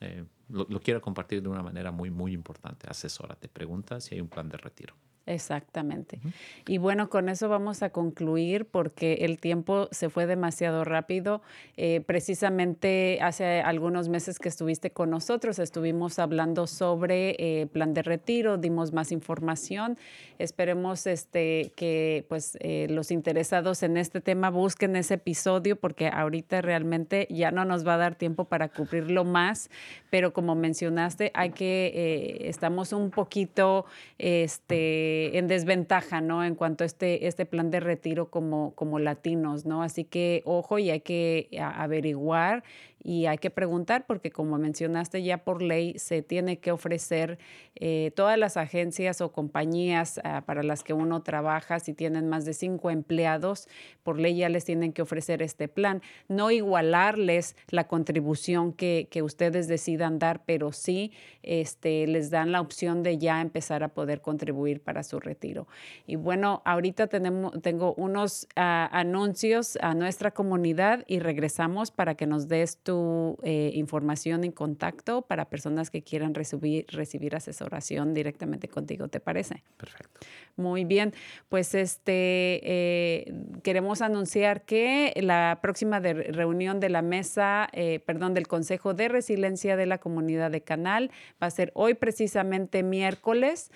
eh, 0.00 0.24
lo, 0.48 0.66
lo, 0.68 0.80
quiero 0.80 1.00
compartir 1.00 1.42
de 1.42 1.48
una 1.48 1.62
manera 1.62 1.90
muy, 1.90 2.10
muy 2.10 2.32
importante. 2.32 2.86
Asesórate, 2.88 3.48
pregunta 3.48 4.00
si 4.00 4.14
hay 4.14 4.20
un 4.20 4.28
plan 4.28 4.48
de 4.48 4.56
retiro. 4.56 4.94
Exactamente. 5.26 6.18
Uh 6.22 6.28
-huh. 6.28 6.32
Y 6.68 6.78
bueno, 6.78 7.08
con 7.08 7.30
eso 7.30 7.48
vamos 7.48 7.82
a 7.82 7.88
concluir 7.90 8.66
porque 8.66 9.14
el 9.22 9.38
tiempo 9.38 9.88
se 9.90 10.10
fue 10.10 10.26
demasiado 10.26 10.84
rápido. 10.84 11.40
Eh, 11.78 12.02
precisamente 12.06 13.18
hace 13.22 13.60
algunos 13.60 14.08
meses 14.08 14.38
que 14.38 14.50
estuviste 14.50 14.90
con 14.90 15.08
nosotros, 15.08 15.58
estuvimos 15.58 16.18
hablando 16.18 16.66
sobre 16.66 17.36
eh, 17.38 17.66
plan 17.66 17.94
de 17.94 18.02
retiro, 18.02 18.58
dimos 18.58 18.92
más 18.92 19.12
información. 19.12 19.96
Esperemos 20.38 21.06
este, 21.06 21.72
que 21.74 22.26
pues, 22.28 22.58
eh, 22.60 22.86
los 22.90 23.10
interesados 23.10 23.82
en 23.82 23.96
este 23.96 24.20
tema 24.20 24.50
busquen 24.50 24.94
ese 24.96 25.14
episodio 25.14 25.76
porque 25.76 26.08
ahorita 26.08 26.60
realmente 26.60 27.26
ya 27.30 27.50
no 27.50 27.64
nos 27.64 27.86
va 27.86 27.94
a 27.94 27.98
dar 27.98 28.14
tiempo 28.14 28.44
para 28.44 28.68
cubrirlo 28.68 29.24
más, 29.24 29.70
pero 30.10 30.32
como 30.34 30.54
mencionaste, 30.54 31.30
hay 31.34 31.50
que, 31.50 31.92
eh, 31.94 32.48
estamos 32.48 32.92
un 32.92 33.10
poquito... 33.10 33.86
Este, 34.18 35.13
en 35.34 35.48
desventaja, 35.48 36.20
¿no? 36.20 36.44
En 36.44 36.54
cuanto 36.54 36.84
a 36.84 36.86
este, 36.86 37.26
este 37.26 37.46
plan 37.46 37.70
de 37.70 37.80
retiro 37.80 38.30
como, 38.30 38.74
como 38.74 38.98
latinos, 38.98 39.66
¿no? 39.66 39.82
Así 39.82 40.04
que 40.04 40.42
ojo 40.44 40.78
y 40.78 40.90
hay 40.90 41.00
que 41.00 41.48
averiguar 41.60 42.64
y 43.04 43.26
hay 43.26 43.36
que 43.36 43.50
preguntar 43.50 44.06
porque 44.06 44.32
como 44.32 44.56
mencionaste 44.56 45.22
ya 45.22 45.44
por 45.44 45.60
ley 45.60 45.98
se 45.98 46.22
tiene 46.22 46.58
que 46.58 46.72
ofrecer 46.72 47.38
eh, 47.74 48.12
todas 48.16 48.38
las 48.38 48.56
agencias 48.56 49.20
o 49.20 49.30
compañías 49.30 50.18
uh, 50.24 50.42
para 50.44 50.62
las 50.62 50.82
que 50.82 50.94
uno 50.94 51.22
trabaja, 51.22 51.80
si 51.80 51.92
tienen 51.92 52.28
más 52.28 52.46
de 52.46 52.54
cinco 52.54 52.90
empleados, 52.90 53.68
por 54.02 54.18
ley 54.18 54.36
ya 54.36 54.48
les 54.48 54.64
tienen 54.64 54.94
que 54.94 55.02
ofrecer 55.02 55.42
este 55.42 55.68
plan. 55.68 56.00
No 56.28 56.50
igualarles 56.50 57.56
la 57.68 57.86
contribución 57.88 58.72
que, 58.72 59.06
que 59.10 59.22
ustedes 59.22 59.68
decidan 59.68 60.18
dar, 60.18 60.42
pero 60.46 60.72
sí 60.72 61.12
este, 61.42 62.06
les 62.06 62.30
dan 62.30 62.52
la 62.52 62.62
opción 62.62 63.02
de 63.02 63.18
ya 63.18 63.42
empezar 63.42 63.82
a 63.82 63.88
poder 63.88 64.22
contribuir 64.22 64.80
para 64.80 65.02
su 65.02 65.20
retiro. 65.20 65.68
Y 66.06 66.16
bueno, 66.16 66.62
ahorita 66.64 67.08
tenemos, 67.08 67.60
tengo 67.60 67.92
unos 67.98 68.44
uh, 68.56 68.88
anuncios 68.90 69.76
a 69.82 69.92
nuestra 69.92 70.30
comunidad 70.30 71.04
y 71.06 71.18
regresamos 71.18 71.90
para 71.90 72.14
que 72.14 72.26
nos 72.26 72.48
des 72.48 72.78
tu 72.78 72.93
eh, 73.42 73.70
información 73.74 74.44
y 74.44 74.52
contacto 74.52 75.22
para 75.22 75.46
personas 75.48 75.90
que 75.90 76.02
quieran 76.02 76.34
recibir, 76.34 76.86
recibir 76.88 77.36
asesoración 77.36 78.14
directamente 78.14 78.68
contigo. 78.68 79.08
¿Te 79.08 79.20
parece? 79.20 79.62
Perfecto. 79.76 80.20
Muy 80.56 80.84
bien. 80.84 81.12
Pues 81.48 81.74
este 81.74 82.60
eh, 82.62 83.34
queremos 83.62 84.02
anunciar 84.02 84.64
que 84.64 85.12
la 85.16 85.58
próxima 85.62 86.00
de 86.00 86.14
reunión 86.14 86.80
de 86.80 86.88
la 86.88 87.02
mesa, 87.02 87.68
eh, 87.72 88.00
perdón, 88.00 88.34
del 88.34 88.46
Consejo 88.46 88.94
de 88.94 89.08
Resiliencia 89.08 89.76
de 89.76 89.86
la 89.86 89.98
Comunidad 89.98 90.50
de 90.50 90.62
Canal 90.62 91.10
va 91.42 91.48
a 91.48 91.50
ser 91.50 91.70
hoy 91.74 91.94
precisamente 91.94 92.82
miércoles 92.82 93.70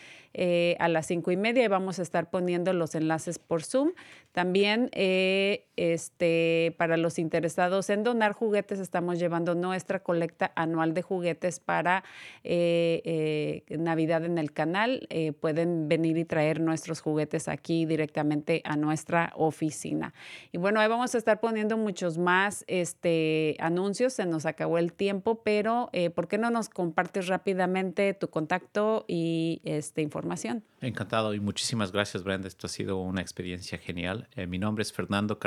a 0.79 0.87
las 0.87 1.07
cinco 1.07 1.33
y 1.33 1.37
media 1.37 1.65
y 1.65 1.69
vamos 1.69 1.99
a 1.99 2.03
estar 2.03 2.31
poniendo 2.31 2.73
los 2.73 2.95
enlaces 2.95 3.41
por 3.41 3.65
Zoom. 3.65 3.91
También 4.33 4.89
eh, 4.93 5.68
este, 5.79 6.75
para 6.77 6.97
los 6.97 7.19
interesados 7.19 7.89
en 7.91 8.03
donar 8.03 8.33
juguetes, 8.33 8.81
estamos 8.81 9.19
llevando 9.19 9.55
nuestra 9.55 10.01
colecta 10.01 10.53
anual 10.55 10.93
de 10.93 11.03
juguetes 11.03 11.61
para 11.61 12.05
eh, 12.45 13.63
Navidad 13.71 14.25
en 14.25 14.39
el 14.39 14.53
canal. 14.53 15.09
pueden 15.41 15.89
venir 15.89 16.19
y 16.19 16.25
traer 16.25 16.61
nuestros 16.61 17.01
juguetes 17.01 17.49
aquí 17.49 17.87
directamente 17.87 18.61
a 18.65 18.77
nuestra 18.77 19.33
oficina. 19.37 20.13
Y 20.53 20.59
bueno, 20.59 20.81
ahí 20.81 20.89
vamos 20.89 21.15
a 21.15 21.19
estar 21.19 21.41
poniendo 21.41 21.77
muchos 21.77 22.19
más 22.19 22.65
este, 22.67 23.57
anuncios. 23.61 24.15
Se 24.15 24.27
nos 24.27 24.47
acabó 24.47 24.79
el 24.79 24.93
tiempo, 24.93 25.43
pero 25.43 25.91
¿por 26.15 26.29
qué 26.29 26.39
no 26.39 26.51
nos 26.51 26.69
compartes 26.69 27.29
rápidamente 27.29 28.15
tu 28.15 28.29
contacto 28.29 29.05
y 29.07 29.61
este, 29.65 30.03
información? 30.03 30.65
Encantado 30.81 31.35
y 31.35 31.41
muchísimas 31.41 31.93
gracias, 31.93 32.23
Brenda. 32.23 32.49
Esto 32.49 32.67
ha 32.67 32.71
sido 32.71 32.99
una 32.99 33.21
experiencia 33.21 33.79
genial. 33.79 34.29
Eh, 34.37 34.47
mi 34.47 34.59
nombre 34.59 34.83
es 34.83 34.93
Fernando 34.93 35.39